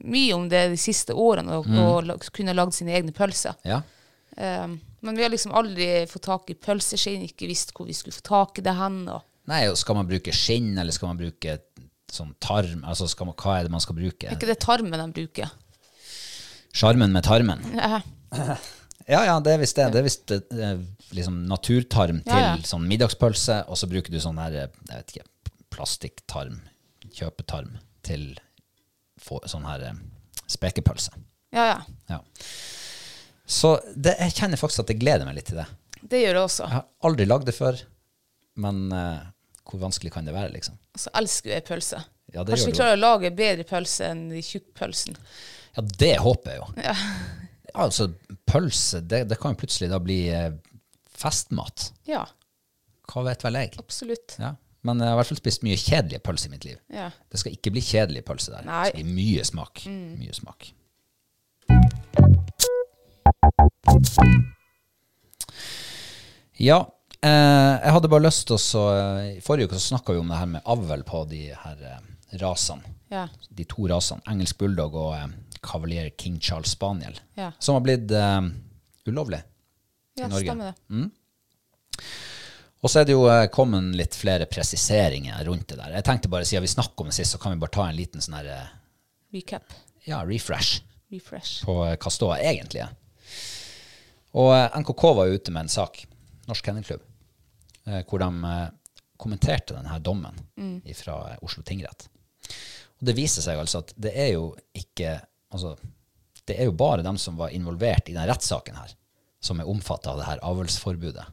mye 0.00 0.32
om 0.32 0.46
det 0.48 0.62
de 0.72 0.78
siste 0.80 1.12
årene, 1.12 1.58
og, 1.60 1.68
og 1.68 2.24
kunne 2.32 2.54
lagd 2.56 2.72
sine 2.72 2.94
egne 2.96 3.12
pølser. 3.12 3.58
Ja. 3.68 3.82
Um, 4.38 4.78
men 5.04 5.18
vi 5.18 5.22
har 5.22 5.30
liksom 5.30 5.52
aldri 5.54 6.06
fått 6.08 6.24
tak 6.24 6.48
i 6.50 6.56
pølseskinn, 6.56 7.26
ikke 7.28 7.50
visst 7.50 7.74
hvor 7.76 7.86
vi 7.86 7.94
skulle 7.96 8.16
få 8.16 8.24
tak 8.24 8.58
i 8.58 8.64
det 8.64 8.72
hen. 8.78 9.02
Og 9.12 9.20
Nei, 9.52 9.66
og 9.68 9.76
skal 9.76 9.98
man 9.98 10.08
bruke 10.08 10.32
skinn, 10.32 10.72
eller 10.80 10.96
skal 10.96 11.12
man 11.12 11.20
bruke 11.20 11.58
sånn 12.14 12.32
tarm? 12.40 12.80
Altså, 12.88 13.06
skal 13.10 13.28
man, 13.28 13.36
hva 13.36 13.58
er 13.58 13.68
det 13.68 13.74
man 13.74 13.84
skal 13.84 13.98
bruke? 13.98 14.30
er 14.30 14.38
ikke 14.38 14.48
det 14.48 14.60
tarmen 14.64 14.96
de 14.96 15.20
bruker? 15.20 15.52
Sjarmen 16.74 17.12
med 17.14 17.26
tarmen? 17.28 17.60
Ja. 17.76 18.00
Ja, 19.04 19.18
ja, 19.26 19.34
det 19.44 19.52
er 19.52 19.58
visst 19.60 19.76
det. 19.76 19.84
Det 19.92 19.98
er 20.00 20.04
visst 20.06 20.32
eh, 20.32 20.78
liksom 21.12 21.42
naturtarm 21.50 22.22
til 22.24 22.32
Ja, 22.40 22.54
ja. 22.54 22.62
sånn 22.64 22.86
middagspølse, 22.88 23.58
og 23.68 23.76
så 23.76 23.88
bruker 23.90 24.14
du 24.14 24.16
sånn 24.22 24.38
her, 24.40 24.54
eh, 24.62 24.70
jeg 24.88 25.00
vet 25.02 25.12
ikke, 25.12 25.52
plastikktarm, 25.74 26.54
kjøpetarm, 27.12 27.74
til 28.06 28.30
få, 29.20 29.42
sånn 29.50 29.66
her 29.68 29.84
eh, 29.90 29.98
spekepølse. 30.56 31.12
ja, 31.52 31.66
ja. 31.74 31.76
Ja. 32.14 32.20
Så 33.44 33.74
det, 33.92 34.14
jeg 34.22 34.38
kjenner 34.38 34.56
faktisk 34.56 34.86
at 34.86 34.94
jeg 34.94 35.02
gleder 35.02 35.28
meg 35.28 35.36
litt 35.36 35.50
til 35.52 35.60
det. 35.60 35.66
Det 36.00 36.22
gjør 36.22 36.38
jeg 36.38 36.46
også. 36.46 36.64
Jeg 36.64 36.78
har 36.78 37.10
aldri 37.10 37.26
lagd 37.28 37.46
det 37.50 37.54
før, 37.58 37.84
men 38.64 38.82
eh, 38.88 39.20
hvor 39.68 39.84
vanskelig 39.84 40.14
kan 40.16 40.24
det 40.24 40.32
være, 40.36 40.52
liksom? 40.56 40.80
Og 40.96 41.04
så 41.04 41.12
elsker 41.20 41.52
jeg 41.58 41.66
pølse. 41.68 42.00
Ja, 42.32 42.40
det 42.40 42.54
Kanskje 42.56 42.70
gjør 42.70 42.72
vi 42.72 42.72
du 42.72 42.80
klarer 42.80 42.96
å 42.96 43.02
lage 43.04 43.36
bedre 43.36 43.68
pølse 43.68 44.08
enn 44.14 44.30
de 44.32 44.40
tjukkpølsen. 44.44 45.20
Ja, 45.76 45.84
det 46.00 46.14
håper 46.24 46.54
jeg 46.54 46.62
jo. 46.62 46.68
Ja. 46.88 46.96
Altså, 47.74 48.08
pølse, 48.46 49.00
det, 49.02 49.24
det 49.30 49.38
kan 49.42 49.54
jo 49.54 49.60
plutselig 49.64 49.88
da 49.90 49.98
bli 50.02 50.18
eh, 50.30 50.52
festmat. 51.18 51.88
Ja, 52.08 52.24
Hva 53.10 53.24
vet 53.26 53.42
vel 53.44 53.58
jeg? 53.60 53.74
absolutt. 53.82 54.36
Ja. 54.40 54.54
Men 54.84 55.00
jeg 55.00 55.08
har 55.08 55.14
i 55.16 55.18
hvert 55.22 55.30
fall 55.32 55.38
spist 55.40 55.62
mye 55.64 55.76
kjedelige 55.80 56.20
pølser 56.24 56.50
i 56.50 56.52
mitt 56.54 56.64
liv. 56.68 56.78
Ja. 56.92 57.08
Det 57.32 57.40
skal 57.40 57.54
ikke 57.56 57.72
bli 57.72 57.80
kjedelig 57.84 58.22
pølse 58.28 58.52
der. 58.52 58.64
Nei. 58.68 58.82
Det 58.90 58.94
skal 58.94 59.06
bli 59.08 59.14
mye 59.16 59.44
smak. 59.48 59.84
Mye 59.88 60.36
smak. 60.36 60.66
Ja, 66.60 66.78
eh, 67.24 67.74
jeg 67.82 67.94
hadde 67.96 68.10
bare 68.12 68.26
lyst 68.28 68.46
til 68.48 68.56
å 68.78 68.84
eh, 68.94 69.30
I 69.38 69.42
forrige 69.44 69.68
uke 69.70 69.78
så 69.80 69.94
snakka 69.94 70.14
vi 70.14 70.20
om 70.22 70.30
det 70.30 70.38
her 70.38 70.50
med 70.52 70.68
avl 70.70 71.02
på 71.08 71.24
de 71.30 71.42
her 71.64 71.80
eh, 71.90 72.02
rasene. 72.42 72.94
Ja. 73.12 73.26
De 73.50 73.66
to 73.68 73.88
rasene. 73.90 74.22
Engelsk 74.30 74.58
bulldog 74.62 74.94
og 75.00 75.16
eh, 75.18 75.26
Cavalier 75.64 76.10
King 76.20 76.36
Charles 76.40 76.70
Spaniel. 76.76 77.16
Ja. 77.38 77.50
Som 77.58 77.78
har 77.78 77.84
blitt 77.86 78.10
eh, 78.12 78.40
ulovlig. 79.10 79.40
ja, 80.20 80.28
Norge. 80.28 80.44
stemmer 80.46 80.72
det. 80.72 81.10
Og 82.84 82.90
så 82.92 83.00
er 83.00 83.06
det 83.08 83.14
jo 83.16 83.24
eh, 83.32 83.46
kommet 83.52 83.94
litt 83.96 84.16
flere 84.18 84.46
presiseringer 84.50 85.44
rundt 85.48 85.70
det 85.72 85.78
der. 85.80 85.94
Jeg 85.96 86.04
tenkte 86.04 86.28
bare, 86.32 86.44
Siden 86.44 86.64
vi 86.66 86.72
snakket 86.74 87.00
om 87.00 87.08
det 87.08 87.16
sist, 87.16 87.32
så 87.32 87.40
kan 87.40 87.54
vi 87.54 87.62
bare 87.62 87.72
ta 87.78 87.86
en 87.88 87.96
liten 87.96 88.20
sånn 88.24 88.36
her, 88.38 88.50
eh, 88.52 88.74
Recap. 89.34 89.72
ja, 90.06 90.20
refresh 90.28 90.82
Refresh. 91.10 91.64
på 91.64 91.78
hva 91.80 92.10
ståa 92.12 92.36
egentlig 92.44 92.84
er. 92.84 92.92
Og 94.34 94.50
NKK 94.82 95.02
var 95.16 95.28
jo 95.30 95.38
ute 95.38 95.52
med 95.54 95.64
en 95.66 95.72
sak, 95.72 96.00
Norsk 96.48 96.66
Kennelklubb, 96.66 97.02
hvor 98.10 98.18
de 98.18 98.30
kommenterte 99.22 99.76
denne 99.76 99.98
dommen 100.02 100.40
fra 100.98 101.14
Oslo 101.46 101.62
tingrett. 101.62 102.08
Og 102.98 103.06
det 103.06 103.14
viser 103.16 103.44
seg 103.46 103.60
altså 103.62 103.84
at 103.84 103.92
det 103.96 104.10
er 104.18 104.32
jo 104.34 104.48
ikke 104.74 105.20
altså, 105.54 105.76
Det 106.44 106.58
er 106.60 106.68
jo 106.68 106.76
bare 106.76 107.04
dem 107.06 107.16
som 107.18 107.38
var 107.40 107.54
involvert 107.56 108.10
i 108.10 108.16
den 108.16 108.26
rettssaken 108.28 108.76
her, 108.76 108.90
som 109.40 109.60
er 109.60 109.70
omfatta 109.70 110.12
av 110.12 110.20
det 110.20 110.26
her 110.28 110.42
avlsforbudet. 110.44 111.24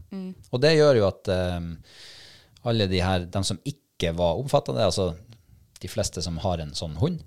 Og 0.51 0.61
det 0.63 0.75
gjør 0.77 1.01
jo 1.01 1.07
at 1.09 1.31
um, 1.57 1.73
alle 2.69 2.87
de 2.87 3.01
her, 3.03 3.25
dem 3.33 3.43
som 3.43 3.59
ikke 3.67 4.13
var 4.15 4.39
omfatta 4.39 4.71
av 4.71 4.79
det, 4.79 4.87
altså 4.87 5.09
de 5.81 5.89
fleste 5.91 6.21
som 6.23 6.37
har 6.43 6.61
en 6.63 6.71
sånn 6.77 6.95
hund, 7.01 7.19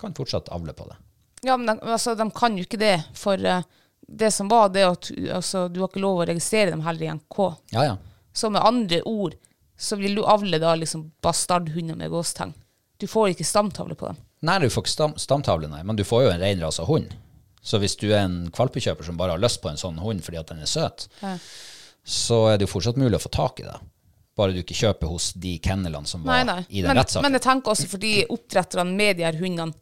kan 0.00 0.16
fortsatt 0.18 0.50
avle 0.50 0.74
på 0.74 0.88
det. 0.88 0.98
Ja, 1.46 1.56
men 1.56 1.68
de, 1.70 1.76
altså, 1.86 2.16
de 2.18 2.26
kan 2.34 2.58
jo 2.58 2.66
ikke 2.66 2.80
det, 2.80 2.96
for 3.18 3.38
uh, 3.38 3.62
det 4.08 4.32
som 4.34 4.50
var 4.50 4.72
det 4.74 4.82
at 4.88 5.10
altså, 5.38 5.68
du 5.68 5.80
har 5.82 5.90
ikke 5.92 6.02
lov 6.02 6.22
å 6.22 6.26
registrere 6.32 6.72
dem 6.74 6.82
heller 6.86 7.06
i 7.06 7.14
NK. 7.20 7.38
Ja, 7.76 7.86
ja. 7.92 7.96
Så 8.32 8.50
med 8.50 8.64
andre 8.64 9.02
ord 9.06 9.36
så 9.78 9.96
vil 9.96 10.14
du 10.16 10.24
avle 10.24 10.58
da 10.62 10.74
liksom 10.78 11.10
bastardhunder 11.22 11.98
med 11.98 12.10
gåstegn. 12.12 12.54
Du 12.98 13.06
får 13.10 13.32
ikke 13.32 13.46
stamtavle 13.46 13.96
på 13.98 14.10
dem. 14.10 14.20
Nei, 14.42 14.56
du 14.58 14.68
får 14.74 14.82
ikke 14.84 14.90
stam, 14.92 15.12
stamtavle, 15.22 15.68
nei, 15.70 15.82
men 15.86 15.98
du 15.98 16.02
får 16.06 16.24
jo 16.26 16.30
en 16.32 16.40
reinrasa 16.42 16.86
hund. 16.88 17.12
Så 17.62 17.78
hvis 17.78 17.94
du 18.00 18.08
er 18.10 18.24
en 18.24 18.38
kvalpekjøper 18.50 19.06
som 19.06 19.18
bare 19.20 19.36
har 19.36 19.42
lyst 19.42 19.60
på 19.62 19.70
en 19.70 19.78
sånn 19.78 20.00
hund 20.02 20.24
fordi 20.26 20.40
at 20.40 20.48
den 20.50 20.64
er 20.64 20.70
søt, 20.70 21.04
så 22.02 22.38
er 22.50 22.58
det 22.58 22.66
jo 22.66 22.72
fortsatt 22.72 22.98
mulig 22.98 23.20
å 23.20 23.22
få 23.22 23.30
tak 23.34 23.60
i 23.62 23.66
det. 23.68 23.76
Bare 24.38 24.54
du 24.56 24.62
ikke 24.62 24.74
kjøper 24.74 25.10
hos 25.12 25.28
de 25.38 25.58
kennelene 25.62 26.08
som 26.08 26.24
var 26.24 26.40
Nei, 26.40 26.44
nei. 26.48 26.62
i 26.72 26.80
den 26.80 26.88
Men, 26.90 26.98
rettssaken. 27.02 27.26
men 27.26 27.36
jeg 27.36 27.44
tenker 27.44 27.74
også 27.74 27.88
fordi 27.92 28.12
oppdretterne 28.32 28.96
med 28.96 29.18
de 29.18 29.26
her 29.26 29.36
hundene 29.36 29.74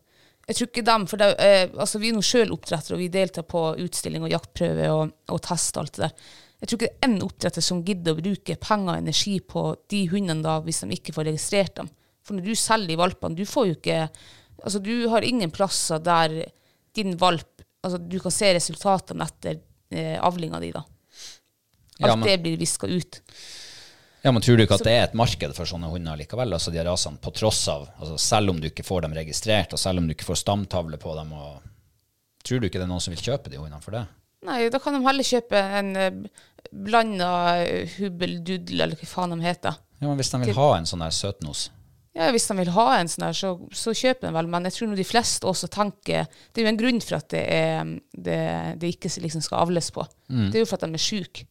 Jeg 0.50 0.56
tror 0.58 0.66
ikke 0.72 0.82
dem, 0.88 1.04
for 1.06 1.20
det, 1.22 1.28
eh, 1.38 1.68
altså 1.78 2.00
Vi 2.02 2.08
er 2.10 2.16
nå 2.16 2.22
sjøl 2.26 2.50
oppdrettere, 2.56 2.96
og 2.96 3.02
vi 3.04 3.06
deltar 3.14 3.44
på 3.46 3.60
utstilling 3.84 4.24
og 4.26 4.32
jaktprøve 4.34 4.88
og, 4.90 5.12
og 5.30 5.40
test 5.46 5.76
og 5.78 5.84
alt 5.84 5.94
det 5.94 6.02
der. 6.08 6.32
Jeg 6.60 6.68
tror 6.68 6.80
ikke 6.80 6.88
det 6.90 6.98
er 7.06 7.08
en 7.12 7.22
oppdretter 7.28 7.64
som 7.64 7.84
gidder 7.86 8.12
å 8.16 8.18
bruke 8.20 8.56
penger 8.66 8.90
og 8.96 8.98
energi 9.04 9.36
på 9.54 9.62
de 9.94 10.00
hundene 10.10 10.42
da, 10.44 10.56
hvis 10.66 10.82
de 10.82 10.98
ikke 10.98 11.14
får 11.16 11.28
registrert 11.30 11.76
dem. 11.78 11.92
For 12.26 12.34
når 12.36 12.50
du 12.50 12.58
selger 12.58 12.90
de 12.90 12.98
valpene, 13.00 13.38
du 13.38 13.46
får 13.48 13.70
jo 13.70 13.76
ikke 13.78 14.00
Altså, 14.62 14.82
du 14.84 15.08
har 15.08 15.24
ingen 15.26 15.50
plasser 15.50 16.02
der 16.04 16.42
din 16.96 17.16
valp 17.20 17.60
Altså, 17.80 17.96
du 17.96 18.18
kan 18.20 18.32
se 18.34 18.50
resultatene 18.52 19.24
etter 19.24 19.54
eh, 19.88 20.18
avlinga 20.20 20.58
di, 20.60 20.68
da. 20.74 20.82
Alt 22.00 22.10
Ja, 22.10 22.16
men- 22.16 22.28
det 22.28 22.38
blir 22.42 22.58
viska 22.60 22.86
ut. 22.86 23.20
Ja, 24.22 24.32
men 24.32 24.42
tror 24.42 24.56
du 24.56 24.64
ikke 24.66 24.76
at 24.76 24.84
det 24.84 24.92
er 24.92 25.04
et 25.04 25.14
marked 25.16 25.54
for 25.56 25.64
sånne 25.64 25.88
hunder 25.88 26.18
likevel? 26.20 26.52
Altså 26.52 26.70
de 26.70 26.82
rasene, 26.84 27.16
på 27.16 27.32
tross 27.32 27.62
av, 27.72 27.88
altså 27.96 28.18
selv 28.20 28.52
om 28.52 28.60
du 28.60 28.68
ikke 28.68 28.84
får 28.84 29.06
dem 29.06 29.16
registrert, 29.16 29.72
og 29.72 29.80
selv 29.80 30.02
om 30.02 30.06
du 30.08 30.12
ikke 30.12 30.28
får 30.28 30.42
stamtavle 30.42 30.98
på 31.00 31.14
dem, 31.16 31.32
og 31.32 31.62
tror 32.44 32.60
du 32.60 32.68
ikke 32.68 32.76
det 32.76 32.84
er 32.84 32.92
noen 32.92 33.00
som 33.00 33.14
vil 33.14 33.24
kjøpe 33.24 33.48
de 33.48 33.56
hundene 33.56 33.80
for 33.80 33.96
det? 33.96 34.04
Nei, 34.44 34.68
da 34.72 34.78
kan 34.80 34.96
de 34.96 35.00
heller 35.06 35.24
kjøpe 35.24 35.56
en 35.56 35.90
uh, 35.96 36.44
blanda 36.70 37.30
uh, 37.64 37.96
hubbeldudel, 37.96 38.84
eller 38.84 39.00
hva 39.00 39.08
faen 39.08 39.32
de 39.36 39.40
heter. 39.44 39.80
Ja, 40.00 40.06
men 40.06 40.20
hvis 40.20 40.32
de 40.32 40.40
vil 40.44 40.56
ha 40.56 40.68
en 40.76 40.88
sånn 40.88 41.04
der 41.04 41.16
søtnos, 41.16 41.70
Ja, 42.16 42.30
Hvis 42.34 42.48
de 42.50 42.56
vil 42.58 42.72
ha 42.74 42.86
en 42.98 43.08
sånn 43.10 43.28
her, 43.28 43.36
så, 43.38 43.52
så 43.70 43.92
kjøper 43.94 44.26
de 44.26 44.34
vel, 44.34 44.48
men 44.50 44.66
jeg 44.66 44.74
tror 44.74 44.96
de 44.98 45.06
fleste 45.06 45.46
også 45.46 45.68
tenker 45.70 46.26
Det 46.50 46.58
er 46.58 46.66
jo 46.66 46.72
en 46.72 46.80
grunn 46.80 46.98
for 47.04 47.20
at 47.20 47.28
det, 47.30 47.44
er, 47.54 47.92
det, 48.10 48.40
det 48.82 48.90
ikke 48.96 49.12
liksom 49.22 49.44
skal 49.46 49.62
avles 49.62 49.92
på. 49.94 50.02
Det 50.26 50.58
er 50.58 50.64
jo 50.64 50.70
for 50.70 50.80
at 50.80 50.88
de 50.88 50.98
er 50.98 51.04
syke. 51.04 51.46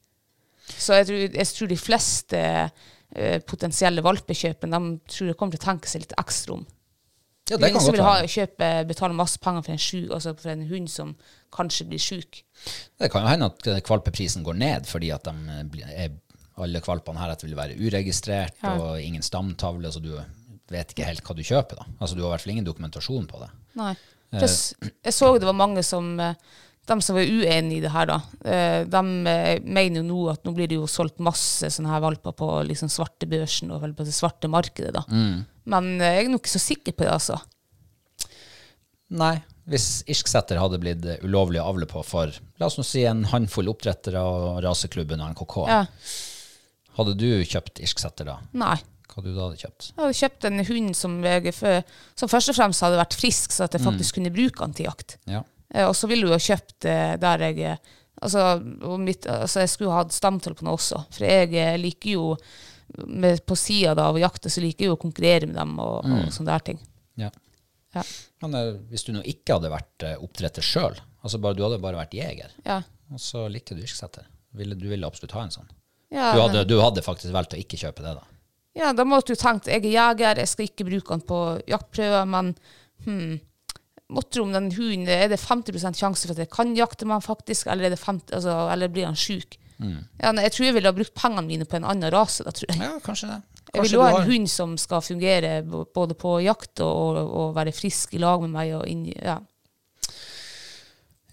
Så 0.69 1.00
jeg 1.00 1.08
tror, 1.10 1.22
jeg 1.39 1.50
tror 1.56 1.72
de 1.72 1.78
fleste 1.80 2.41
eh, 2.43 3.39
potensielle 3.48 4.04
valpekjøpere 4.06 4.69
de 4.76 4.91
tror 5.10 5.32
jeg 5.32 5.38
kommer 5.39 5.56
til 5.56 5.63
å 5.63 5.67
tenke 5.69 5.89
seg 5.89 6.04
litt 6.04 6.17
ekstra 6.19 6.60
om. 6.60 6.67
Ja, 7.50 7.58
Det 7.58 7.63
er 7.63 7.63
det 7.63 7.69
ingen 7.72 7.80
kan 7.80 7.86
som 7.88 7.95
vil 7.95 8.06
ha, 8.06 8.15
kjøpe, 8.30 8.69
betale 8.91 9.17
masse 9.17 9.39
penger 9.41 9.63
for 9.65 9.74
en, 9.74 9.82
syk, 9.82 10.10
altså 10.13 10.36
for 10.38 10.52
en 10.54 10.65
hund 10.69 10.89
som 10.93 11.15
kanskje 11.56 11.88
blir 11.89 12.04
syk. 12.04 12.43
Det 13.00 13.10
kan 13.10 13.26
jo 13.26 13.32
hende 13.32 13.50
at 13.50 13.69
eh, 13.72 13.80
kvalpeprisen 13.86 14.45
går 14.45 14.60
ned 14.60 14.89
fordi 14.89 15.10
at 15.15 15.26
de 15.26 15.56
eh, 15.80 16.04
er, 16.06 16.19
alle 16.60 16.84
kvalpene 16.84 17.24
heretter 17.24 17.48
vil 17.48 17.58
være 17.58 17.80
uregistrert 17.80 18.60
og 18.67 19.00
ingen 19.00 19.24
stamtavle, 19.24 19.89
så 19.95 20.02
du 20.04 20.12
vet 20.72 20.94
ikke 20.94 21.06
helt 21.10 21.24
hva 21.26 21.36
du 21.36 21.44
kjøper. 21.44 21.76
da. 21.82 21.86
Altså 22.00 22.16
Du 22.16 22.22
har 22.24 22.30
i 22.30 22.34
hvert 22.38 22.46
fall 22.46 22.54
ingen 22.56 22.66
dokumentasjon 22.68 23.28
på 23.30 23.40
det. 23.44 23.50
Nei. 23.80 23.94
Plus, 24.30 24.42
Jeg, 24.42 24.50
s- 24.50 24.92
jeg 25.10 25.14
så 25.14 25.32
det 25.40 25.48
var 25.50 25.58
mange 25.58 25.82
som 25.84 26.20
eh, 26.20 26.36
De 26.90 26.96
som 27.06 27.16
var 27.18 27.24
uenige 27.26 27.78
i 27.78 27.82
det 27.82 27.92
her, 27.94 28.06
da. 28.10 28.18
eh, 28.46 28.84
De 28.86 29.02
eh, 29.30 29.60
mener 29.66 30.02
jo 30.02 30.04
nå 30.08 30.20
at 30.32 30.44
nå 30.46 30.54
blir 30.58 30.68
det 30.70 30.78
jo 30.80 30.88
solgt 30.90 31.20
masse 31.20 31.70
sånne 31.70 31.90
her 31.90 32.02
valper 32.02 32.34
på 32.34 32.48
liksom 32.66 32.90
svartebørsen 32.90 33.70
og 33.74 33.82
vel 33.84 33.94
på 33.94 34.06
det 34.06 34.14
svarte 34.14 34.50
markedet, 34.50 34.94
da. 34.94 35.04
Men 35.66 35.90
eh, 36.02 36.16
jeg 36.20 36.26
er 36.26 36.30
nok 36.34 36.42
ikke 36.46 36.56
så 36.58 36.62
sikker 36.66 36.94
på 36.98 37.06
det, 37.06 37.12
altså. 37.14 37.38
Nei. 39.10 39.36
Hvis 39.70 40.04
irsksetter 40.10 40.58
hadde 40.62 40.80
blitt 40.82 41.06
eh, 41.06 41.20
ulovlig 41.26 41.60
å 41.62 41.68
avle 41.70 41.86
på 41.90 42.02
for 42.06 42.32
la 42.60 42.66
oss 42.70 42.78
nå 42.80 42.86
si 42.86 43.04
en 43.10 43.24
håndfull 43.30 43.70
oppdrettere 43.70 44.22
og 44.22 44.62
raseklubben 44.66 45.22
og 45.22 45.34
NKK, 45.36 45.58
Ja. 45.70 45.84
hadde 46.98 47.16
du 47.18 47.28
kjøpt 47.46 47.82
irsksetter 47.86 48.26
da? 48.30 48.40
Nei. 48.54 48.78
Hva 49.10 49.24
du 49.26 49.30
da 49.34 49.48
hadde 49.48 49.58
kjøpt? 49.62 49.88
Jeg 49.89 50.00
hadde 50.04 50.17
kjøpt 50.19 50.45
en 50.50 50.63
hund 50.67 50.95
som, 50.98 51.15
som 52.22 52.30
først 52.32 52.52
og 52.54 52.58
fremst 52.60 52.84
hadde 52.86 53.00
vært 53.00 53.15
frisk, 53.17 53.52
så 53.56 53.65
at 53.65 53.74
jeg 53.74 53.82
faktisk 53.84 54.19
kunne 54.19 54.32
bruke 54.36 54.62
den 54.62 54.76
til 54.78 54.86
jakt. 54.86 55.17
Ja. 55.30 55.41
Eh, 55.74 55.88
Og 55.88 55.95
så 55.98 56.08
ville 56.12 56.28
du 56.30 56.34
ha 56.36 56.38
kjøpt 56.41 56.86
eh, 56.89 57.15
der 57.22 57.48
jeg 57.50 57.80
Altså, 58.19 58.60
mitt, 59.00 59.24
altså 59.32 59.62
jeg 59.63 59.69
skulle 59.72 59.93
ha 59.95 60.02
hatt 60.02 60.12
stamtall 60.12 60.52
på 60.54 60.65
den 60.65 60.74
også. 60.74 61.06
For 61.15 61.24
jeg 61.24 61.54
eh, 61.56 61.78
liker 61.80 62.12
jo 62.17 62.24
med, 63.08 63.45
På 63.48 63.56
sida 63.56 63.93
av 63.95 64.17
å 64.17 64.19
jakte, 64.19 64.50
så 64.52 64.60
liker 64.63 64.84
jeg 64.86 64.89
jo 64.91 64.98
å 64.98 65.00
konkurrere 65.00 65.48
med 65.48 65.56
dem 65.56 65.78
og, 65.80 66.04
og 66.04 66.32
sånne 66.36 66.52
der 66.52 66.65
ting. 66.72 66.82
ja. 67.15 67.30
Ja. 67.95 68.04
Men 68.43 68.54
hvis 68.91 69.02
du 69.08 69.13
nå 69.15 69.24
ikke 69.26 69.56
hadde 69.56 69.72
vært 69.74 70.04
oppdretter 70.22 70.62
sjøl, 70.62 70.93
altså 71.26 71.39
bare, 71.41 71.56
du 71.58 71.63
hadde 71.65 71.80
bare 71.82 71.98
vært 71.98 72.13
jeger, 72.13 72.52
Ja. 72.62 72.84
og 73.10 73.17
så 73.24 73.48
likte 73.50 73.74
du 73.74 73.82
yrkessetter, 73.82 74.28
du 74.54 74.86
ville 74.91 75.08
absolutt 75.08 75.34
ha 75.34 75.41
en 75.48 75.50
sånn? 75.56 75.72
Ja, 76.13 76.36
Du 76.36 76.41
hadde, 76.43 76.62
du 76.69 76.76
hadde 76.84 77.02
faktisk 77.02 77.34
valgt 77.34 77.56
å 77.58 77.58
ikke 77.58 77.80
kjøpe 77.82 78.06
det, 78.06 78.13
da? 78.19 78.24
Ja, 78.78 78.92
da 78.94 79.04
måtte 79.08 79.34
du 79.34 79.40
tenkt 79.40 79.68
jeg 79.68 79.82
er 79.86 79.94
jeger, 79.94 80.42
jeg 80.44 80.48
skal 80.52 80.68
ikke 80.70 80.86
bruke 80.88 81.16
den 81.16 81.22
på 81.28 81.40
jaktprøver, 81.68 82.28
men 82.30 82.54
hmm, 83.06 83.40
måtte 84.16 84.42
om 84.42 84.54
den 84.54 84.72
hunden, 84.74 85.08
er 85.10 85.28
det 85.30 85.40
50 85.42 85.98
sjanse 85.98 86.28
for 86.28 86.34
at 86.36 86.44
jeg 86.46 86.50
kan 86.54 86.76
jakte 86.78 87.06
med 87.06 87.20
han 87.20 87.26
faktisk, 87.26 87.68
eller, 87.68 87.90
er 87.90 87.96
det 87.96 88.02
50, 88.04 88.34
altså, 88.40 88.56
eller 88.74 88.94
blir 88.94 89.06
han 89.10 89.18
sjuk? 89.20 89.58
Ja, 89.80 90.34
jeg 90.36 90.52
tror 90.52 90.66
jeg 90.66 90.76
ville 90.76 90.92
ha 90.92 90.96
brukt 90.96 91.14
pengene 91.16 91.48
mine 91.48 91.66
på 91.70 91.78
en 91.80 91.86
annen 91.88 92.12
rase, 92.12 92.44
da 92.44 92.52
tror 92.52 92.68
jeg. 92.74 92.82
Ja, 92.84 92.98
kanskje 93.04 93.30
det. 93.32 93.40
Jeg 93.70 93.86
vil 93.86 94.02
ha 94.02 94.10
har- 94.10 94.22
en 94.24 94.32
hund 94.32 94.50
som 94.50 94.78
skal 94.82 95.02
fungere 95.06 95.62
både 95.94 96.16
på 96.18 96.40
jakt 96.44 96.82
og, 96.82 97.16
og, 97.22 97.30
og 97.42 97.56
være 97.56 97.72
frisk 97.72 98.14
i 98.18 98.20
lag 98.20 98.42
med 98.42 98.50
meg. 98.50 98.74
Inn, 98.90 99.06
ja. 99.14 99.38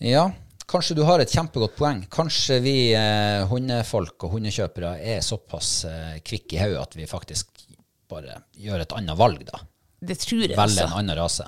Ja, 0.05 0.27
kanskje 0.70 0.96
du 0.98 1.02
har 1.07 1.22
et 1.22 1.33
kjempegodt 1.33 1.76
poeng. 1.79 2.02
Kanskje 2.12 2.59
vi 2.64 2.76
eh, 2.96 3.44
hundefolk 3.50 4.26
og 4.26 4.37
hundekjøpere 4.37 4.96
er 5.00 5.22
såpass 5.24 5.70
eh, 5.88 6.16
kvikke 6.26 6.59
i 6.59 6.62
hodet 6.64 6.83
at 6.83 6.98
vi 6.98 7.09
faktisk 7.11 7.66
bare 8.11 8.40
gjør 8.59 8.85
et 8.85 8.94
annet 8.96 9.18
valg, 9.18 9.42
da. 9.48 9.62
Det 10.07 10.18
tror 10.22 10.44
jeg. 10.44 10.57
Velger 10.57 10.85
også. 10.85 10.87
en 10.87 10.98
annen 11.00 11.18
rase. 11.18 11.46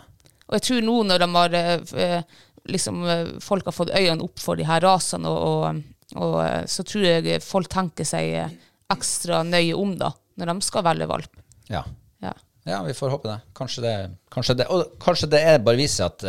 Og 0.48 0.56
jeg 0.56 0.64
tror 0.64 0.86
nå 0.86 0.96
når 1.10 1.22
de 1.22 1.28
har 1.34 1.56
eh, 1.58 1.94
eh, 2.04 2.40
liksom, 2.72 3.02
eh, 3.04 3.34
folk 3.44 3.68
har 3.68 3.76
fått 3.76 3.94
øynene 3.94 4.24
opp 4.24 4.42
for 4.42 4.58
de 4.58 4.66
her 4.68 4.82
rasene, 4.84 5.28
og, 5.28 5.76
og, 6.16 6.24
og 6.24 6.68
så 6.70 6.84
tror 6.88 7.08
jeg 7.10 7.42
folk 7.44 7.70
tenker 7.72 8.08
seg 8.08 8.56
ekstra 8.92 9.42
nøye 9.44 9.76
om 9.76 9.94
da, 10.00 10.12
når 10.40 10.54
de 10.54 10.66
skal 10.66 10.86
velge 10.86 11.08
valp. 11.10 11.42
Ja. 11.68 11.84
Ja. 12.24 12.32
ja, 12.66 12.82
vi 12.86 12.96
får 12.96 13.12
håpe 13.12 13.28
det. 13.28 13.40
Kanskje 13.54 13.84
det, 13.84 13.96
kanskje 14.32 14.56
det, 14.62 14.68
og 14.72 14.96
kanskje 15.02 15.28
det 15.34 15.42
er 15.52 15.60
bare 15.62 15.78
viser 15.78 16.08
at 16.08 16.24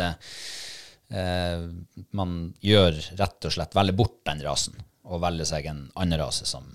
eh, 1.10 1.64
man 2.16 2.54
gjør 2.64 2.98
rett 3.18 3.44
og 3.48 3.52
slett 3.56 3.74
velger 3.76 3.96
bort 3.98 4.20
den 4.28 4.42
rasen, 4.46 4.76
og 5.10 5.20
velger 5.24 5.48
seg 5.48 5.66
en 5.70 5.84
annen 5.98 6.20
rase 6.20 6.46
som 6.46 6.66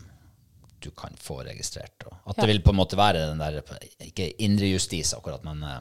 du 0.84 0.90
kan 0.92 1.16
få 1.18 1.40
registrert. 1.48 2.04
Og 2.06 2.14
at 2.30 2.38
Ja. 2.38 2.42
det 2.44 2.48
vil 2.54 2.62
på 2.62 2.70
en 2.76 2.80
måte 2.82 2.98
være 3.00 3.28
den 3.32 3.40
der, 3.42 3.62
ikke 4.06 4.28
indre 4.44 4.68
justis 4.70 5.14
akkurat, 5.18 5.44
men 5.48 5.64
eh, 5.64 5.80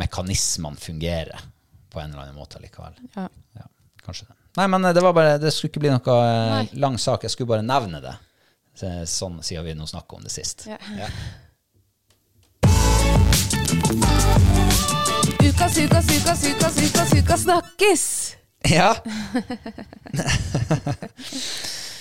mekanismene 0.00 0.76
fungerer 0.80 1.40
på 1.90 2.00
en 2.00 2.10
eller 2.12 2.22
annen 2.28 2.38
måte 2.38 2.60
likevel. 2.62 2.94
Ja. 3.16 3.26
Ja, 3.58 3.66
kanskje 4.04 4.28
det. 4.30 4.36
Nei, 4.56 4.66
men 4.66 4.84
eh, 4.84 4.92
det 4.96 5.02
var 5.04 5.12
bare, 5.12 5.36
det 5.38 5.52
skulle 5.52 5.70
ikke 5.74 5.82
bli 5.84 5.90
noe 5.92 6.16
eh, 6.24 6.54
Nei. 6.54 6.68
lang 6.80 6.96
sak, 6.98 7.22
jeg 7.26 7.34
skulle 7.34 7.50
bare 7.52 7.66
nevne 7.66 8.00
det. 8.06 8.16
Sånn 9.10 9.42
siden 9.44 9.66
vi 9.66 9.74
nå 9.76 9.84
snakket 9.90 10.16
om 10.16 10.22
det 10.24 10.30
sist. 10.32 10.64
Ja. 10.70 10.78
Ja. 10.96 11.08
Ukas, 15.40 15.78
ukas, 15.78 16.04
ukas, 16.04 16.40
ukas, 16.44 16.76
ukas, 16.84 17.12
ukas 17.22 17.40
snakkes! 17.42 18.36
ja. 18.68 18.96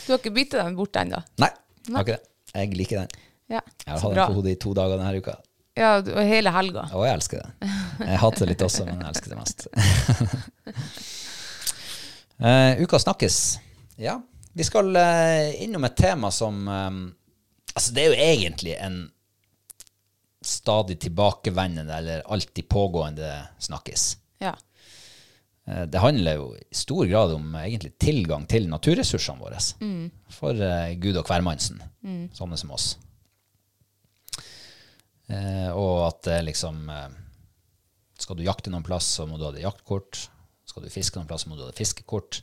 Du 0.06 0.14
har 0.14 0.18
ikke 0.20 0.32
byttet 0.34 0.58
den 0.60 0.76
bort 0.76 0.98
ennå? 1.00 1.22
Nei, 1.40 1.50
har 1.94 2.02
ikke 2.04 2.16
det. 2.18 2.26
Jeg 2.56 2.74
liker 2.76 2.98
den. 3.04 3.12
Ja, 3.54 3.62
Jeg 3.86 3.94
har 3.94 4.00
hatt 4.02 4.16
den 4.18 4.26
på 4.26 4.38
hodet 4.40 4.52
i 4.56 4.58
to 4.60 4.74
dager 4.76 4.98
denne 4.98 5.22
uka. 5.22 5.36
Ja, 5.78 5.92
og 6.02 6.20
hele 6.26 6.52
helga. 6.52 6.84
Og 6.98 7.06
jeg 7.06 7.14
elsker 7.20 7.44
det. 7.44 7.70
Jeg 8.02 8.18
hater 8.24 8.42
det 8.42 8.50
litt 8.50 8.66
også, 8.66 8.88
men 8.90 9.00
jeg 9.00 9.10
elsker 9.14 9.30
det 9.32 9.40
mest. 9.40 9.60
uh, 12.42 12.74
uka 12.84 13.00
snakkes. 13.06 13.38
Ja, 14.02 14.18
vi 14.58 14.68
skal 14.68 14.92
uh, 14.98 15.64
innom 15.64 15.88
et 15.88 15.96
tema 15.96 16.34
som 16.36 16.68
um, 16.68 17.00
Altså, 17.76 17.94
det 17.96 18.02
er 18.04 18.10
jo 18.10 18.18
egentlig 18.20 18.74
en 18.82 18.96
stadig 20.42 21.00
tilbakevendende 21.04 21.94
eller 21.94 22.22
alltid 22.32 22.68
pågående 22.72 23.48
snakkes. 23.60 24.18
Ja. 24.40 24.54
Eh, 25.68 25.86
Det 25.86 26.00
handler 26.00 26.36
jo 26.40 26.48
i 26.56 26.64
stor 26.76 27.06
grad 27.06 27.34
om 27.36 27.56
eh, 27.56 27.66
egentlig 27.68 27.98
tilgang 28.00 28.48
til 28.48 28.70
naturressursene 28.72 29.40
våre. 29.44 29.60
For 30.32 30.56
uh, 30.56 30.94
Gud 30.96 31.18
og 31.20 31.28
hvermannsen, 31.28 31.82
sånne 32.34 32.58
som 32.58 32.72
oss. 32.72 32.94
Uh, 35.30 35.70
og 35.78 36.08
at 36.08 36.24
det 36.26 36.38
liksom 36.48 36.88
eh, 36.90 37.10
Skal 38.20 38.36
du 38.40 38.42
jakte 38.48 38.72
noen 38.74 38.84
plass, 38.84 39.06
så 39.20 39.28
må 39.30 39.38
du 39.38 39.46
ha 39.46 39.52
det 39.54 39.62
jaktkort. 39.62 40.24
Skal 40.68 40.84
du 40.84 40.90
fiske 40.90 41.20
noen 41.20 41.28
plass, 41.30 41.46
så 41.46 41.52
må 41.52 41.56
du 41.58 41.64
ha 41.64 41.70
det 41.70 41.78
fiskekort. 41.78 42.42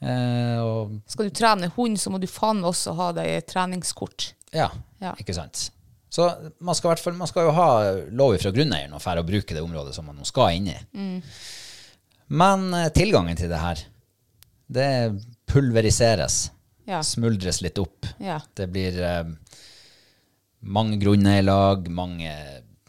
Og 0.00 0.94
Skal 1.10 1.26
du 1.28 1.34
trene 1.36 1.68
hund, 1.74 1.98
så 2.00 2.08
må 2.08 2.16
du 2.22 2.24
faen 2.30 2.62
meg 2.62 2.70
også 2.70 2.94
ha 2.96 3.10
deg 3.12 3.26
et 3.34 3.48
treningskort. 3.50 4.30
ja, 4.54 4.70
Ja. 5.02 5.12
ikke 5.20 5.34
sant. 5.36 5.66
Så 6.10 6.26
man 6.58 6.74
skal, 6.74 6.98
fall, 6.98 7.14
man 7.14 7.30
skal 7.30 7.46
jo 7.46 7.54
ha 7.54 7.68
lov 8.10 8.34
fra 8.42 8.50
grunneieren 8.54 8.96
å 8.96 9.02
fære 9.02 9.22
og 9.22 9.28
bruke 9.30 9.54
det 9.54 9.62
området 9.62 9.94
som 9.94 10.08
man 10.10 10.18
nå 10.18 10.26
skal 10.26 10.56
inn 10.58 10.66
i. 10.72 10.78
Men 12.34 12.64
eh, 12.74 12.88
tilgangen 12.94 13.38
til 13.38 13.50
det 13.52 13.60
her, 13.62 13.84
det 14.70 14.88
pulveriseres. 15.50 16.48
Ja. 16.90 16.98
Smuldres 17.06 17.60
litt 17.62 17.78
opp. 17.78 18.08
Ja. 18.22 18.40
Det 18.58 18.66
blir 18.74 18.98
eh, 19.06 19.30
mange 20.66 20.98
grunneierlag, 21.02 21.86
mange 21.94 22.34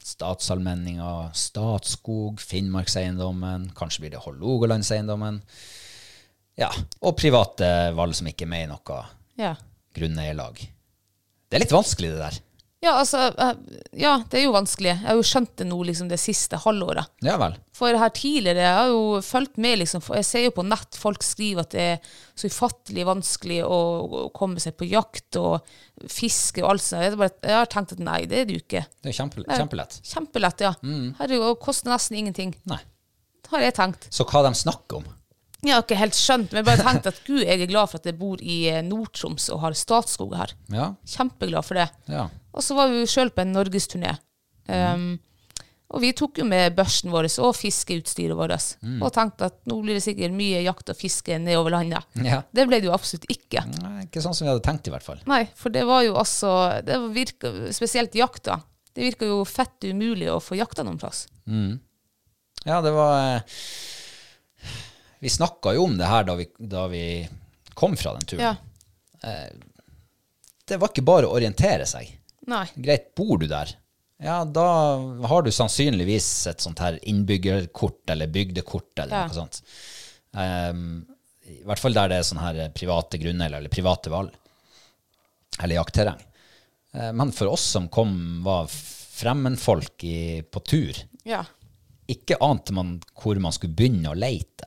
statsallmenninger, 0.01 1.29
Statskog, 1.37 2.41
Finnmarkseiendommen, 2.41 3.69
kanskje 3.77 4.05
blir 4.05 4.15
det 4.15 4.23
Hålogalandseiendommen. 4.25 5.41
Ja, 6.59 6.69
og 7.05 7.15
private 7.21 7.69
valg 7.97 8.17
som 8.17 8.27
ikke 8.29 8.45
er 8.47 8.51
med 8.53 8.65
i 8.65 8.71
noe 8.73 9.03
Ja. 9.39 9.53
grunneierlag. 9.95 10.57
Det 11.49 11.57
er 11.57 11.63
litt 11.63 11.73
vanskelig, 11.73 12.11
det 12.11 12.19
der. 12.25 12.39
Ja, 12.81 12.95
altså, 12.97 13.27
ja, 13.93 14.15
det 14.31 14.39
er 14.39 14.47
jo 14.47 14.53
vanskelig. 14.55 14.89
Jeg 14.89 15.05
har 15.05 15.17
jo 15.19 15.25
skjønt 15.25 15.51
det 15.59 15.67
nå 15.69 15.77
liksom 15.85 16.07
det 16.09 16.17
siste 16.17 16.57
halvåret. 16.63 17.11
Ja 17.21 17.35
vel. 17.37 17.53
For 17.77 17.93
her 17.93 18.09
tidligere, 18.17 18.63
jeg 18.65 18.77
har 18.79 18.89
jo 18.89 19.19
fulgt 19.25 19.59
med, 19.61 19.77
liksom, 19.83 20.01
jeg 20.17 20.25
ser 20.25 20.47
jo 20.47 20.53
på 20.55 20.65
nett 20.65 20.97
folk 20.97 21.21
skriver 21.25 21.61
at 21.67 21.75
det 21.75 21.85
er 21.91 22.09
så 22.33 22.49
ufattelig 22.49 23.05
vanskelig 23.05 23.59
å, 23.67 23.77
å 23.77 24.23
komme 24.33 24.63
seg 24.63 24.73
på 24.79 24.89
jakt 24.89 25.37
og 25.37 25.61
fiske 26.09 26.65
og 26.65 26.71
alt 26.71 26.87
sånt. 26.87 27.05
Jeg, 27.05 27.21
bare, 27.21 27.37
jeg 27.45 27.59
har 27.59 27.69
tenkt 27.69 27.93
at 27.93 28.01
nei, 28.01 28.19
det 28.25 28.41
er 28.41 28.49
det 28.49 28.57
jo 28.57 28.65
ikke. 28.65 28.83
Det 28.97 29.13
er 29.13 29.19
kjempe, 29.19 29.45
kjempelett. 29.45 30.01
Kjempelett, 30.15 30.65
ja. 30.65 30.73
Herregud, 31.21 31.51
jo 31.51 31.61
koster 31.61 31.93
nesten 31.93 32.17
ingenting. 32.17 32.57
Nei. 32.71 32.81
Det 33.45 33.53
Har 33.53 33.67
jeg 33.67 33.77
tenkt. 33.77 34.09
Så 34.09 34.25
hva 34.25 34.41
de 34.47 34.55
snakker 34.57 35.03
om? 35.03 35.09
Jeg 35.61 35.75
har 35.75 35.83
ikke 35.85 35.99
helt 35.99 36.17
skjønt, 36.17 36.51
men 36.51 36.61
jeg 36.61 36.67
bare 36.71 36.85
tenkt 36.87 37.09
at 37.11 37.19
gud, 37.27 37.41
jeg 37.45 37.61
er 37.61 37.69
glad 37.69 37.89
for 37.91 38.01
at 38.01 38.07
jeg 38.09 38.17
bor 38.17 38.39
i 38.41 38.55
eh, 38.71 38.79
Nord-Troms 38.85 39.49
og 39.53 39.61
har 39.61 39.75
Statskog 39.77 40.33
her. 40.39 40.55
Ja, 40.73 40.93
Kjempeglad 41.05 41.67
for 41.67 41.77
det. 41.81 41.89
ja. 42.09 42.29
Og 42.51 42.65
så 42.65 42.75
var 42.75 42.89
vi 42.91 43.05
sjøl 43.07 43.29
på 43.31 43.45
en 43.45 43.53
norgesturné. 43.55 44.17
Um, 44.67 45.13
og 45.91 46.01
vi 46.03 46.09
tok 46.15 46.39
jo 46.39 46.45
med 46.47 46.73
børsen 46.75 47.11
vår 47.11 47.27
og 47.43 47.53
fiskeutstyret 47.55 48.35
vårt. 48.35 48.65
Og 49.03 49.07
tenkte 49.15 49.47
at 49.47 49.57
nå 49.67 49.77
blir 49.83 49.95
det 49.95 50.03
sikkert 50.03 50.35
mye 50.35 50.61
jakt 50.63 50.91
og 50.91 50.99
fiske 50.99 51.37
nedover 51.39 51.75
landet. 51.75 52.03
Ja. 52.23 52.41
Det 52.51 52.65
ble 52.67 52.79
det 52.79 52.87
jo 52.89 52.95
absolutt 52.95 53.27
ikke. 53.31 53.63
Nei, 53.81 54.05
Ikke 54.07 54.23
sånn 54.23 54.35
som 54.35 54.47
vi 54.47 54.51
hadde 54.53 54.63
tenkt, 54.67 54.87
i 54.87 54.93
hvert 54.93 55.05
fall. 55.07 55.19
Nei, 55.31 55.45
for 55.55 55.71
det 55.71 55.83
var 55.87 56.03
jo 56.07 56.15
altså 56.19 56.51
det 56.87 56.99
virka, 57.15 57.51
Spesielt 57.75 58.15
jakta. 58.19 58.61
Det 58.91 59.03
virka 59.07 59.27
jo 59.27 59.41
fett 59.47 59.87
umulig 59.87 60.27
å 60.31 60.39
få 60.43 60.59
jakta 60.59 60.83
noen 60.87 60.99
plass. 60.99 61.25
Ja, 62.67 62.79
det 62.83 62.91
var 62.95 63.15
eh, 63.37 63.59
Vi 65.21 65.29
snakka 65.29 65.75
jo 65.77 65.83
om 65.85 65.97
det 65.99 66.07
her 66.09 66.23
da 66.27 66.35
vi, 66.39 66.47
da 66.57 66.87
vi 66.89 67.03
kom 67.77 67.93
fra 67.99 68.15
den 68.17 68.25
turen. 68.27 68.41
Ja. 68.41 68.55
Det 70.67 70.77
var 70.81 70.89
ikke 70.91 71.03
bare 71.05 71.27
å 71.29 71.35
orientere 71.37 71.85
seg. 71.89 72.09
Nei. 72.49 72.65
Greit, 72.81 73.11
bor 73.17 73.37
du 73.41 73.45
der? 73.49 73.69
Ja, 74.21 74.39
da 74.45 74.65
har 75.29 75.45
du 75.45 75.51
sannsynligvis 75.53 76.27
et 76.51 76.61
sånt 76.63 76.81
her 76.81 76.97
innbyggerkort 77.09 78.09
eller 78.13 78.29
bygdekort 78.33 78.99
eller 79.03 79.15
Ja. 79.15 79.23
noe 79.27 79.35
sånt. 79.35 79.61
Ehm, 80.37 81.05
I 81.51 81.63
hvert 81.67 81.79
fall 81.81 81.93
der 81.93 82.07
det 82.07 82.17
er 82.21 82.23
sånne 82.23 82.45
her 82.45 82.69
private 82.69 83.17
grunner 83.19 83.51
eller 83.57 83.69
private 83.69 84.09
valg. 84.13 84.31
Eller 85.61 85.75
jaktterreng. 85.75 86.21
Eh, 86.93 87.11
Men 87.11 87.31
for 87.31 87.47
oss 87.51 87.61
som 87.61 87.89
kom, 87.89 88.43
var 88.43 88.67
fremmedfolk 88.67 90.03
i- 90.03 90.41
på 90.43 90.63
tur, 90.63 90.93
Ja. 91.25 91.43
ikke 92.07 92.37
ante 92.41 92.71
man 92.73 93.01
hvor 93.21 93.35
man 93.39 93.51
skulle 93.51 93.75
begynne 93.75 94.09
å 94.09 94.15
leite. 94.17 94.65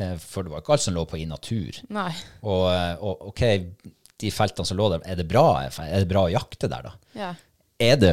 Eh, 0.00 0.14
For 0.22 0.42
det 0.46 0.52
var 0.52 0.62
ikke 0.62 0.72
alt 0.76 0.84
som 0.86 0.94
lå 0.96 1.04
på 1.08 1.18
i 1.20 1.26
natur. 1.28 1.78
Nei. 1.92 2.10
Og, 2.42 2.66
eh, 2.72 2.94
og 3.04 3.26
ok, 3.32 3.42
de 4.22 4.30
feltene 4.32 4.68
som 4.68 4.78
lå 4.78 4.88
der, 4.94 5.02
er 5.08 5.18
det 5.20 5.26
bra, 5.28 5.46
er 5.66 5.98
det 6.04 6.08
bra 6.10 6.26
å 6.28 6.32
jakte 6.32 6.70
der 6.70 6.86
da? 6.88 6.94
Ja. 7.18 7.32
Er 7.82 7.96
det, 7.98 8.12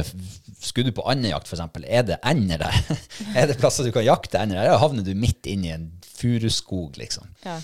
skulle 0.58 0.90
du 0.90 0.96
på 0.96 1.04
andejakt 1.08 1.46
eksempel, 1.52 1.84
er 1.86 2.02
det 2.08 2.16
ender 2.26 2.58
der? 2.64 2.78
er 3.38 3.46
det 3.50 3.58
plasser 3.60 3.86
du 3.86 3.92
kan 3.94 4.04
jakte 4.04 4.40
ender 4.42 4.58
der? 4.58 4.66
Eller 4.72 4.82
havner 4.82 5.06
du 5.06 5.12
midt 5.14 5.46
inni 5.46 5.70
i 5.70 5.76
en 5.76 5.90
furuskog, 6.20 6.98
liksom? 7.00 7.28
ja. 7.46 7.60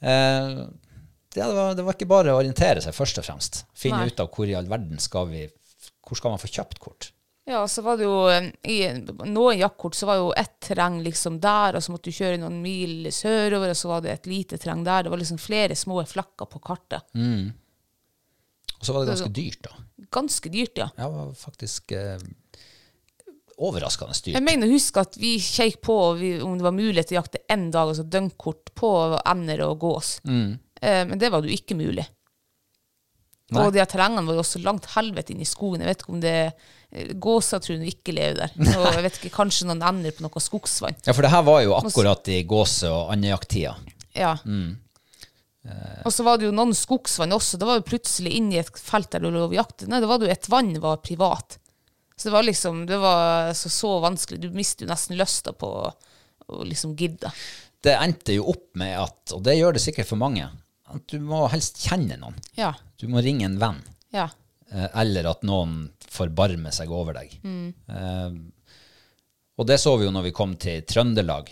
Eh, 0.00 0.50
det, 1.34 1.42
var, 1.44 1.74
det 1.76 1.82
var 1.84 1.96
ikke 1.96 2.06
bare 2.08 2.32
å 2.32 2.38
orientere 2.40 2.80
seg, 2.82 2.94
først 2.96 3.18
og 3.20 3.26
fremst. 3.26 3.62
Finne 3.76 4.04
Nei. 4.04 4.12
ut 4.12 4.20
av 4.22 4.30
hvor 4.32 4.48
i 4.48 4.54
all 4.58 4.68
verden 4.70 5.00
skal 5.02 5.26
vi, 5.30 5.44
hvor 6.06 6.18
skal 6.18 6.32
man 6.34 6.40
få 6.42 6.50
kjøpt 6.50 6.78
kort? 6.82 7.10
Ja, 7.48 7.62
så 7.68 7.80
var 7.82 7.96
det 7.96 8.04
jo 8.04 8.16
eh, 8.28 8.50
I 8.68 8.76
noen 9.24 9.56
jaktkort 9.56 9.96
så 9.96 10.08
var 10.10 10.18
jo 10.20 10.32
ett 10.36 10.58
terreng 10.66 10.98
liksom 11.04 11.38
der, 11.40 11.78
og 11.78 11.84
så 11.84 11.94
måtte 11.94 12.10
du 12.10 12.16
kjøre 12.18 12.40
noen 12.42 12.58
mil 12.60 13.08
sørover, 13.14 13.72
og 13.72 13.78
så 13.80 13.88
var 13.88 14.04
det 14.04 14.12
et 14.12 14.28
lite 14.28 14.58
terreng 14.60 14.82
der. 14.84 15.06
Det 15.06 15.12
var 15.14 15.22
liksom 15.22 15.40
flere 15.40 15.76
små 15.78 16.02
flakker 16.08 16.50
på 16.52 16.60
kartet. 16.60 17.08
Og 18.78 18.84
så 18.84 18.92
var 18.92 19.04
det 19.06 19.14
ganske 19.14 19.32
dyrt 19.34 19.62
da. 19.64 19.72
Ganske 20.14 20.52
dyrt, 20.52 20.76
ja. 20.78 20.90
Ja, 21.00 21.08
det 21.08 21.16
var 21.16 21.32
faktisk 21.40 21.96
eh, 21.96 22.20
overraskende 23.58 24.14
dyrt. 24.20 24.36
Jeg 24.36 24.44
mener 24.44 24.68
å 24.68 24.76
huske 24.76 25.02
at 25.08 25.16
vi 25.18 25.32
kjekk 25.42 25.80
på 25.88 25.96
vi, 26.20 26.34
om 26.44 26.54
det 26.60 26.68
var 26.68 26.76
mulighet 26.76 27.10
til 27.10 27.16
å 27.18 27.22
jakte 27.22 27.42
én 27.50 27.70
dag, 27.74 27.90
altså 27.90 28.04
døgnkort 28.06 28.74
på 28.78 28.92
ender 29.24 29.64
og 29.66 29.80
gås. 29.82 30.18
Eh, 30.28 31.02
men 31.08 31.16
det 31.18 31.32
var 31.32 31.42
jo 31.48 31.56
ikke 31.56 31.78
mulig. 31.80 32.04
Nei. 33.48 33.64
Og 33.64 33.72
de 33.72 33.80
terrengene 33.88 34.28
var 34.28 34.36
jo 34.36 34.44
også 34.44 34.60
langt 34.60 34.90
helvete 34.92 35.32
inn 35.32 35.40
i 35.40 35.48
skogen. 35.48 35.80
Jeg 35.80 35.94
vet 35.94 36.04
ikke 36.04 36.12
om 36.12 36.20
det 36.22 36.34
eh, 36.44 36.66
Gåser 37.20 37.60
tror 37.60 37.76
jeg 37.76 37.92
ikke 37.98 38.14
lever 38.16 38.38
der. 38.40 38.52
Og 38.80 38.86
jeg 38.96 39.04
vet 39.04 39.20
ikke, 39.20 39.34
kanskje 39.36 39.68
noen 39.68 39.84
ender 39.84 40.14
på 40.16 40.24
noe 40.24 40.40
skogsvann. 40.42 40.96
Ja, 41.04 41.12
for 41.12 41.26
det 41.26 41.32
her 41.34 41.44
var 41.44 41.62
jo 41.64 41.76
akkurat 41.76 42.30
i 42.32 42.42
gåse- 42.48 42.88
og 42.92 43.12
andejakttida. 43.12 43.74
Ja. 44.16 44.34
Og 46.06 46.12
så 46.14 46.24
var 46.24 46.40
det 46.40 46.48
jo 46.48 46.54
noen 46.56 46.72
skogsvann 46.76 47.34
også. 47.36 47.60
Det 47.60 47.68
var 47.68 47.80
jo 47.80 47.86
plutselig 47.90 48.32
inn 48.38 48.48
i 48.54 48.60
et 48.62 48.72
felt 48.80 49.10
der 49.12 49.20
du 49.20 49.28
lå 49.34 49.44
og 49.50 49.56
jakte. 49.56 49.88
Nei, 49.90 50.00
det 50.00 50.08
var 50.08 50.24
jo 50.24 50.30
et 50.32 50.48
vann 50.48 50.72
var 50.80 51.02
privat. 51.04 51.58
Så 52.18 52.28
det 52.28 52.34
var 52.34 52.46
liksom 52.48 52.86
Det 52.88 52.96
var 52.98 53.52
så, 53.54 53.68
så 53.70 53.98
vanskelig. 54.02 54.40
Du 54.42 54.56
mister 54.56 54.86
jo 54.86 54.90
nesten 54.90 55.18
lysta 55.18 55.52
på 55.52 55.68
å 56.48 56.64
liksom 56.64 56.96
gidde. 56.98 57.30
Det 57.84 57.94
endte 57.94 58.34
jo 58.34 58.48
opp 58.50 58.72
med 58.80 58.96
at, 58.98 59.20
og 59.36 59.44
det 59.46 59.58
gjør 59.58 59.76
det 59.76 59.84
sikkert 59.84 60.08
for 60.08 60.18
mange, 60.18 60.48
at 60.88 61.04
du 61.12 61.20
må 61.22 61.44
helst 61.52 61.78
kjenne 61.84 62.16
noen. 62.18 62.38
Ja. 62.58 62.72
Du 62.98 63.06
må 63.12 63.22
ringe 63.22 63.46
en 63.46 63.60
venn. 63.60 63.78
Ja. 64.14 64.30
Eh, 64.72 64.88
Eller 65.02 65.28
at 65.30 65.44
noen 65.46 65.88
forbarmer 66.08 66.74
seg 66.74 66.90
over 66.94 67.18
deg. 67.18 67.34
Eh, 67.44 68.32
og 69.58 69.66
det 69.66 69.78
så 69.82 69.96
vi 69.98 70.06
jo 70.06 70.14
når 70.14 70.28
vi 70.28 70.34
kom 70.36 70.54
til 70.60 70.84
Trøndelag 70.86 71.50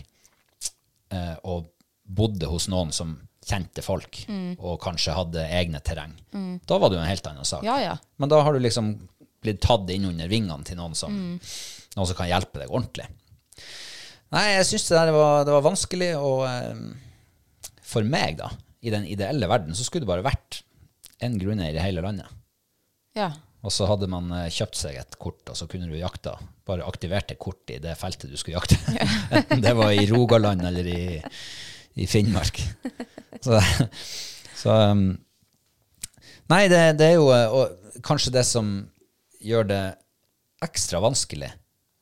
eh, 1.11 1.35
og 1.43 1.67
bodde 2.07 2.47
hos 2.47 2.69
noen 2.71 2.93
som 2.95 3.17
kjente 3.47 3.83
folk, 3.83 4.25
og 4.59 4.79
kanskje 4.83 5.13
hadde 5.15 5.43
egne 5.55 5.79
terreng. 5.79 6.11
Da 6.67 6.77
var 6.79 6.89
det 6.91 6.97
jo 6.97 7.03
en 7.03 7.07
helt 7.07 7.27
annen 7.29 7.47
sak. 7.47 7.63
Ja, 7.63 7.77
ja. 7.79 7.93
Men 8.19 8.31
da 8.31 8.41
har 8.43 8.55
du 8.55 8.59
liksom 8.59 8.89
blitt 9.43 9.61
tatt 9.63 9.87
inn 9.93 10.07
under 10.09 10.27
vingene 10.31 10.67
til 10.67 10.75
noen 10.79 10.95
som, 10.99 11.13
noen 11.15 12.09
som 12.09 12.17
kan 12.17 12.27
hjelpe 12.27 12.59
deg 12.59 12.71
ordentlig. 12.73 13.07
Nei, 14.35 14.43
jeg 14.57 14.67
syns 14.67 14.87
det 14.89 14.97
der 14.99 15.13
var, 15.15 15.45
det 15.47 15.53
var 15.55 15.63
vanskelig, 15.63 16.09
og 16.19 16.41
eh, 16.49 16.81
for 17.87 18.07
meg, 18.07 18.35
da, 18.41 18.51
i 18.83 18.91
den 18.91 19.07
ideelle 19.07 19.47
verden, 19.47 19.75
så 19.75 19.85
skulle 19.87 20.03
det 20.03 20.11
bare 20.11 20.25
vært 20.27 20.61
en 21.23 21.37
grunneier 21.39 21.79
i 21.79 21.85
hele 21.85 22.03
landet. 22.03 22.27
Ja. 23.17 23.31
Og 23.65 23.71
så 23.73 23.87
hadde 23.89 24.07
man 24.11 24.29
eh, 24.37 24.51
kjøpt 24.53 24.77
seg 24.79 24.93
et 25.01 25.15
kort, 25.19 25.41
og 25.49 25.55
så 25.57 25.65
kunne 25.69 25.89
du 25.89 25.95
jakta. 25.97 26.33
Bare 26.67 26.85
aktiverte 26.87 27.35
kort 27.41 27.69
i 27.73 27.79
det 27.83 27.95
feltet 27.99 28.31
du 28.31 28.37
skulle 28.39 28.57
jakte. 28.59 28.77
Enten 29.33 29.61
det 29.65 29.73
var 29.77 29.91
i 29.91 30.09
Rogaland 30.11 30.61
eller 30.69 30.85
i, 30.87 31.21
i 31.97 32.05
Finnmark. 32.09 32.55
Så, 33.41 33.61
så 34.57 34.71
um, 34.93 35.17
Nei, 36.47 36.67
det, 36.71 36.97
det 37.01 37.07
er 37.09 37.15
jo 37.17 37.27
eh, 37.35 37.67
kanskje 38.05 38.35
det 38.37 38.45
som 38.47 38.65
gjør 39.43 39.63
det 39.67 39.83
ekstra 40.63 40.99
vanskelig 41.03 41.51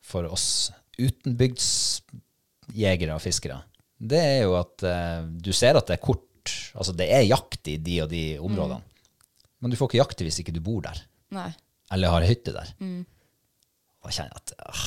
for 0.06 0.22
oss 0.30 0.70
utenbygdsjegere 0.96 3.14
og 3.16 3.20
fiskere, 3.20 3.58
det 3.96 4.20
er 4.20 4.42
jo 4.46 4.54
at 4.58 4.82
eh, 4.86 5.22
du 5.26 5.52
ser 5.56 5.76
at 5.76 5.86
det 5.88 5.94
er 5.98 6.02
kort 6.04 6.22
Altså 6.76 6.92
det 6.94 7.08
er 7.10 7.24
jakt 7.26 7.66
i 7.66 7.76
de 7.82 8.02
og 8.04 8.10
de 8.12 8.38
områdene, 8.38 8.80
men 9.60 9.72
du 9.72 9.76
får 9.78 9.88
ikke 9.90 10.02
jakte 10.02 10.24
hvis 10.26 10.40
ikke 10.42 10.52
du 10.54 10.60
bor 10.64 10.82
der, 10.84 10.98
Nei. 11.34 11.50
eller 11.94 12.12
har 12.12 12.26
hytte 12.28 12.52
der. 12.54 12.72
Og 12.80 14.10
jeg 14.10 14.18
kjenner 14.20 14.36
at 14.38 14.52
ah, 14.68 14.86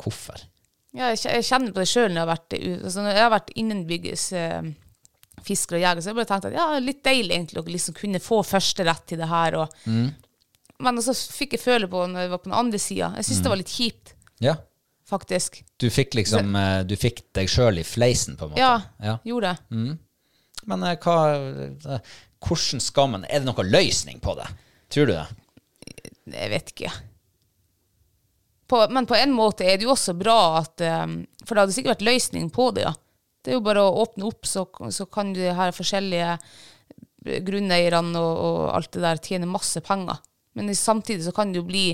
Hvorfor? 0.00 0.40
Ja, 0.96 1.10
jeg 1.14 1.44
kjenner 1.46 1.70
på 1.74 1.82
det 1.82 1.88
sjøl 1.90 2.08
når 2.10 2.16
jeg 2.18 2.24
har 2.24 2.30
vært, 2.32 2.54
altså 2.86 3.02
når 3.04 3.12
jeg 3.14 3.22
har 3.24 3.32
vært 3.34 3.50
innenbygges 3.62 4.22
eh, 4.38 4.70
fisker 5.46 5.76
og 5.78 5.82
jeger. 5.84 6.00
Så 6.02 6.10
jeg 6.10 6.18
bare 6.18 6.28
tenkte 6.32 6.50
at 6.50 6.56
ja, 6.58 6.64
litt 6.82 7.02
deilig 7.06 7.36
egentlig 7.36 7.60
å 7.60 7.66
liksom 7.68 7.96
kunne 7.98 8.20
få 8.24 8.40
førsterett 8.48 9.04
til 9.12 9.20
det 9.22 9.28
her. 9.30 9.58
Og, 9.62 9.76
Men 10.82 11.02
så 11.04 11.14
fikk 11.14 11.54
jeg 11.58 11.62
føle 11.62 11.90
på 11.92 12.02
når 12.10 12.24
jeg 12.26 12.32
var 12.32 12.42
på 12.42 12.50
den 12.50 12.58
andre 12.62 12.80
sida. 12.82 13.12
Jeg 13.20 13.28
syns 13.28 13.44
det 13.44 13.52
var 13.52 13.60
litt 13.62 13.74
kjipt, 13.76 14.14
Ja. 14.42 14.56
faktisk. 15.10 15.60
Du 15.78 15.86
fikk 15.94 16.14
liksom 16.18 16.56
eh, 16.58 16.82
Du 16.88 16.96
fikk 16.98 17.22
deg 17.38 17.48
sjøl 17.52 17.78
i 17.78 17.86
fleisen, 17.86 18.36
på 18.40 18.48
en 18.48 18.54
måte. 18.56 18.64
Ja, 18.64 18.80
Ja. 19.04 19.18
gjorde 19.30 19.54
det. 19.54 19.98
Men 20.66 20.82
eh, 20.90 20.96
hva 20.96 21.18
eh, 21.36 22.16
Hvordan 22.40 22.82
skal 22.82 23.12
man 23.12 23.26
Er 23.28 23.42
det 23.42 23.50
noen 23.50 23.70
løsning 23.70 24.20
på 24.22 24.34
det? 24.38 24.48
Tror 24.90 25.08
du 25.08 25.14
det? 25.14 25.26
Jeg 26.30 26.50
vet 26.52 26.72
ikke. 26.74 26.90
På, 28.70 28.84
men 28.90 29.06
på 29.06 29.16
en 29.18 29.32
måte 29.34 29.66
er 29.66 29.78
det 29.78 29.86
jo 29.86 29.94
også 29.96 30.14
bra 30.14 30.60
at 30.60 30.82
um, 31.04 31.20
For 31.42 31.56
det 31.56 31.64
hadde 31.64 31.74
sikkert 31.74 31.96
vært 31.96 32.06
løsning 32.06 32.50
på 32.54 32.70
det, 32.76 32.86
ja. 32.86 32.94
Det 33.40 33.52
er 33.52 33.56
jo 33.56 33.64
bare 33.64 33.82
å 33.82 34.02
åpne 34.02 34.26
opp, 34.28 34.44
så, 34.44 34.66
så 34.92 35.06
kan 35.08 35.32
de 35.32 35.48
her 35.56 35.72
forskjellige 35.72 36.34
grunneierne 37.46 38.20
og, 38.20 38.34
og 38.44 38.58
alt 38.76 38.90
det 38.92 39.00
der 39.00 39.22
tjene 39.24 39.48
masse 39.48 39.80
penger. 39.84 40.20
Men 40.58 40.68
samtidig 40.76 41.24
så 41.24 41.32
kan 41.32 41.52
det 41.52 41.62
jo 41.62 41.68
bli 41.68 41.86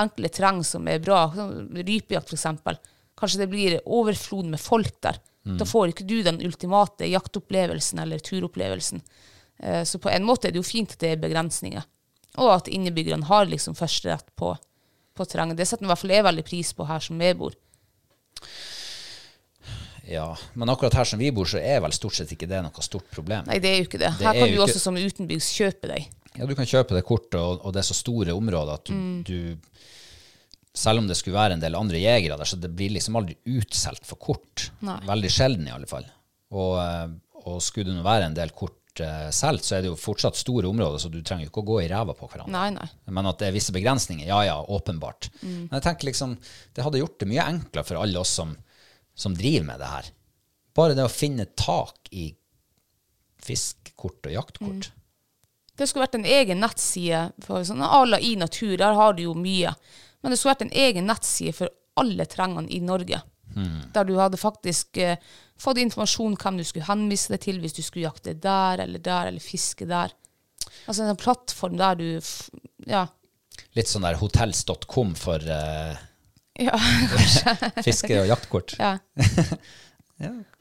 enkle 0.00 0.30
terreng 0.32 0.62
som 0.64 0.88
er 0.88 1.02
bra. 1.04 1.26
Sånn 1.36 1.76
Rypejakt, 1.76 2.32
f.eks. 2.32 2.80
Kanskje 3.20 3.42
det 3.42 3.50
blir 3.52 3.76
overflod 3.84 4.48
med 4.54 4.62
folk 4.62 4.96
der. 5.04 5.20
Da 5.44 5.66
får 5.68 5.92
ikke 5.92 6.06
du 6.08 6.16
den 6.24 6.40
ultimate 6.40 7.04
jaktopplevelsen 7.04 8.00
eller 8.00 8.22
turopplevelsen. 8.24 9.02
Eh, 9.62 9.84
Så 9.84 9.98
på 9.98 10.10
en 10.10 10.24
måte 10.24 10.48
er 10.48 10.52
det 10.52 10.60
jo 10.62 10.66
fint 10.66 10.92
at 10.92 10.98
det 10.98 11.10
er 11.12 11.16
begrensninger. 11.28 11.84
Og 12.38 12.50
at 12.56 12.68
innebyggerne 12.68 13.24
har 13.28 13.46
liksom 13.46 13.74
førsterett 13.78 14.26
på, 14.36 14.56
på 15.14 15.24
terrenget. 15.26 15.56
Det 15.56 15.68
setter 15.68 15.84
i 15.86 15.88
hvert 15.92 15.98
fall 16.00 16.10
jeg 16.10 16.24
veldig 16.24 16.44
pris 16.44 16.72
på 16.74 16.86
her 16.88 16.98
som 17.00 17.18
vi 17.18 17.32
bor. 17.38 17.54
Ja, 20.06 20.36
men 20.52 20.68
akkurat 20.68 20.94
her 20.98 21.04
som 21.08 21.18
vi 21.18 21.30
bor, 21.32 21.46
så 21.48 21.58
er 21.64 21.80
vel 21.80 21.94
stort 21.96 22.12
sett 22.18 22.32
ikke 22.34 22.48
det 22.50 22.58
noe 22.66 22.82
stort 22.84 23.06
problem. 23.14 23.46
Nei, 23.48 23.56
det 23.62 23.70
er 23.70 23.78
jo 23.80 23.86
ikke 23.86 24.00
det. 24.02 24.10
Det 24.18 24.26
Her 24.26 24.34
er 24.34 24.40
kan 24.42 24.48
du 24.50 24.54
ikke- 24.58 24.66
også 24.66 24.80
som 24.82 24.96
utenbygds 25.00 25.48
kjøpe 25.56 25.88
deg. 25.88 26.08
Ja, 26.36 26.44
du 26.46 26.54
kan 26.54 26.66
kjøpe 26.66 26.88
det 26.98 27.04
kortet, 27.06 27.38
og, 27.40 27.64
og 27.64 27.72
det 27.72 27.78
er 27.80 27.88
så 27.88 27.94
store 27.94 28.34
områder 28.34 28.74
at 28.74 28.84
du, 28.84 28.92
Mm. 28.92 29.22
du 29.24 29.56
Selv 30.76 30.98
om 30.98 31.06
det 31.06 31.14
skulle 31.16 31.36
være 31.38 31.52
en 31.52 31.60
del 31.60 31.76
andre 31.76 32.00
jegere 32.02 32.36
der, 32.36 32.44
så 32.44 32.56
det 32.58 32.74
blir 32.74 32.90
liksom 32.90 33.14
aldri 33.14 33.36
utsolgt 33.46 34.04
for 34.04 34.16
kort. 34.16 34.72
Nei. 34.82 34.98
Veldig 35.06 35.30
sjelden, 35.30 35.68
i 35.68 35.70
alle 35.70 35.86
fall. 35.86 36.02
Og, 36.50 36.80
eh, 36.82 37.08
og 37.46 37.60
skulle 37.62 37.84
det 37.92 37.94
nå 37.94 38.02
være 38.02 38.24
en 38.26 38.34
del 38.34 38.50
kort 38.50 38.74
uh, 39.02 39.30
solgt, 39.34 39.66
så 39.66 39.76
er 39.76 39.84
det 39.84 39.90
jo 39.90 39.98
fortsatt 39.98 40.38
store 40.38 40.68
områder, 40.70 41.00
så 41.02 41.10
du 41.12 41.20
trenger 41.22 41.46
jo 41.46 41.52
ikke 41.52 41.62
å 41.64 41.68
gå 41.72 41.78
i 41.82 41.88
ræva 41.90 42.14
på 42.16 42.28
hverandre. 42.30 42.52
Nei, 42.54 42.68
nei. 42.76 42.86
Men 43.16 43.30
at 43.30 43.40
det 43.40 43.48
er 43.48 43.56
visse 43.56 43.74
begrensninger, 43.74 44.26
ja 44.28 44.42
ja, 44.46 44.56
åpenbart. 44.62 45.30
Mm. 45.42 45.66
Men 45.66 45.76
jeg 45.78 45.86
tenker 45.88 46.10
liksom, 46.10 46.36
det 46.76 46.86
hadde 46.86 47.00
gjort 47.02 47.18
det 47.22 47.30
mye 47.30 47.48
enklere 47.54 47.88
for 47.88 48.02
alle 48.02 48.22
oss 48.22 48.34
som, 48.40 48.54
som 49.14 49.36
driver 49.38 49.68
med 49.72 49.82
det 49.82 49.90
her. 49.90 50.10
Bare 50.74 50.98
det 50.98 51.06
å 51.06 51.12
finne 51.12 51.46
tak 51.58 52.10
i 52.14 52.28
fiskekort 53.44 54.30
og 54.30 54.34
jaktkort. 54.34 54.90
Det 55.74 55.88
skulle 55.90 56.06
vært 56.06 56.18
en 56.20 56.28
egen 56.28 56.60
nettside 56.62 57.28
for 57.42 57.66
sånn 57.66 57.82
à 57.82 58.04
la 58.06 58.20
i 58.22 58.34
natur. 58.38 58.76
Der 58.78 58.94
har 58.94 59.14
du 59.16 59.24
jo 59.26 59.34
mye. 59.38 59.74
Men 60.22 60.32
det 60.32 60.38
skulle 60.38 60.54
vært 60.54 60.66
en 60.68 60.76
egen 60.84 61.08
nettside 61.10 61.54
for 61.56 61.72
alle 62.00 62.26
trengene 62.30 62.70
i 62.70 62.80
Norge. 62.82 63.20
Der 63.94 64.06
du 64.08 64.14
hadde 64.18 64.40
faktisk 64.40 64.98
eh, 65.02 65.16
fått 65.60 65.78
informasjon 65.82 66.36
hvem 66.40 66.58
du 66.58 66.64
skulle 66.66 66.88
henvise 66.88 67.34
deg 67.34 67.42
til 67.44 67.60
hvis 67.62 67.76
du 67.76 67.82
skulle 67.86 68.08
jakte 68.08 68.34
der 68.34 68.82
eller 68.84 69.02
der, 69.02 69.30
eller 69.30 69.44
fiske 69.44 69.86
der. 69.90 70.14
Altså 70.88 71.04
en 71.06 71.20
plattform 71.20 71.78
der 71.80 72.00
du 72.00 72.08
Ja. 72.88 73.06
Litt 73.74 73.90
sånn 73.90 74.06
der 74.06 74.18
hotels.com 74.18 75.14
for 75.18 75.42
eh, 75.42 75.94
ja. 76.62 76.78
fiske- 77.86 78.20
og 78.22 78.28
jaktkort. 78.30 78.76
Ja. 78.78 78.98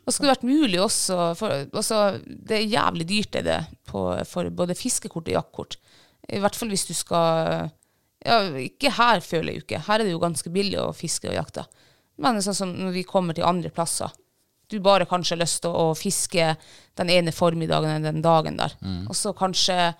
Og 0.04 0.10
det 0.12 0.16
skulle 0.18 0.34
vært 0.34 0.44
mulig 0.44 0.80
også, 0.84 1.16
for 1.40 1.54
også 1.80 1.98
det 2.28 2.58
er 2.58 2.72
jævlig 2.74 3.06
dyrt 3.08 3.38
er 3.40 3.46
det 3.46 3.60
på, 3.88 4.02
for 4.28 4.50
både 4.52 4.76
fiskekort 4.76 5.30
og 5.30 5.38
jaktkort. 5.38 5.78
I 6.28 6.42
hvert 6.44 6.58
fall 6.60 6.74
hvis 6.74 6.88
du 6.90 6.94
skal 6.96 7.70
ja, 8.24 8.38
Ikke 8.60 8.92
her, 8.96 9.20
føler 9.24 9.54
jeg 9.54 9.64
ikke. 9.64 9.80
Her 9.88 10.00
er 10.00 10.08
det 10.08 10.14
jo 10.14 10.20
ganske 10.24 10.52
billig 10.52 10.80
å 10.80 10.92
fiske 10.96 11.28
og 11.32 11.36
jakte. 11.36 11.66
Men 12.22 12.42
sånn 12.46 12.58
som 12.58 12.74
når 12.78 12.94
vi 13.00 13.04
kommer 13.08 13.34
til 13.38 13.48
andre 13.48 13.72
plasser. 13.74 14.12
Du 14.70 14.80
bare 14.84 15.06
kanskje 15.10 15.36
har 15.36 15.42
lyst 15.44 15.62
til 15.66 15.74
å 15.76 15.94
fiske 15.98 16.54
den 16.98 17.10
ene 17.10 17.34
formiddagen 17.36 17.90
eller 17.90 18.12
den 18.14 18.24
dagen 18.26 18.58
der. 18.58 18.76
Og 19.10 19.16
så 19.18 19.34
kanskje 19.38 19.94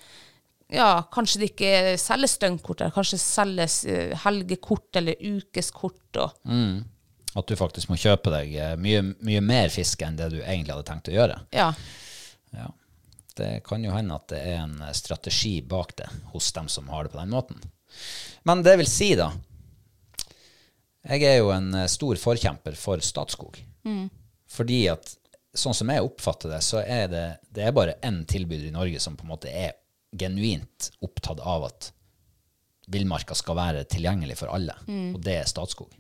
ja, 0.74 1.04
kanskje 1.14 1.42
det 1.42 1.50
ikke 1.52 1.72
selges 2.02 2.38
døgnkort 2.42 2.80
der. 2.82 2.94
Kanskje 2.96 3.20
selges 3.22 3.84
eh, 3.86 4.14
helgekort 4.24 4.96
eller 4.98 5.20
ukeskort. 5.20 6.18
Og, 6.22 6.40
At 7.36 7.50
du 7.50 7.58
faktisk 7.60 7.92
må 7.92 7.98
kjøpe 8.00 8.34
deg 8.34 8.56
eh, 8.56 8.74
mye, 8.82 9.04
mye 9.26 9.42
mer 9.46 9.70
fiske 9.74 10.06
enn 10.08 10.18
det 10.18 10.32
du 10.34 10.40
egentlig 10.40 10.74
hadde 10.74 10.88
tenkt 10.90 11.12
å 11.12 11.18
gjøre. 11.18 11.42
ja. 11.54 11.74
Ja. 12.54 12.70
Det 13.34 13.64
kan 13.66 13.82
jo 13.82 13.90
hende 13.90 14.14
at 14.14 14.28
det 14.30 14.40
er 14.46 14.60
en 14.62 14.76
eh, 14.86 14.92
strategi 14.94 15.56
bak 15.66 15.96
det 15.98 16.06
hos 16.36 16.52
dem 16.54 16.68
som 16.70 16.90
har 16.94 17.08
det 17.08 17.16
på 17.16 17.18
den 17.18 17.32
måten. 17.34 17.64
Men 18.46 18.62
det 18.62 18.76
vil 18.78 18.90
si, 18.90 19.16
da 19.18 19.32
Jeg 21.04 21.26
er 21.28 21.38
jo 21.42 21.52
en 21.52 21.74
eh, 21.76 21.90
stor 21.92 22.20
forkjemper 22.20 22.78
for 22.80 23.04
Statskog. 23.04 23.60
Fordi 24.54 24.80
at 24.92 25.16
sånn 25.54 25.76
som 25.78 25.90
jeg 25.92 26.06
oppfatter 26.06 26.54
det, 26.56 26.62
så 26.66 26.82
er 26.82 27.08
det, 27.12 27.24
det 27.54 27.66
er 27.68 27.76
bare 27.76 27.98
én 28.06 28.24
tilbyder 28.30 28.70
i 28.70 28.76
Norge 28.76 29.02
som 29.04 29.18
på 29.20 29.26
en 29.28 29.34
måte 29.34 29.52
er 29.52 29.76
genuint 30.14 30.92
opptatt 31.02 31.42
av 31.42 31.68
at 31.68 31.90
villmarka 32.94 33.36
skal 33.38 33.56
være 33.58 33.84
tilgjengelig 33.90 34.36
for 34.42 34.52
alle, 34.54 34.76
og 35.16 35.20
det 35.24 35.38
er 35.40 35.48
Statskog. 35.50 35.94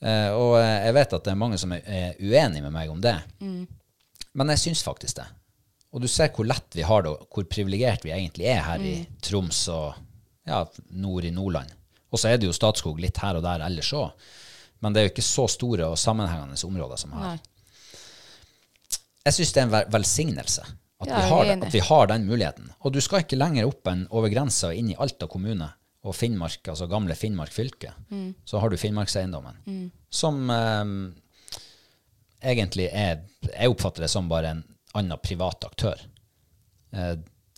Eh, 0.00 0.30
og 0.32 0.54
eh, 0.58 0.86
jeg 0.86 0.94
vet 0.96 1.16
at 1.18 1.26
det 1.26 1.32
er 1.34 1.40
mange 1.42 1.58
som 1.60 1.74
er, 1.76 1.82
er 1.84 2.16
uenige 2.22 2.64
med 2.64 2.72
meg 2.74 2.90
om 2.92 3.02
det, 3.04 3.16
men 4.32 4.52
jeg 4.54 4.62
syns 4.64 4.82
faktisk 4.86 5.20
det. 5.20 5.26
Og 5.90 6.02
du 6.04 6.08
ser 6.08 6.30
hvor 6.34 6.46
lett 6.46 6.76
vi 6.78 6.86
har 6.86 7.02
det, 7.02 7.10
og 7.12 7.26
hvor 7.34 7.46
privilegert 7.50 8.04
vi 8.06 8.14
egentlig 8.14 8.46
er 8.52 8.62
her 8.62 8.82
i 8.86 8.94
Troms 9.26 9.64
og 9.74 9.94
ja, 10.46 10.62
nord 10.90 11.26
i 11.26 11.34
Nordland. 11.34 11.70
Og 12.10 12.18
så 12.18 12.32
er 12.32 12.40
det 12.40 12.48
jo 12.48 12.56
Statskog 12.56 12.98
litt 13.02 13.20
her 13.22 13.38
og 13.38 13.44
der 13.46 13.62
ellers 13.66 13.92
òg, 13.96 14.10
men 14.80 14.94
det 14.94 15.00
er 15.00 15.08
jo 15.08 15.12
ikke 15.14 15.26
så 15.26 15.46
store 15.50 15.90
og 15.92 15.98
sammenhengende 16.00 16.58
områder 16.66 17.00
som 17.00 17.12
her. 17.14 17.34
Nei. 17.34 17.38
Jeg 19.26 19.36
syns 19.36 19.52
det 19.52 19.60
er 19.60 19.66
en 19.68 19.92
velsignelse 19.92 20.62
at, 21.00 21.08
Ja, 21.08 21.16
vi 21.16 21.28
har 21.28 21.50
at 21.52 21.74
vi 21.74 21.82
har 21.84 22.06
den 22.08 22.26
muligheten. 22.28 22.70
Og 22.80 22.92
du 22.92 23.00
skal 23.04 23.24
ikke 23.24 23.38
lenger 23.38 23.68
opp 23.68 23.88
enn 23.88 24.06
over 24.10 24.32
grensa 24.32 24.70
og 24.70 24.76
inn 24.80 24.90
i 24.92 24.96
Alta 25.00 25.28
kommune 25.30 25.68
og 26.00 26.16
Finnmark, 26.16 26.64
altså 26.72 26.88
gamle 26.88 27.14
Finnmark 27.16 27.52
fylke. 27.52 27.92
Mm. 28.08 28.34
Så 28.44 28.60
har 28.60 28.72
du 28.72 28.76
Finnmarkseiendommen, 28.80 29.60
som 30.08 30.50
eh, 30.50 30.92
egentlig 32.40 32.88
er 32.92 33.26
Jeg 33.40 33.72
oppfatter 33.72 34.04
det 34.04 34.10
som 34.12 34.28
bare 34.28 34.54
en 34.54 34.64
annen 34.96 35.20
privat 35.22 35.64
aktør. 35.64 36.00
Eh, 36.92 37.14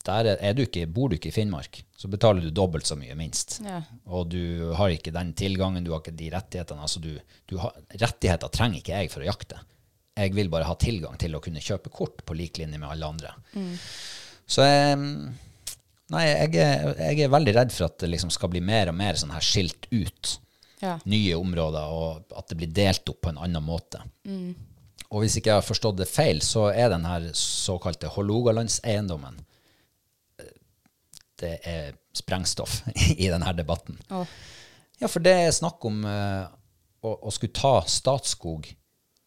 der 0.07 0.26
er, 0.32 0.36
er 0.40 0.55
du 0.55 0.62
ikke, 0.62 0.86
bor 0.86 1.11
du 1.11 1.16
ikke 1.16 1.30
i 1.30 1.34
Finnmark, 1.34 1.82
så 2.03 2.09
betaler 2.11 2.42
du 2.42 2.50
dobbelt 2.50 2.88
så 2.88 2.96
mye, 2.98 3.14
minst. 3.14 3.61
Ja. 3.62 3.78
Og 4.11 4.26
du 4.32 4.72
har 4.74 4.90
ikke 4.90 5.12
den 5.14 5.30
tilgangen, 5.38 5.84
du 5.86 5.92
har 5.94 6.00
ikke 6.03 6.16
de 6.18 6.32
rettighetene. 6.34 6.82
Altså 6.82 6.98
du, 7.05 7.12
du 7.46 7.57
har, 7.62 7.76
rettigheter 8.03 8.50
trenger 8.50 8.80
ikke 8.82 8.96
jeg 9.05 9.12
for 9.12 9.22
å 9.22 9.28
jakte. 9.28 9.61
Jeg 10.18 10.34
vil 10.34 10.50
bare 10.53 10.66
ha 10.68 10.74
tilgang 10.76 11.14
til 11.22 11.36
å 11.38 11.40
kunne 11.44 11.62
kjøpe 11.62 11.92
kort 11.94 12.24
på 12.26 12.34
lik 12.36 12.59
linje 12.61 12.80
med 12.82 12.90
alle 12.90 13.07
andre. 13.14 13.30
Så 14.50 14.66
jeg, 14.66 14.98
nei, 16.12 16.24
jeg, 16.26 16.57
er, 16.61 16.90
jeg 17.12 17.22
er 17.24 17.30
veldig 17.32 17.55
redd 17.57 17.72
for 17.72 17.86
at 17.86 18.00
det 18.03 18.11
liksom 18.11 18.34
skal 18.34 18.50
bli 18.53 18.61
mer 18.66 18.90
og 18.90 18.98
mer 18.98 19.16
sånn 19.22 19.32
her 19.32 19.46
skilt 19.46 19.86
ut 19.94 20.34
Ja. 20.82 20.96
nye 21.07 21.36
områder, 21.38 21.86
og 21.94 22.34
at 22.36 22.48
det 22.50 22.57
blir 22.59 22.72
delt 22.74 23.07
opp 23.09 23.20
på 23.22 23.30
en 23.30 23.38
annen 23.46 23.62
måte. 23.62 24.00
Og 25.12 25.22
hvis 25.22 25.36
ikke 25.38 25.53
jeg 25.53 25.61
har 25.61 25.68
forstått 25.70 26.00
det 26.03 26.09
feil, 26.11 26.40
så 26.42 26.66
er 26.74 26.90
den 26.90 27.07
her 27.07 27.28
såkalte 27.38 28.11
Hålogalandseiendommen 28.11 29.38
det 31.43 31.55
er 31.68 31.95
sprengstoff 32.16 32.80
i 33.22 33.28
denne 33.28 33.53
debatten. 33.59 33.99
Oh. 34.11 34.26
Ja, 35.03 35.11
for 35.11 35.24
det 35.24 35.34
er 35.34 35.55
snakk 35.55 35.82
om 35.88 36.05
uh, 36.07 36.47
å, 37.03 37.16
å 37.26 37.32
skulle 37.34 37.55
ta 37.57 37.80
Statskog 37.90 38.68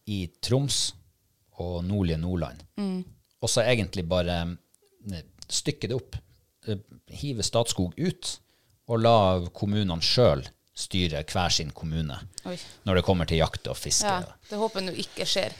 i 0.07 0.19
Troms 0.43 0.93
og 1.61 1.81
nordlige 1.87 2.19
Nordland, 2.21 2.63
og 3.41 3.51
så 3.51 3.63
egentlig 3.63 4.03
bare 4.09 4.41
eh, 4.43 5.21
stykke 5.47 5.87
det 5.87 5.95
opp. 5.95 6.17
Eh, 6.67 6.81
Hive 7.15 7.45
Statskog 7.45 7.95
ut, 7.95 8.31
og 8.91 9.01
la 9.01 9.17
kommunene 9.55 10.03
sjøl 10.03 10.43
styre 10.75 11.23
hver 11.23 11.53
sin 11.53 11.71
kommune 11.71 12.17
Oi. 12.45 12.57
når 12.85 12.99
det 12.99 13.05
kommer 13.07 13.29
til 13.29 13.39
jakt 13.39 13.69
og 13.71 13.77
fiske. 13.79 14.11
Ja, 14.11 14.35
det 14.49 14.59
håper 14.59 14.81
jeg 14.81 14.89
nå 14.89 15.05
ikke 15.05 15.27
skjer. 15.29 15.55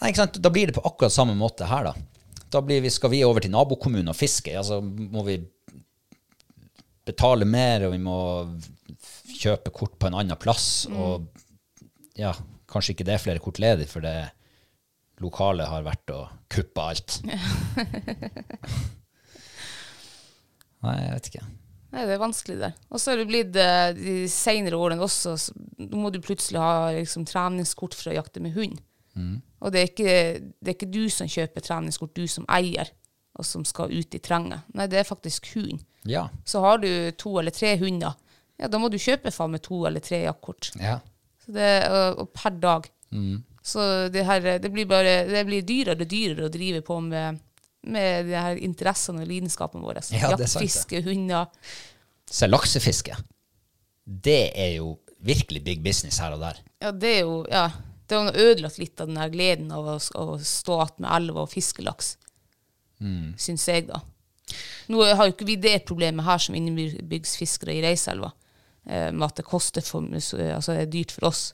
Nei, 0.00 0.10
ikke 0.10 0.24
sant? 0.24 0.40
Da 0.42 0.52
blir 0.52 0.68
det 0.68 0.76
på 0.76 0.84
akkurat 0.84 1.14
samme 1.14 1.36
måte 1.38 1.68
her, 1.70 1.92
da. 1.92 2.42
da 2.52 2.62
blir 2.64 2.82
vi, 2.84 2.90
skal 2.92 3.12
vi 3.14 3.22
over 3.24 3.44
til 3.44 3.54
nabokommunen 3.54 4.10
og 4.12 4.18
fiske. 4.18 4.52
Altså 4.58 4.80
må 4.82 5.22
vi 5.28 5.38
betale 7.06 7.46
mer, 7.48 7.86
og 7.86 7.94
vi 7.94 8.00
må 8.02 8.18
kjøpe 9.36 9.72
kort 9.74 9.94
på 10.00 10.08
en 10.08 10.18
annen 10.18 10.38
plass. 10.40 10.86
Og 10.90 11.26
ja, 12.18 12.32
kanskje 12.70 12.92
ikke 12.94 13.06
det 13.08 13.14
er 13.16 13.22
flere 13.22 13.42
kort 13.42 13.60
ledig, 13.62 13.88
for 13.90 14.00
det 14.04 14.16
lokale 15.22 15.64
har 15.68 15.86
vært 15.86 16.12
å 16.12 16.26
kuppe 16.52 16.88
alt. 16.92 17.20
Nei, 20.84 20.96
jeg 21.00 21.12
vet 21.14 21.30
ikke. 21.30 21.44
Nei, 21.94 22.02
det 22.04 22.14
er 22.16 22.20
vanskelig 22.20 22.58
det. 22.60 22.72
Og 22.92 23.00
så 23.00 23.12
er 23.12 23.16
det 23.20 23.30
blitt 23.30 23.56
eh, 23.56 23.90
de 23.96 24.16
senere 24.30 24.76
årene 24.76 25.04
også 25.06 25.36
så 25.40 25.54
Nå 25.76 25.96
må 26.00 26.10
du 26.12 26.18
plutselig 26.24 26.58
ha 26.60 26.90
liksom, 26.96 27.24
treningskort 27.28 27.94
for 27.96 28.10
å 28.10 28.16
jakte 28.16 28.40
med 28.42 28.56
hund. 28.56 28.76
Og 29.64 29.72
det 29.72 29.80
er, 29.80 29.90
ikke, 29.90 30.14
det 30.60 30.70
er 30.70 30.76
ikke 30.76 30.92
du 30.92 31.04
som 31.12 31.28
kjøper 31.30 31.64
treningskort, 31.64 32.16
du 32.16 32.28
som 32.28 32.44
eier, 32.52 32.90
og 33.36 33.46
som 33.46 33.64
skal 33.68 33.92
ut 33.92 34.14
i 34.16 34.20
terrenget. 34.22 34.64
Nei, 34.76 34.86
det 34.90 35.00
er 35.00 35.08
faktisk 35.08 35.50
hund. 35.54 35.82
Ja. 36.08 36.28
Så 36.44 36.62
har 36.64 36.80
du 36.82 36.88
to 37.18 37.36
eller 37.40 37.54
tre 37.54 37.74
hunder, 37.80 38.16
ja, 38.56 38.70
da 38.72 38.80
må 38.80 38.88
du 38.88 38.96
kjøpe 39.00 39.32
faen 39.34 39.52
meg 39.52 39.64
to 39.66 39.82
eller 39.88 40.04
tre 40.04 40.24
jaktkort. 40.24 40.72
ja. 40.80 41.00
Så 41.46 41.52
det, 41.54 41.66
og, 41.94 42.22
og 42.24 42.30
per 42.34 42.56
dag. 42.58 42.86
Så 43.62 43.82
det, 44.10 44.24
her, 44.26 44.46
det 44.58 44.70
blir 44.74 44.86
bare 44.90 45.20
det 45.28 45.44
blir 45.46 45.62
dyrere 45.66 46.02
og 46.02 46.10
dyrere 46.10 46.48
å 46.48 46.50
drive 46.50 46.80
på 46.86 46.96
med, 47.02 47.38
med 47.86 48.26
de 48.26 48.34
her 48.34 48.58
interessene 48.62 49.22
og 49.22 49.30
lidenskapene 49.30 49.86
våre. 49.86 50.02
Ja. 50.10 50.32
Jaktfiske, 50.34 51.04
hunder. 51.06 51.52
Så 52.26 52.48
laksefiske, 52.50 53.14
det 54.04 54.50
er 54.58 54.72
jo 54.80 54.96
virkelig 55.26 55.62
big 55.66 55.84
business 55.84 56.18
her 56.22 56.34
og 56.34 56.42
der. 56.42 56.58
Ja, 56.82 56.90
det 56.90 57.12
er 57.20 57.22
jo 57.28 57.38
ja, 57.50 57.68
det 58.06 58.18
har 58.18 58.38
ødelagt 58.38 58.78
litt 58.78 59.00
av 59.02 59.10
den 59.10 59.18
her 59.18 59.30
gleden 59.30 59.70
av 59.74 59.86
å, 59.94 59.96
å 59.98 60.38
stå 60.38 60.80
att 60.80 60.98
med 60.98 61.10
elva 61.14 61.46
og 61.46 61.50
fiske 61.50 61.82
laks. 61.82 62.16
Mm. 63.00 63.34
Syns 63.40 63.66
jeg, 63.68 63.86
da. 63.90 64.00
Nå 64.92 65.02
har 65.04 65.26
jo 65.26 65.34
ikke 65.34 65.48
vi 65.48 65.56
det 65.60 65.80
problemet 65.88 66.24
her 66.24 66.38
som 66.42 66.54
innebygdsfiskere 66.54 67.74
i 67.74 67.82
Reiselva, 67.84 68.30
eh, 68.88 69.10
med 69.12 69.26
at 69.26 69.40
det 69.40 69.46
koster 69.48 69.82
for, 69.84 70.06
altså 70.14 70.72
det 70.76 70.80
er 70.84 70.90
dyrt 70.92 71.12
for 71.16 71.28
oss. 71.30 71.48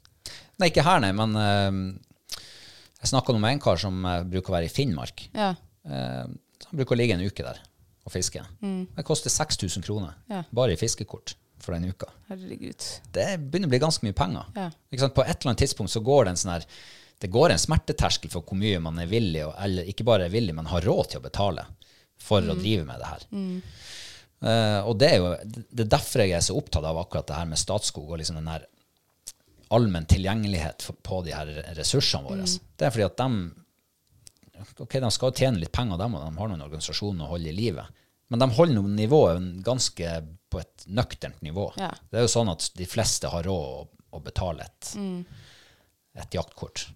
Nei, 0.60 0.68
ikke 0.70 0.84
her, 0.86 1.00
nei, 1.02 1.10
men 1.16 1.34
eh, 1.40 2.38
jeg 3.02 3.10
snakka 3.10 3.34
med 3.38 3.56
en 3.56 3.62
kar 3.64 3.80
som 3.80 4.04
eh, 4.06 4.22
bruker 4.28 4.52
å 4.52 4.56
være 4.58 4.68
i 4.70 4.72
Finnmark. 4.72 5.24
Ja. 5.34 5.54
Eh, 5.88 6.24
han 6.68 6.78
bruker 6.78 6.94
å 6.94 7.00
ligge 7.00 7.16
en 7.18 7.24
uke 7.26 7.42
der 7.46 7.58
og 8.02 8.10
fiske. 8.10 8.40
Det 8.62 9.04
koster 9.06 9.30
6000 9.30 9.84
kroner 9.86 10.16
Ja. 10.30 10.40
bare 10.50 10.74
i 10.74 10.78
fiskekort 10.80 11.36
for 11.62 11.70
den 11.76 11.84
uka. 11.94 12.08
Herregud. 12.26 12.82
Det 13.14 13.26
begynner 13.38 13.68
å 13.68 13.70
bli 13.70 13.78
ganske 13.78 14.02
mye 14.02 14.16
penger. 14.18 14.48
Ja. 14.58 14.70
På 15.06 15.22
et 15.22 15.36
eller 15.36 15.52
annet 15.52 15.62
tidspunkt 15.62 15.92
så 15.94 16.02
går 16.02 16.24
det 16.26 16.32
en 16.32 16.40
sånn 16.40 16.50
her 16.56 16.64
det 17.22 17.30
går 17.30 17.54
en 17.54 17.60
smerteterskel 17.62 18.30
for 18.32 18.42
hvor 18.42 18.58
mye 18.58 18.80
man 18.82 18.98
er 18.98 19.06
villig, 19.10 19.44
og- 19.46 19.54
eller 19.62 19.86
ikke 19.88 20.04
bare 20.08 20.26
er 20.26 20.32
villig, 20.34 20.54
men 20.58 20.66
har 20.70 20.82
råd 20.84 21.12
til 21.12 21.20
å 21.20 21.24
betale 21.28 21.64
for 22.18 22.42
å 22.42 22.54
drive 22.58 22.84
med 22.88 22.98
det 23.02 23.06
her. 23.12 23.24
Eh, 24.42 24.80
og 24.90 24.96
det 24.98 25.08
er 25.12 25.18
jo 25.22 25.28
det 25.46 25.84
er 25.86 25.90
derfor 25.96 26.24
jeg 26.24 26.32
er 26.34 26.42
så 26.42 26.56
opptatt 26.58 26.84
av 26.84 26.98
akkurat 26.98 27.26
det 27.30 27.36
her 27.38 27.46
med 27.46 27.58
Statskog 27.62 28.10
og 28.10 28.18
liksom 28.18 28.36
den 28.40 28.48
her 28.50 28.64
allmenn 29.70 30.04
tilgjengelighet 30.10 30.82
for, 30.82 30.92
på 31.02 31.20
de 31.24 31.32
her 31.32 31.46
ressursene 31.78 32.26
våre. 32.26 32.42
Det 32.76 32.86
er 32.86 32.90
fordi 32.90 33.06
at 33.06 33.16
de 33.22 33.52
ok, 34.82 34.98
de 35.00 35.10
skal 35.14 35.30
jo 35.30 35.36
tjene 35.38 35.58
litt 35.62 35.72
penger, 35.72 35.98
dem, 35.98 36.14
og 36.18 36.24
de 36.26 36.38
har 36.38 36.48
noen 36.52 36.62
organisasjoner 36.66 37.24
å 37.24 37.32
holde 37.36 37.48
i 37.50 37.56
live. 37.56 37.86
Men 38.30 38.38
de 38.42 38.48
holder 38.56 38.74
noen 38.78 38.96
nivået 38.96 39.46
ganske 39.64 40.12
på 40.52 40.60
et 40.60 40.84
nøkternt 40.88 41.40
nivå. 41.44 41.70
Ja. 41.80 41.90
Det 42.10 42.18
er 42.20 42.26
jo 42.26 42.32
sånn 42.34 42.50
at 42.52 42.68
de 42.76 42.86
fleste 42.88 43.30
har 43.32 43.42
råd 43.46 43.64
å, 43.70 43.88
å 44.18 44.20
betale 44.24 44.66
et, 44.66 44.92
et 46.14 46.36
jaktkort. 46.36 46.86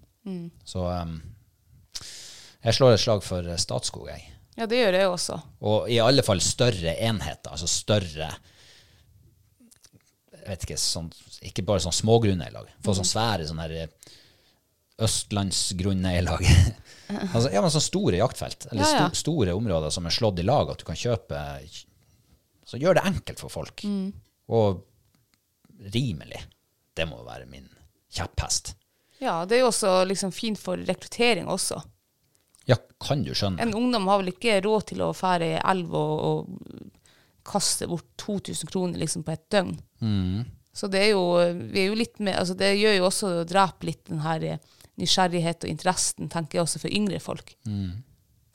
Så 0.66 0.83
um, 0.87 1.16
jeg 2.66 2.74
slår 2.79 2.97
et 2.97 3.03
slag 3.03 3.22
for 3.24 3.47
eh, 3.47 3.61
Statskog, 3.62 4.09
jeg. 4.11 4.27
Ja, 4.57 4.66
det 4.66 4.81
gjør 4.81 4.97
jeg 4.97 5.09
også. 5.12 5.39
Og 5.68 5.91
i 5.93 5.99
alle 6.03 6.24
fall 6.27 6.41
større 6.45 6.97
enheter, 6.97 7.53
altså 7.53 7.68
større 7.70 8.31
jeg 10.47 10.53
vet 10.53 10.64
ikke, 10.68 10.79
sånn, 10.79 11.09
ikke 11.49 11.64
bare 11.66 11.83
sånn 11.83 11.95
smågrunneilag. 11.95 12.68
Få 12.87 12.95
sånn 12.95 13.09
svære 13.09 13.49
sånn 13.49 13.59
her 13.64 13.72
østlandsgrunneierlag. 15.03 16.45
østlandsgrunneilag. 16.47 16.87
altså, 17.35 17.51
ja, 17.53 17.62
men 17.62 17.72
sånn 17.74 17.85
store 17.85 18.20
jaktfelt, 18.20 18.68
eller 18.70 18.83
Ja, 18.83 18.91
ja. 18.93 19.09
sto, 19.11 19.24
store 19.27 19.57
områder 19.59 19.91
som 19.95 20.07
er 20.07 20.14
slått 20.14 20.41
i 20.43 20.47
lag, 20.47 20.70
at 20.70 20.83
du 20.83 20.87
kan 20.89 20.99
kjøpe 20.99 21.43
Så 22.66 22.81
gjør 22.83 22.99
det 22.99 23.05
enkelt 23.07 23.43
for 23.43 23.53
folk. 23.53 23.85
Mm. 23.87 24.09
Og 24.55 24.83
rimelig. 25.95 26.41
Det 26.97 27.05
må 27.11 27.20
være 27.27 27.47
min 27.51 27.68
kjepphest. 28.11 28.74
Ja, 29.23 29.41
det 29.49 29.59
er 29.59 29.64
jo 29.64 29.71
også 29.71 29.99
liksom 30.09 30.33
fint 30.35 30.61
for 30.61 30.81
rekruttering 30.89 31.49
også. 31.49 31.81
Ja, 32.67 32.77
kan 33.01 33.23
du 33.25 33.33
skjønne? 33.37 33.62
En 33.62 33.75
ungdom 33.79 34.09
har 34.11 34.21
vel 34.21 34.33
ikke 34.35 34.59
råd 34.64 34.89
til 34.91 35.05
å 35.07 35.12
fære 35.17 35.53
i 35.55 35.61
elv 35.61 35.95
og, 35.95 36.14
og 36.27 36.97
kaste 37.47 37.87
bort 37.89 38.09
2000 38.21 38.71
kroner 38.73 39.01
liksom 39.01 39.23
på 39.27 39.37
et 39.37 39.45
døgn. 39.55 39.77
Så 40.77 40.91
det 40.93 41.05
er 41.05 41.12
jo, 41.14 41.23
vi 41.71 41.85
er 41.85 41.87
jo 41.93 41.97
litt 41.97 42.19
med, 42.19 42.35
altså 42.37 42.57
det 42.59 42.75
gjør 42.77 42.99
jo 42.99 43.07
også 43.07 43.31
å 43.31 43.47
drepe 43.49 43.87
litt 43.89 44.03
den 44.11 44.21
her 44.25 44.43
nysgjerrighet 45.01 45.64
og 45.64 45.71
interessen, 45.71 46.29
tenker 46.33 46.59
jeg 46.59 46.67
også 46.67 46.83
for 46.83 46.93
yngre 46.93 47.21
folk. 47.23 47.55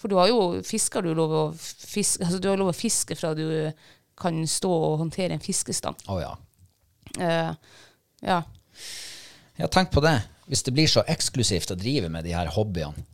For 0.01 0.12
du 0.12 0.18
har 0.18 0.30
jo, 0.30 0.62
fisker 0.66 1.05
du 1.05 1.14
lov 1.18 1.34
å 1.34 1.41
fiske, 1.55 2.26
altså 2.26 2.41
du 2.41 2.49
har 2.49 2.59
lov 2.59 2.72
å 2.74 2.78
fiske 2.78 3.18
fra 3.18 3.34
du 3.38 3.45
kan 4.22 4.38
stå 4.49 4.70
og 4.70 4.99
håndtere 5.01 5.38
en 5.38 5.43
fiskestang. 5.43 5.97
Å 6.09 6.20
ja. 6.22 6.32
Uh, 7.18 7.53
ja. 8.26 8.41
Ja, 9.57 9.68
tenk 9.70 9.91
på 9.93 10.01
det. 10.05 10.16
Hvis 10.52 10.66
det 10.68 10.74
blir 10.76 10.89
så 10.91 11.04
eksklusivt 11.08 11.72
å 11.72 11.80
drive 11.80 12.10
med 12.12 12.26
de 12.28 12.34
her 12.36 12.49
hobbyene, 12.52 13.06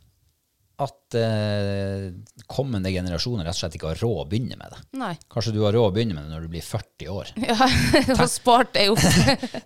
at 0.78 1.14
eh, 1.18 2.04
kommende 2.46 2.90
generasjoner 2.94 3.42
rett 3.48 3.56
og 3.56 3.58
slett 3.64 3.74
ikke 3.78 3.88
har 3.90 3.98
råd 3.98 4.20
å 4.22 4.26
begynne 4.30 4.54
med 4.60 4.70
det. 4.70 4.78
Nei. 5.00 5.12
Kanskje 5.30 5.54
du 5.56 5.60
har 5.64 5.74
råd 5.74 5.88
å 5.88 5.94
begynne 5.96 6.14
med 6.14 6.28
det 6.28 6.34
når 6.36 6.44
du 6.46 6.52
blir 6.52 6.62
40 6.62 7.08
år. 7.10 7.32
Ja, 7.48 7.56
og 8.22 8.28
spart 8.30 8.70
deg 8.76 8.90
opp. 8.94 9.02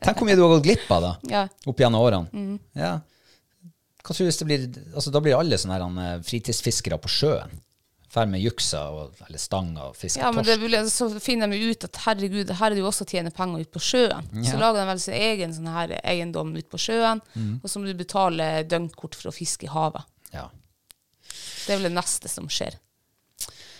Tenk 0.00 0.16
hvor 0.22 0.28
mye 0.28 0.38
du 0.40 0.44
har 0.46 0.54
gått 0.54 0.64
glipp 0.70 0.86
av 0.96 1.04
da, 1.04 1.10
Ja. 1.28 1.42
opp 1.68 1.82
gjennom 1.84 2.00
årene. 2.06 2.46
Ja. 2.80 2.94
Hva 4.02 4.16
tror 4.16 4.24
du 4.24 4.30
hvis 4.30 4.40
det 4.40 4.48
blir, 4.48 4.64
altså 4.96 5.12
da 5.14 5.20
blir 5.22 5.36
alle 5.36 5.60
sånne 5.60 5.76
her, 5.76 5.84
eh, 6.16 6.24
fritidsfiskere 6.26 6.96
på 7.04 7.12
sjøen. 7.12 7.52
Fær 8.12 8.28
med 8.28 8.42
juksa 8.44 8.82
og, 8.92 9.14
eller 9.24 9.40
stanger 9.40 9.86
og 9.88 9.96
fiske 9.96 10.20
Ja, 10.20 10.28
men 10.36 10.44
det 10.44 10.82
så 10.92 11.06
finner 11.22 11.48
de 11.48 11.56
ut 11.70 11.86
at 11.88 12.00
herregud, 12.04 12.50
her 12.58 12.66
er 12.66 12.76
det 12.76 12.82
jo 12.82 12.90
også 12.90 13.06
å 13.06 13.08
tjene 13.08 13.32
penger 13.32 13.64
ut 13.64 13.70
på 13.72 13.80
sjøen. 13.80 14.28
Så 14.44 14.58
lager 14.60 14.82
de 14.82 14.88
vel 14.90 15.00
sin 15.00 15.16
egen 15.16 15.54
sånn 15.56 15.70
her 15.72 15.94
eiendom 16.02 16.52
ut 16.58 16.68
på 16.68 16.80
sjøen, 16.80 17.22
og 17.62 17.64
så 17.72 17.80
må 17.80 17.88
du 17.88 17.96
betale 17.96 18.50
døgnkort 18.68 19.16
for 19.16 19.32
å 19.32 19.34
fiske 19.34 19.64
i 19.64 19.72
havet. 19.72 20.04
Ja. 20.32 20.50
Det 21.62 21.72
er 21.72 21.80
vel 21.80 21.88
det 21.88 21.96
neste 21.96 22.28
som 22.28 22.50
skjer. 22.52 22.76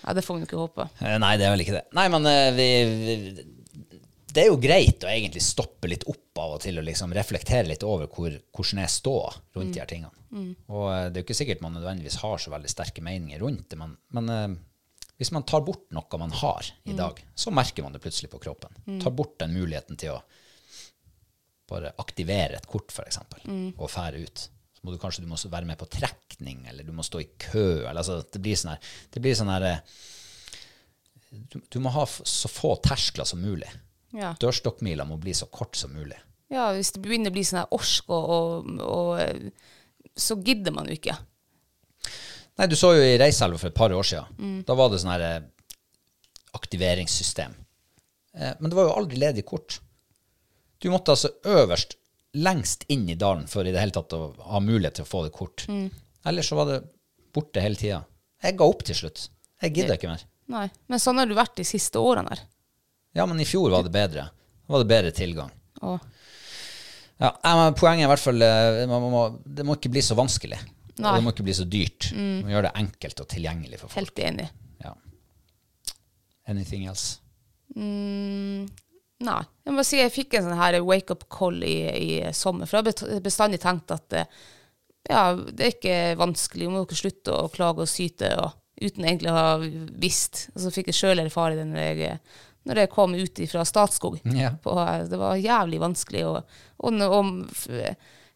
Ja, 0.02 0.14
det 0.16 0.24
får 0.26 0.34
vi 0.34 0.42
jo 0.42 0.48
ikke 0.48 0.62
håpe. 0.64 0.88
Eh, 1.04 1.18
Nei, 1.22 1.34
det 1.38 1.46
er 1.46 1.52
vel 1.54 1.62
ikke 1.62 1.76
det. 1.76 1.84
Nei, 1.94 2.08
men 2.10 2.26
eh, 2.26 2.48
vi, 2.56 2.68
vi 3.04 3.44
Det 4.32 4.44
er 4.44 4.48
jo 4.48 4.58
greit 4.60 5.04
å 5.04 5.10
egentlig 5.12 5.42
stoppe 5.44 5.90
litt 5.90 6.06
opp 6.08 6.40
av 6.40 6.56
og 6.56 6.62
til 6.64 6.80
og 6.80 6.86
liksom 6.86 7.12
reflektere 7.16 7.68
litt 7.68 7.84
over 7.84 8.08
hvor, 8.08 8.34
hvordan 8.56 8.80
jeg 8.80 8.92
står 8.94 9.38
rundt 9.58 9.74
de 9.76 9.82
her 9.82 9.90
tingene. 9.90 10.14
Og 10.72 10.86
eh, 10.88 11.06
det 11.10 11.18
er 11.18 11.22
jo 11.22 11.26
ikke 11.26 11.40
sikkert 11.42 11.64
man 11.64 11.74
nødvendigvis 11.76 12.20
har 12.22 12.40
så 12.40 12.52
veldig 12.54 12.70
sterke 12.72 13.04
meninger 13.04 13.42
rundt 13.44 13.66
det, 13.72 13.78
men, 13.80 13.92
men 14.16 14.32
eh, 14.32 14.54
hvis 15.20 15.32
man 15.36 15.44
tar 15.46 15.62
bort 15.66 15.84
noe 15.94 16.18
man 16.18 16.32
har 16.40 16.70
i 16.88 16.96
dag, 16.98 17.20
så 17.34 17.52
merker 17.54 17.84
man 17.84 17.92
det 17.94 18.00
plutselig 18.02 18.30
på 18.32 18.40
kroppen. 18.42 18.72
Tar 19.02 19.12
bort 19.14 19.36
den 19.42 19.52
muligheten 19.54 20.00
til 20.00 20.16
å 20.16 20.22
bare 21.70 21.92
aktivere 22.02 22.58
et 22.58 22.66
kort, 22.66 22.90
f.eks., 22.90 23.20
og 23.76 23.92
fære 23.92 24.24
ut. 24.24 24.42
Så 24.72 24.82
må 24.82 24.94
du 24.94 24.98
kanskje 24.98 25.22
du 25.22 25.28
må 25.30 25.38
være 25.44 25.68
med 25.68 25.78
på 25.78 25.86
trekning, 25.92 26.64
eller 26.66 26.82
du 26.82 26.90
må 26.96 27.04
stå 27.06 27.20
i 27.22 27.28
kø. 27.38 27.84
Eller, 27.84 28.00
altså, 28.02 28.18
det 28.32 28.42
blir 28.42 28.58
sånn 28.58 28.72
her, 28.74 28.90
det 29.14 29.22
blir 29.22 29.38
sånn 29.38 29.52
her 29.52 29.68
eh, 29.68 29.94
du, 31.30 31.60
du 31.70 31.78
må 31.84 31.92
ha 31.94 32.02
så 32.08 32.50
få 32.50 32.74
terskler 32.84 33.28
som 33.28 33.40
mulig. 33.44 33.70
Ja. 34.12 34.34
Dørstokkmila 34.40 35.06
må 35.08 35.16
bli 35.20 35.32
så 35.34 35.46
kort 35.48 35.76
som 35.76 35.92
mulig. 35.96 36.18
ja, 36.52 36.66
hvis 36.76 36.92
det 36.92 37.00
begynner 37.00 37.32
å 37.32 37.36
bli 37.36 37.44
sånn 37.48 37.62
her 37.62 37.70
orsk, 37.72 38.10
og, 38.12 38.66
og, 38.76 38.82
og 38.84 40.18
så 40.20 40.36
gidder 40.44 40.74
man 40.76 40.90
jo 40.90 40.98
ikke. 40.98 41.14
Nei, 42.60 42.66
du 42.68 42.76
så 42.76 42.90
jo 42.92 43.00
i 43.06 43.14
Reiselva 43.16 43.56
for 43.56 43.70
et 43.70 43.78
par 43.78 43.94
år 43.96 44.04
siden. 44.04 44.58
Da 44.68 44.74
var 44.76 44.90
det 44.92 44.98
sånn 45.00 45.14
her 45.14 45.24
eh, 45.24 45.38
aktiveringssystem. 46.58 47.54
Eh, 48.36 48.52
men 48.60 48.70
det 48.70 48.76
var 48.76 48.88
jo 48.90 48.96
aldri 48.98 49.16
ledig 49.22 49.44
kort. 49.48 49.78
Du 50.82 50.90
måtte 50.92 51.14
altså 51.14 51.30
øverst, 51.48 51.96
lengst 52.34 52.84
inn 52.92 53.04
i 53.12 53.16
dalen 53.20 53.46
for 53.48 53.64
i 53.68 53.72
det 53.72 53.80
hele 53.80 53.92
tatt 53.92 54.12
å 54.16 54.22
ha 54.52 54.60
mulighet 54.64 54.98
til 55.00 55.04
å 55.06 55.10
få 55.10 55.24
det 55.26 55.32
kort. 55.36 55.66
Ellers 56.24 56.48
så 56.48 56.56
var 56.56 56.68
det 56.70 56.78
borte 57.32 57.60
hele 57.64 57.76
tida. 57.76 58.02
Jeg 58.42 58.56
ga 58.60 58.68
opp 58.68 58.84
til 58.88 58.96
slutt. 58.96 59.26
Jeg 59.62 59.74
gidder 59.76 59.98
ikke 59.98 60.08
mer. 60.12 60.24
Nei. 60.52 60.66
Men 60.90 61.00
sånn 61.00 61.20
har 61.20 61.28
du 61.28 61.34
vært 61.38 61.56
de 61.60 61.64
siste 61.68 62.00
årene 62.00 62.32
her. 62.32 62.40
Ja, 63.16 63.26
men 63.28 63.40
i 63.40 63.46
fjor 63.48 63.70
var 63.72 63.84
det 63.86 63.92
bedre. 63.94 64.28
Da 64.66 64.74
var 64.74 64.82
det 64.84 64.90
bedre 64.92 65.12
tilgang. 65.16 65.50
Åh. 65.82 65.98
Ja, 67.22 67.32
men 67.44 67.74
Poenget 67.78 68.02
er 68.04 68.08
i 68.08 68.10
hvert 68.10 68.22
fall 68.24 68.42
eh, 68.42 68.82
man 68.90 69.04
må, 69.12 69.22
Det 69.44 69.66
må 69.66 69.76
ikke 69.78 69.92
bli 69.94 70.02
så 70.02 70.16
vanskelig. 70.18 70.58
Og 70.98 71.04
det 71.06 71.22
må 71.24 71.32
ikke 71.32 71.44
bli 71.46 71.54
så 71.56 71.66
dyrt. 71.68 72.10
Man 72.16 72.46
må 72.46 72.52
gjøre 72.52 72.68
det 72.68 72.78
enkelt 72.82 73.20
og 73.24 73.28
tilgjengelig 73.32 73.78
for 73.80 73.88
folk. 73.92 73.98
helt 74.00 74.22
enig. 74.26 74.48
Ja. 74.84 74.92
Anything 76.52 76.88
else? 76.90 77.20
Mm, 77.76 78.66
nei. 79.24 79.38
Jeg 79.64 79.76
må 79.76 79.84
si 79.86 80.00
jeg 80.00 80.12
fikk 80.14 80.36
en 80.36 80.48
sånn 80.48 80.60
her 80.60 80.76
wake-up 80.84 81.24
call 81.32 81.62
i, 81.64 81.76
i 81.96 82.10
sommer. 82.36 82.68
For 82.68 82.80
jeg 82.80 82.96
har 83.00 83.24
bestandig 83.24 83.62
tenkt 83.62 83.94
at 83.94 84.18
eh, 84.18 84.42
ja, 85.10 85.24
det 85.34 85.64
er 85.66 85.72
ikke 85.76 85.96
vanskelig, 86.20 86.68
må 86.70 86.84
ikke 86.84 87.00
slutte 87.00 87.34
å 87.34 87.48
klage 87.54 87.86
og 87.86 87.90
syte. 87.90 88.30
Og 88.42 88.52
uten 88.82 89.06
egentlig 89.06 89.32
å 89.32 89.38
ha 89.38 89.48
visst. 90.02 90.48
Og 90.54 90.64
så 90.66 90.74
fikk 90.74 90.92
jeg 90.92 91.00
sjøl 91.00 91.22
erfare 91.24 91.58
det 91.58 91.66
når 91.70 91.86
jeg, 91.86 92.18
når 92.68 92.82
jeg 92.82 92.90
kom 92.92 93.14
ut 93.18 93.40
fra 93.50 93.64
Statskog. 93.66 94.20
Ja. 94.38 94.52
På, 94.62 94.76
det 95.10 95.18
var 95.18 95.40
jævlig 95.40 95.80
vanskelig, 95.82 96.24
og, 96.28 96.58
og, 96.78 97.02
og 97.02 97.30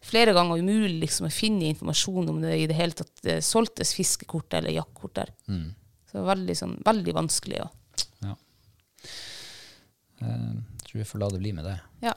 flere 0.07 0.33
ganger 0.35 0.61
umulig 0.61 0.99
liksom, 1.05 1.29
å 1.29 1.33
finne 1.33 1.71
informasjon 1.71 2.29
om 2.33 2.41
det 2.43 2.55
i 2.59 2.67
det 2.69 2.77
hele 2.77 2.97
tatt 2.97 3.23
det 3.25 3.39
solgtes 3.45 3.95
fiskekort 3.97 4.53
eller 4.59 4.75
jaktkort 4.75 5.15
der. 5.21 5.33
Så 5.47 6.17
det 6.17 6.21
var 6.23 6.31
veldig, 6.35 6.57
sånn, 6.59 6.77
veldig 6.85 7.17
vanskelig. 7.21 7.63
Og, 7.65 8.05
Ja. 8.25 8.35
Jeg 10.17 10.87
tror 10.87 10.97
vi 11.03 11.05
får 11.05 11.21
la 11.21 11.29
det 11.29 11.43
bli 11.43 11.51
med 11.53 11.67
det. 11.67 11.77
ja. 12.07 12.15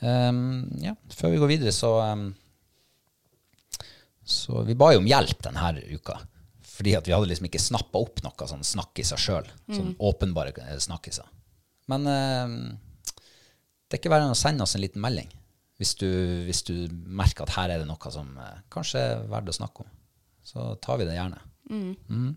Um, 0.00 0.70
ja, 0.80 0.94
før 1.12 1.34
vi 1.34 1.40
går 1.42 1.50
videre, 1.50 1.72
så 1.76 1.90
um, 2.00 2.30
Så 4.24 4.62
vi 4.64 4.76
ba 4.78 4.94
jo 4.94 5.02
om 5.02 5.08
hjelp 5.08 5.42
denne 5.44 5.74
uka. 5.90 6.16
Fordi 6.80 6.94
at 6.96 7.08
vi 7.08 7.12
hadde 7.12 7.28
liksom 7.28 7.44
ikke 7.50 7.60
snappa 7.60 8.00
opp 8.00 8.22
noe 8.24 8.46
sånn 8.48 8.62
snakk 8.64 9.02
i 9.02 9.04
seg 9.04 9.20
sjøl. 9.20 9.48
Sånn 9.68 9.92
åpenbare 10.00 10.54
eh, 10.64 10.78
snakkiser. 10.80 11.26
Men 11.92 12.06
eh, 12.08 12.54
det 13.84 13.98
er 13.98 14.00
ikke 14.00 14.12
verre 14.12 14.24
enn 14.28 14.32
å 14.32 14.38
sende 14.38 14.64
oss 14.64 14.76
en 14.78 14.84
liten 14.84 15.02
melding 15.04 15.28
hvis 15.80 15.94
du, 15.96 16.08
hvis 16.44 16.60
du 16.68 16.74
merker 17.08 17.46
at 17.46 17.54
her 17.56 17.70
er 17.72 17.80
det 17.80 17.88
noe 17.88 18.10
som 18.12 18.34
eh, 18.36 18.58
kanskje 18.72 19.00
er 19.00 19.22
verdt 19.32 19.48
å 19.52 19.56
snakke 19.56 19.84
om. 19.84 19.92
Så 20.44 20.64
tar 20.84 21.00
vi 21.00 21.06
det 21.08 21.16
gjerne. 21.16 21.40
Mhm. 21.70 22.34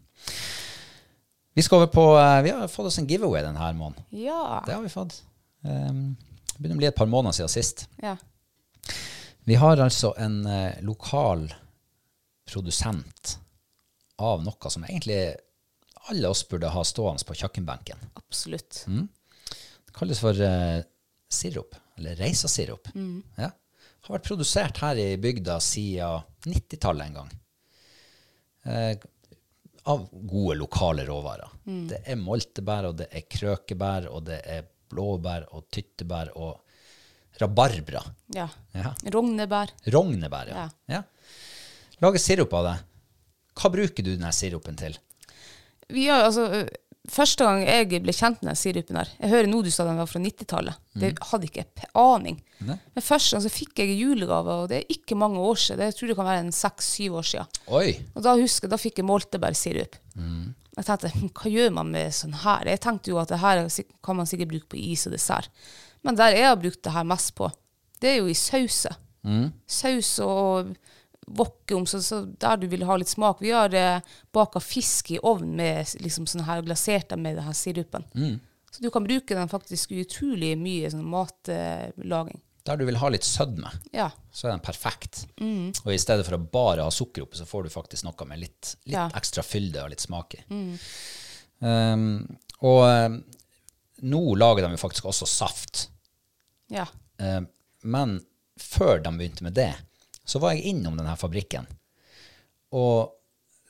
Vi 1.54 1.62
skal 1.62 1.84
over 1.84 1.90
på 1.94 2.04
eh, 2.18 2.42
Vi 2.48 2.54
har 2.56 2.72
fått 2.72 2.88
oss 2.90 3.00
en 3.02 3.08
giveaway 3.08 3.44
denne 3.46 3.72
måneden. 3.78 4.06
ja. 4.12 4.62
Det 4.66 4.76
har 4.76 4.84
vi 4.84 4.92
fått. 4.92 5.22
Um, 5.64 6.16
det 6.54 6.60
begynner 6.60 6.76
å 6.80 6.82
bli 6.84 6.88
et 6.92 6.96
par 7.00 7.08
måneder 7.08 7.36
siden 7.40 7.52
sist. 7.52 7.88
ja. 8.02 8.18
Vi 9.44 9.56
har 9.60 9.76
altså 9.84 10.14
en 10.24 10.46
eh, 10.48 10.80
lokal 10.88 11.50
produsent 12.48 13.38
av 14.22 14.44
noe 14.46 14.70
som 14.72 14.86
egentlig 14.86 15.36
alle 16.10 16.28
oss 16.28 16.44
burde 16.50 16.72
ha 16.74 16.84
stående 16.84 17.26
på 17.26 17.36
kjøkkenbenken. 17.40 18.02
Absolutt. 18.20 18.84
Det 18.88 19.96
kalles 19.96 20.20
for 20.20 20.40
eh, 20.42 20.82
sirup, 21.32 21.76
eller 21.98 22.18
reisasirup. 22.20 22.90
Ja. 23.40 23.52
Har 24.04 24.18
vært 24.18 24.28
produsert 24.28 24.82
her 24.84 25.00
i 25.00 25.14
bygda 25.22 25.60
siden 25.64 26.26
90-tallet 26.50 27.08
en 27.08 27.18
gang. 27.22 27.32
Eh, 28.68 28.98
av 29.84 30.04
gode 30.12 30.58
lokale 30.60 31.06
råvarer. 31.08 31.56
Det 31.90 32.04
er 32.08 32.20
moltebær, 32.20 32.90
og 32.92 33.00
det 33.00 33.10
er 33.12 33.26
krøkebær, 33.32 34.08
og 34.12 34.26
det 34.28 34.40
er 34.48 34.68
blåbær 34.92 35.50
og 35.56 35.66
tyttebær 35.74 36.32
og 36.40 36.60
rabarbra. 37.42 38.04
Ja. 38.36 38.48
Ja. 38.76 38.94
Rognebær. 39.12 39.74
Rognebær, 39.92 40.52
ja. 40.54 40.68
ja. 40.92 41.02
Lage 42.04 42.22
sirup 42.22 42.54
av 42.60 42.68
det. 42.70 42.76
Hva 43.60 43.72
bruker 43.74 44.06
du 44.06 44.14
denne 44.16 44.32
sirupen 44.36 44.78
til? 44.80 44.96
Vi 45.94 46.08
har, 46.08 46.26
altså, 46.26 46.64
første 47.12 47.46
gang 47.46 47.64
jeg 47.66 48.02
ble 48.06 48.16
kjent 48.16 48.40
med 48.42 48.54
den 48.54 48.58
sirupen 48.58 48.98
her 48.98 49.10
Jeg 49.20 49.32
hører 49.34 49.50
nå 49.52 49.60
du 49.66 49.70
sa 49.74 49.86
den 49.88 50.00
var 50.00 50.10
fra 50.10 50.22
90-tallet. 50.24 50.80
Det 51.00 51.12
hadde 51.30 51.50
ikke 51.50 51.90
aning. 52.00 52.40
Ne? 52.64 52.78
Men 52.96 53.06
første 53.06 53.36
gang 53.36 53.44
så 53.46 53.52
fikk 53.54 53.84
jeg 53.84 54.00
julegave, 54.00 54.58
og 54.64 54.72
det 54.72 54.80
er 54.80 54.96
ikke 54.96 55.20
mange 55.20 55.42
år 55.44 55.60
siden. 55.60 55.82
Det 55.82 55.92
jeg 55.92 56.00
tror 56.00 56.12
det 56.12 56.18
kan 56.22 56.30
være 56.32 56.46
en 56.46 56.56
seks-syv 56.56 57.20
år 57.20 57.30
siden. 57.34 57.62
Oi! 57.80 57.88
Og 58.16 58.26
da 58.26 58.36
husker 58.40 58.68
jeg, 58.68 58.74
da 58.74 58.82
fikk 58.82 59.02
jeg 59.02 59.10
moltebærsirup. 59.10 60.00
Jeg 60.74 60.88
tenkte, 60.88 61.12
hm, 61.14 61.30
hva 61.38 61.52
gjør 61.54 61.74
man 61.76 61.92
med 61.94 62.16
sånn 62.18 62.34
her? 62.42 62.66
Jeg 62.72 62.82
tenkte 62.82 63.12
jo 63.12 63.20
at 63.22 63.30
det 63.30 63.44
her 63.44 63.62
er 63.62 63.90
kan 64.06 64.18
man 64.18 64.30
sikkert 64.30 64.54
bruke 64.56 64.72
på 64.74 64.80
is 64.82 65.06
og 65.06 65.14
dessert. 65.14 65.52
Men 66.04 66.18
der 66.20 66.34
jeg 66.34 66.48
har 66.50 66.58
brukt 66.60 66.82
det 66.84 66.96
her 66.96 67.06
mest 67.08 67.36
på, 67.38 67.52
det 68.02 68.10
er 68.10 68.18
jo 68.24 68.32
i 68.32 68.36
sauser. 68.38 68.98
Saus 69.70 70.18
og 70.20 70.74
wokke 71.28 71.76
om, 71.78 71.86
så, 71.90 72.02
så 72.04 72.22
der 72.26 72.58
du 72.62 72.68
vil 72.72 72.84
ha 72.88 72.96
litt 73.00 73.10
smak. 73.12 73.42
Vi 73.42 73.52
har 73.56 73.74
eh, 73.78 74.02
baka 74.34 74.60
fisk 74.64 75.12
i 75.16 75.20
ovn 75.24 75.56
med 75.60 75.94
liksom 76.04 76.26
sånn 76.30 76.46
her 76.48 76.62
glasert 76.66 77.14
med 77.18 77.38
denne 77.40 77.54
sirupen. 77.58 78.06
Så 78.74 78.82
du 78.82 78.90
kan 78.90 79.06
bruke 79.06 79.36
den 79.38 79.52
faktisk 79.52 79.92
utrolig 79.94 80.56
mye 80.58 80.90
sånn 80.90 81.06
matlaging. 81.06 82.42
Der 82.64 82.80
du 82.80 82.86
vil 82.88 82.96
ha 83.02 83.10
litt 83.12 83.26
sødme, 83.28 83.70
ja. 83.92 84.06
så 84.32 84.48
er 84.48 84.54
den 84.56 84.64
perfekt. 84.64 85.26
Og 85.84 85.90
i 85.92 86.00
stedet 86.00 86.24
for 86.26 86.38
å 86.38 86.46
bare 86.54 86.86
ha 86.88 86.92
sukker 86.96 87.26
oppi, 87.26 87.36
så 87.38 87.46
får 87.46 87.66
du 87.68 87.74
faktisk 87.74 88.08
noe 88.08 88.26
med 88.30 88.40
litt, 88.40 88.76
litt 88.88 88.96
Ja. 88.96 89.10
ekstra 89.20 89.44
fylde 89.44 89.84
og 89.84 89.92
litt 89.92 90.00
smak 90.06 90.38
i. 90.40 90.44
Um, 91.60 92.06
og 92.64 92.82
um, 92.88 93.18
nå 94.04 94.22
lager 94.40 94.66
de 94.66 94.74
jo 94.74 94.82
faktisk 94.82 95.06
også 95.12 95.28
saft. 95.30 95.90
ja. 96.72 96.88
Um, 97.20 97.46
men 97.84 98.16
før 98.58 99.02
de 99.04 99.12
begynte 99.12 99.44
med 99.44 99.54
det, 99.60 99.74
så 100.26 100.40
var 100.40 100.54
jeg 100.56 100.72
innom 100.74 100.96
denne 101.00 101.16
fabrikken 101.20 101.66
og 102.74 103.12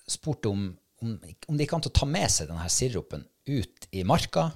spurte 0.07 0.51
om, 0.51 0.67
om, 1.01 1.15
om 1.49 1.57
de 1.59 1.65
kan 1.67 1.81
ta 1.83 2.05
med 2.07 2.29
seg 2.31 2.47
denne 2.51 2.67
sirupen 2.71 3.25
ut 3.49 3.87
i 3.91 4.03
marka 4.07 4.49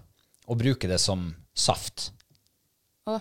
og 0.48 0.60
bruke 0.62 0.88
det 0.88 1.00
som 1.04 1.26
saft. 1.58 2.12
Å, 3.08 3.18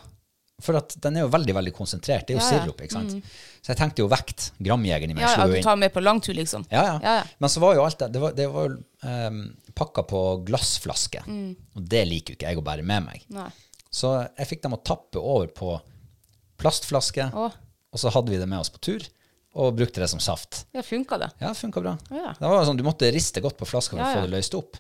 For 0.62 0.79
at 0.79 0.95
den 1.03 1.18
er 1.18 1.24
jo 1.27 1.31
veldig 1.33 1.55
veldig 1.57 1.72
konsentrert. 1.74 2.27
Det 2.29 2.37
er 2.37 2.39
jo 2.39 2.45
Ja, 2.45 2.53
ja. 2.53 2.61
sirup. 2.62 2.81
ikke 2.85 2.95
sant? 2.95 3.33
Så 3.62 3.72
jeg 3.72 3.81
tenkte 3.81 4.05
jo 4.05 4.09
vekt. 4.12 4.51
Gramjegeren 4.62 5.11
i 5.11 5.16
meg 5.18 5.24
ja, 5.27 5.33
slo 5.35 5.49
inn. 5.49 5.57
Ja, 5.59 5.62
du 5.64 5.66
tar 5.66 5.81
med 5.83 5.93
på 5.95 6.03
langtur, 6.05 6.35
liksom. 6.39 6.64
Ja, 6.70 6.85
ja. 7.03 7.16
Men 7.43 7.51
så 7.53 7.61
var 7.64 7.74
jo 7.77 7.83
alt 7.85 7.99
det 7.99 8.09
Det 8.14 8.22
var, 8.22 8.33
det 8.39 8.47
var 8.55 8.68
jo 8.70 8.79
um, 9.03 9.43
pakka 9.74 10.07
på 10.07 10.22
glassflaske. 10.47 11.24
Og 11.27 11.83
det 11.97 12.05
liker 12.09 12.33
jo 12.35 12.39
ikke 12.39 12.53
jeg 12.55 12.62
å 12.62 12.66
bære 12.70 12.87
med 12.87 13.09
meg. 13.11 13.27
Nei. 13.35 13.51
Så 13.91 14.14
jeg 14.22 14.49
fikk 14.55 14.62
dem 14.66 14.74
å 14.79 14.83
tappe 14.87 15.18
over 15.22 15.51
på 15.57 15.74
plastflaske, 16.62 17.27
Å. 17.35 17.51
og 17.97 18.01
så 18.03 18.12
hadde 18.12 18.34
vi 18.34 18.40
det 18.40 18.49
med 18.51 18.61
oss 18.61 18.72
på 18.72 18.80
tur. 18.84 19.05
Og 19.57 19.72
brukte 19.72 20.03
det 20.03 20.11
som 20.12 20.20
saft. 20.20 20.66
Ja, 20.76 20.82
funka 20.84 21.16
det? 21.22 21.30
Ja, 21.40 21.55
funka 21.57 21.80
bra. 21.80 21.94
Ja. 22.12 22.34
Det 22.36 22.49
var 22.53 22.66
sånn, 22.68 22.76
Du 22.76 22.84
måtte 22.84 23.09
riste 23.14 23.40
godt 23.40 23.57
på 23.57 23.64
flaska 23.64 23.97
for 23.97 24.03
Ja, 24.03 24.11
å 24.11 24.18
få 24.18 24.26
det 24.26 24.34
løst 24.34 24.57
opp. 24.59 24.76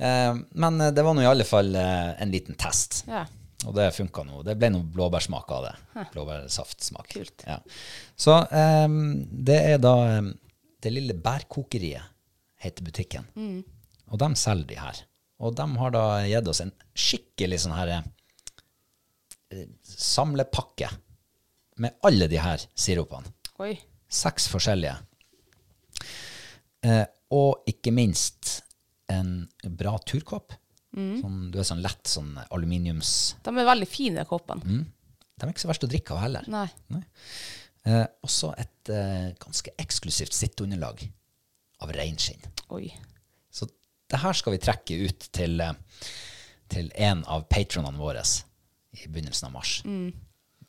Eh, 0.00 0.38
men 0.64 0.80
eh, 0.80 0.92
det 0.96 1.04
var 1.04 1.12
nå 1.16 1.20
i 1.20 1.28
alle 1.28 1.44
fall 1.44 1.74
eh, 1.76 2.14
en 2.24 2.32
liten 2.32 2.56
test. 2.56 3.02
Ja. 3.10 3.26
Og 3.68 3.74
det 3.76 3.90
funka 3.92 4.24
nå. 4.24 4.40
Det 4.46 4.54
ble 4.56 4.70
noe 4.72 4.88
blåbærsmak 4.88 5.52
av 5.52 5.66
det. 5.66 5.74
Blåbærsaftsmak. 6.14 7.10
Kult. 7.12 7.44
Ja. 7.44 7.58
Så 8.16 8.38
eh, 8.48 8.86
det 9.50 9.58
er 9.74 9.84
da 9.84 9.94
Det 10.80 10.94
lille 10.94 11.12
bærkokeriet 11.12 12.08
heter 12.64 12.86
butikken. 12.88 13.28
Mm. 13.36 13.60
Og 14.08 14.16
de 14.24 14.30
selger 14.40 14.70
de 14.72 14.80
her. 14.80 15.04
Og 15.44 15.52
de 15.60 15.66
har 15.82 15.92
da 15.92 16.06
gitt 16.24 16.48
oss 16.48 16.62
en 16.64 16.72
skikkelig 16.96 17.60
sånn 17.66 17.76
her 17.76 17.92
eh, 17.98 19.68
samlepakke 19.84 20.88
med 21.80 21.96
alle 22.06 22.28
de 22.30 22.40
her 22.40 22.64
sirupene. 22.78 23.30
Oi. 23.60 23.74
Seks 24.10 24.48
forskjellige. 24.50 24.96
Eh, 26.86 27.04
og 27.36 27.68
ikke 27.70 27.92
minst 27.94 28.60
en 29.10 29.44
bra 29.78 29.96
turkopp. 30.06 30.56
Sånn, 30.90 31.50
du 31.54 31.60
er 31.60 31.66
sånn 31.66 31.84
lett 31.84 32.08
sånn 32.10 32.32
aluminiums... 32.50 33.36
De 33.46 33.52
er 33.52 33.68
veldig 33.68 33.86
fine, 33.86 34.18
de 34.18 34.26
koppene. 34.26 34.64
Mm. 34.66 35.20
De 35.38 35.46
er 35.46 35.52
ikke 35.52 35.62
så 35.62 35.70
verst 35.70 35.86
å 35.86 35.90
drikke 35.90 36.16
av 36.16 36.22
heller. 36.24 36.48
Nei. 36.50 36.66
Nei. 36.90 37.02
Eh, 37.86 38.02
også 38.26 38.50
et 38.60 38.90
eh, 38.92 39.30
ganske 39.40 39.72
eksklusivt 39.80 40.34
sitteunderlag 40.36 41.04
av 41.80 41.92
reinskinn. 41.96 42.42
Så 43.54 43.70
det 44.10 44.20
her 44.20 44.36
skal 44.36 44.56
vi 44.56 44.60
trekke 44.66 44.98
ut 45.06 45.30
til, 45.32 45.62
eh, 45.62 46.10
til 46.74 46.90
en 47.06 47.22
av 47.30 47.46
patronene 47.52 48.00
våre 48.00 48.26
i 48.98 49.06
begynnelsen 49.06 49.48
av 49.48 49.54
mars. 49.54 49.78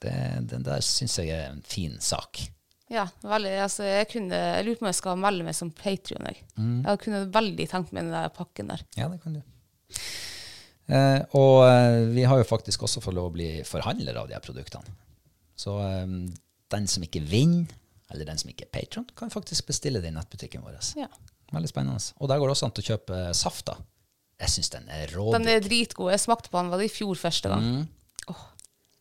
Det, 0.02 0.16
den 0.50 0.66
der 0.66 0.82
syns 0.86 1.20
jeg 1.20 1.30
er 1.36 1.52
en 1.52 1.62
fin 1.66 2.00
sak. 2.02 2.42
Ja, 2.92 3.06
veldig. 3.24 3.54
Altså, 3.64 3.86
jeg, 3.88 4.10
kunne, 4.12 4.36
jeg 4.36 4.66
lurer 4.68 4.80
på 4.80 4.86
om 4.86 4.90
jeg 4.90 5.00
skal 5.00 5.20
melde 5.22 5.46
meg 5.48 5.56
som 5.56 5.72
Patrion. 5.76 6.28
Jeg. 6.28 6.44
Mm. 6.58 6.82
jeg 6.84 7.02
kunne 7.06 7.22
veldig 7.32 7.68
tenkt 7.72 7.94
meg 7.96 8.04
den 8.04 8.16
der 8.16 8.34
pakken 8.36 8.72
der. 8.74 8.84
Ja, 9.00 9.08
det 9.12 9.22
kan 9.24 9.38
du. 9.38 9.44
Eh, 10.92 11.20
og 11.40 11.62
eh, 11.70 12.02
vi 12.12 12.26
har 12.28 12.42
jo 12.42 12.48
faktisk 12.48 12.84
også 12.84 13.04
fått 13.04 13.16
lov 13.16 13.30
å 13.30 13.36
bli 13.36 13.52
forhandlere 13.68 14.20
av 14.20 14.28
de 14.28 14.36
her 14.36 14.44
produktene. 14.44 14.98
Så 15.56 15.78
eh, 15.86 16.18
den 16.74 16.90
som 16.92 17.06
ikke 17.08 17.24
vinner, 17.24 17.72
eller 18.12 18.28
den 18.28 18.42
som 18.42 18.52
ikke 18.52 18.68
er 18.68 18.74
patron, 18.76 19.08
kan 19.16 19.32
faktisk 19.32 19.70
bestille 19.70 20.02
det 20.04 20.12
i 20.12 20.16
nettbutikken 20.16 20.66
vår. 20.66 20.82
Ja. 21.00 21.08
Veldig 21.52 21.72
spennende. 21.72 22.04
Og 22.20 22.28
der 22.32 22.42
går 22.42 22.50
det 22.50 22.58
også 22.58 22.68
an 22.68 22.76
til 22.76 22.84
å 22.84 22.90
kjøpe 22.94 23.24
safta. 23.38 23.78
Jeg 24.42 24.52
syns 24.56 24.72
den 24.74 24.88
er 24.92 25.12
Den 25.36 25.48
er 25.48 25.64
dritgod. 25.64 26.12
Jeg 26.12 26.24
smakte 26.24 26.52
på 26.52 26.60
den 26.60 26.72
var 26.74 26.82
det 26.82 26.90
i 26.90 26.94
fjor 26.94 27.16
første 27.20 27.52
gang. 27.52 27.62
Mm. 27.64 28.38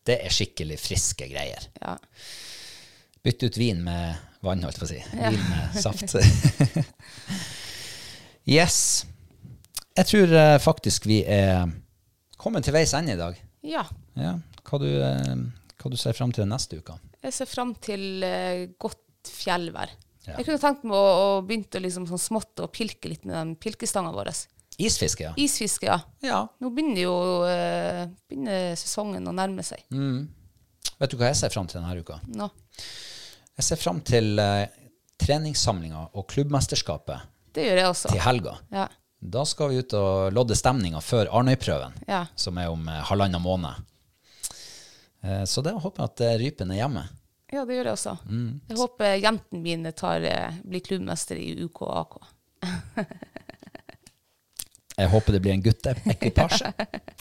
Det 0.06 0.16
er 0.24 0.32
skikkelig 0.32 0.78
friske 0.80 1.28
greier. 1.30 1.66
Ja. 1.82 1.96
Bytte 3.20 3.50
ut 3.50 3.58
vin 3.60 3.82
med 3.84 4.16
vann, 4.40 4.62
holdt 4.64 4.80
på 4.80 4.86
å 4.86 4.90
si. 4.90 5.00
Vin 5.12 5.36
med 5.36 5.76
saft. 5.84 6.14
yes. 8.58 8.78
Jeg 9.98 10.08
tror 10.08 10.32
eh, 10.40 10.56
faktisk 10.62 11.08
vi 11.10 11.20
er 11.28 11.68
kommet 12.40 12.64
til 12.64 12.74
veis 12.76 12.94
ende 12.96 13.16
i 13.16 13.20
dag. 13.20 13.40
ja. 13.66 13.84
Ja. 14.18 14.34
Hva 14.66 14.78
du, 14.82 14.86
eh, 15.02 15.36
hva 15.80 15.90
du 15.90 15.96
ser 15.98 16.12
fram 16.14 16.32
til 16.34 16.44
neste 16.48 16.78
uke? 16.80 16.94
Jeg 17.24 17.32
ser 17.34 17.48
fram 17.48 17.70
til 17.82 18.22
eh, 18.26 18.66
godt 18.80 19.30
fjellvær. 19.30 19.92
Ja. 20.26 20.34
Jeg 20.36 20.46
kunne 20.46 20.60
tenkt 20.62 20.84
meg 20.86 20.96
å, 20.96 21.06
å 21.38 21.42
begynne 21.46 21.80
liksom 21.84 22.04
sånn 22.10 22.20
smått 22.20 22.60
å 22.60 22.68
pilke 22.72 23.08
litt 23.10 23.24
med 23.24 23.34
den 23.38 23.54
pilkestanga 23.60 24.12
vår. 24.14 24.30
Isfiske, 24.86 25.24
ja. 25.28 25.32
Isfiske, 25.36 25.86
ja. 25.90 25.98
ja. 26.24 26.40
Nå 26.62 26.70
begynner 26.74 27.02
jo 27.04 27.14
uh, 27.44 28.04
begynner 28.30 28.72
sesongen 28.80 29.26
å 29.28 29.34
nærme 29.36 29.64
seg. 29.66 29.82
Vet 31.00 31.12
du 31.12 31.18
hva 31.20 31.28
jeg 31.30 31.36
ser 31.40 31.52
fram 31.52 31.66
til 31.68 31.80
denne 31.80 32.00
uka? 32.00 32.20
No. 32.36 32.48
Jeg 33.56 33.66
ser 33.66 33.80
fram 33.80 34.00
til 34.06 34.38
uh, 34.40 34.64
treningssamlinga 35.20 36.06
og 36.16 36.24
klubbmesterskapet 36.32 37.26
Det 37.56 37.66
gjør 37.66 37.80
jeg 37.82 37.90
også. 37.92 38.08
til 38.14 38.22
helga. 38.24 38.56
Ja. 38.72 38.86
Da 39.20 39.42
skal 39.44 39.68
vi 39.74 39.82
ut 39.82 39.92
og 39.98 40.30
lodde 40.32 40.56
stemninga 40.56 41.00
før 41.04 41.28
Arnøyprøven, 41.36 41.98
Ja. 42.08 42.22
som 42.40 42.56
er 42.62 42.70
om 42.72 42.86
uh, 42.88 43.02
halvannen 43.10 43.42
måned. 43.44 43.82
Uh, 45.20 45.44
så 45.44 45.60
det 45.66 45.74
håper 45.76 46.00
jeg 46.06 46.08
at 46.14 46.22
eh, 46.24 46.36
Rypen 46.40 46.70
er 46.72 46.78
hjemme. 46.80 47.02
ja, 47.52 47.64
det 47.68 47.74
gjør 47.76 47.90
jeg 47.90 47.96
også. 47.98 48.14
Mm. 48.30 48.60
Jeg 48.70 48.78
håper 48.80 49.16
jentene 49.20 49.60
mine 49.60 49.92
tar, 49.92 50.24
eh, 50.24 50.54
blir 50.64 50.80
klubbmester 50.86 51.36
i 51.36 51.50
UK 51.66 51.82
og 51.84 51.92
AK. 52.00 52.16
Jeg 55.00 55.10
håper 55.12 55.36
det 55.36 55.40
blir 55.44 55.54
en 55.56 55.62
gutteekvipasje 55.64 56.72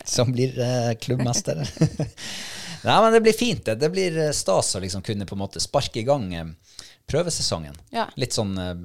som 0.04 0.32
blir 0.36 0.58
eh, 0.60 0.92
klubbmester. 1.00 1.62
Nei, 2.84 2.96
men 3.04 3.14
det 3.16 3.22
blir 3.26 3.36
fint. 3.36 3.62
Det, 3.66 3.76
det 3.80 3.90
blir 3.94 4.18
eh, 4.28 4.34
stas 4.36 4.74
å 4.76 4.82
liksom 4.84 5.04
kunne 5.06 5.28
på 5.30 5.36
en 5.38 5.42
måte 5.46 5.62
sparke 5.64 6.02
i 6.02 6.06
gang 6.08 6.28
eh, 6.36 6.52
prøvesesongen. 7.10 7.78
Ja. 7.96 8.08
Litt 8.20 8.36
sånn 8.36 8.54
eh, 8.60 8.84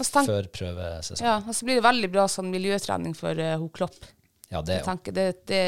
før 0.00 0.48
prøvesesongen. 0.52 1.24
ja, 1.30 1.38
og 1.46 1.54
så 1.56 1.66
blir 1.68 1.78
det 1.80 1.86
veldig 1.86 2.10
bra 2.14 2.26
sånn 2.30 2.48
miljøtrening 2.52 3.14
for 3.16 3.38
uh, 3.38 3.56
ho 3.62 3.68
Klopp. 3.74 4.00
Ja, 4.50 4.60
det, 4.62 4.80
tenker, 4.86 5.14
det, 5.14 5.26
det, 5.50 5.60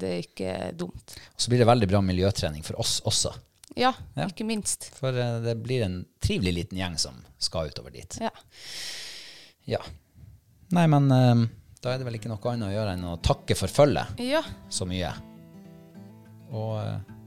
det 0.00 0.10
er 0.16 0.20
ikke 0.24 0.52
dumt. 0.78 1.16
og 1.34 1.42
så 1.42 1.50
blir 1.52 1.60
det 1.62 1.66
veldig 1.68 1.88
bra 1.90 2.00
miljøtrening 2.02 2.62
for 2.66 2.78
oss 2.82 3.00
også. 3.06 3.34
Ja, 3.76 3.92
Ja. 4.18 4.26
ikke 4.28 4.46
minst. 4.46 4.90
For 4.98 5.14
uh, 5.16 5.40
det 5.44 5.56
blir 5.64 5.84
en 5.86 6.04
trivelig 6.22 6.54
liten 6.60 6.78
gjeng 6.80 6.96
som 7.00 7.20
skal 7.42 7.70
utover 7.72 7.94
dit. 7.94 8.16
Ja. 8.22 8.30
Ja. 9.68 9.82
Nei, 10.72 10.86
men 10.88 11.10
eh, 11.12 11.42
da 11.82 11.92
er 11.92 11.98
det 11.98 12.06
vel 12.06 12.14
ikke 12.18 12.30
noe 12.30 12.52
annet 12.52 12.68
å 12.68 12.74
gjøre 12.76 12.92
enn 12.94 13.06
å 13.10 13.16
takke 13.26 13.56
for 13.58 13.72
følget 13.72 14.20
ja. 14.22 14.42
så 14.70 14.86
mye. 14.86 15.10
Og 16.52 16.76
eh, 16.78 17.18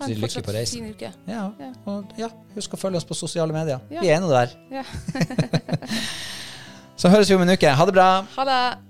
Ha 0.00 0.08
lykke 0.10 0.42
på 0.46 0.54
reisen. 0.54 0.82
fin 0.82 0.94
uke. 0.94 1.12
Ja, 1.30 1.44
Ja. 1.60 1.70
og 1.90 2.12
ja, 2.18 2.28
husk 2.56 2.74
å 2.74 2.80
følge 2.80 2.98
oss 2.98 3.06
på 3.06 3.14
sosiale 3.18 3.54
medier. 3.54 3.82
Vi 3.90 4.10
er 4.10 4.22
nå 4.22 4.30
der. 4.32 4.54
Ja. 4.70 4.84
Så 7.00 7.08
høres 7.08 7.30
vi 7.30 7.36
om 7.38 7.42
en 7.46 7.54
uke. 7.54 7.70
Ha 7.70 7.86
det 7.86 7.94
bra. 7.96 8.08
Ha 8.36 8.44
det. 8.50 8.89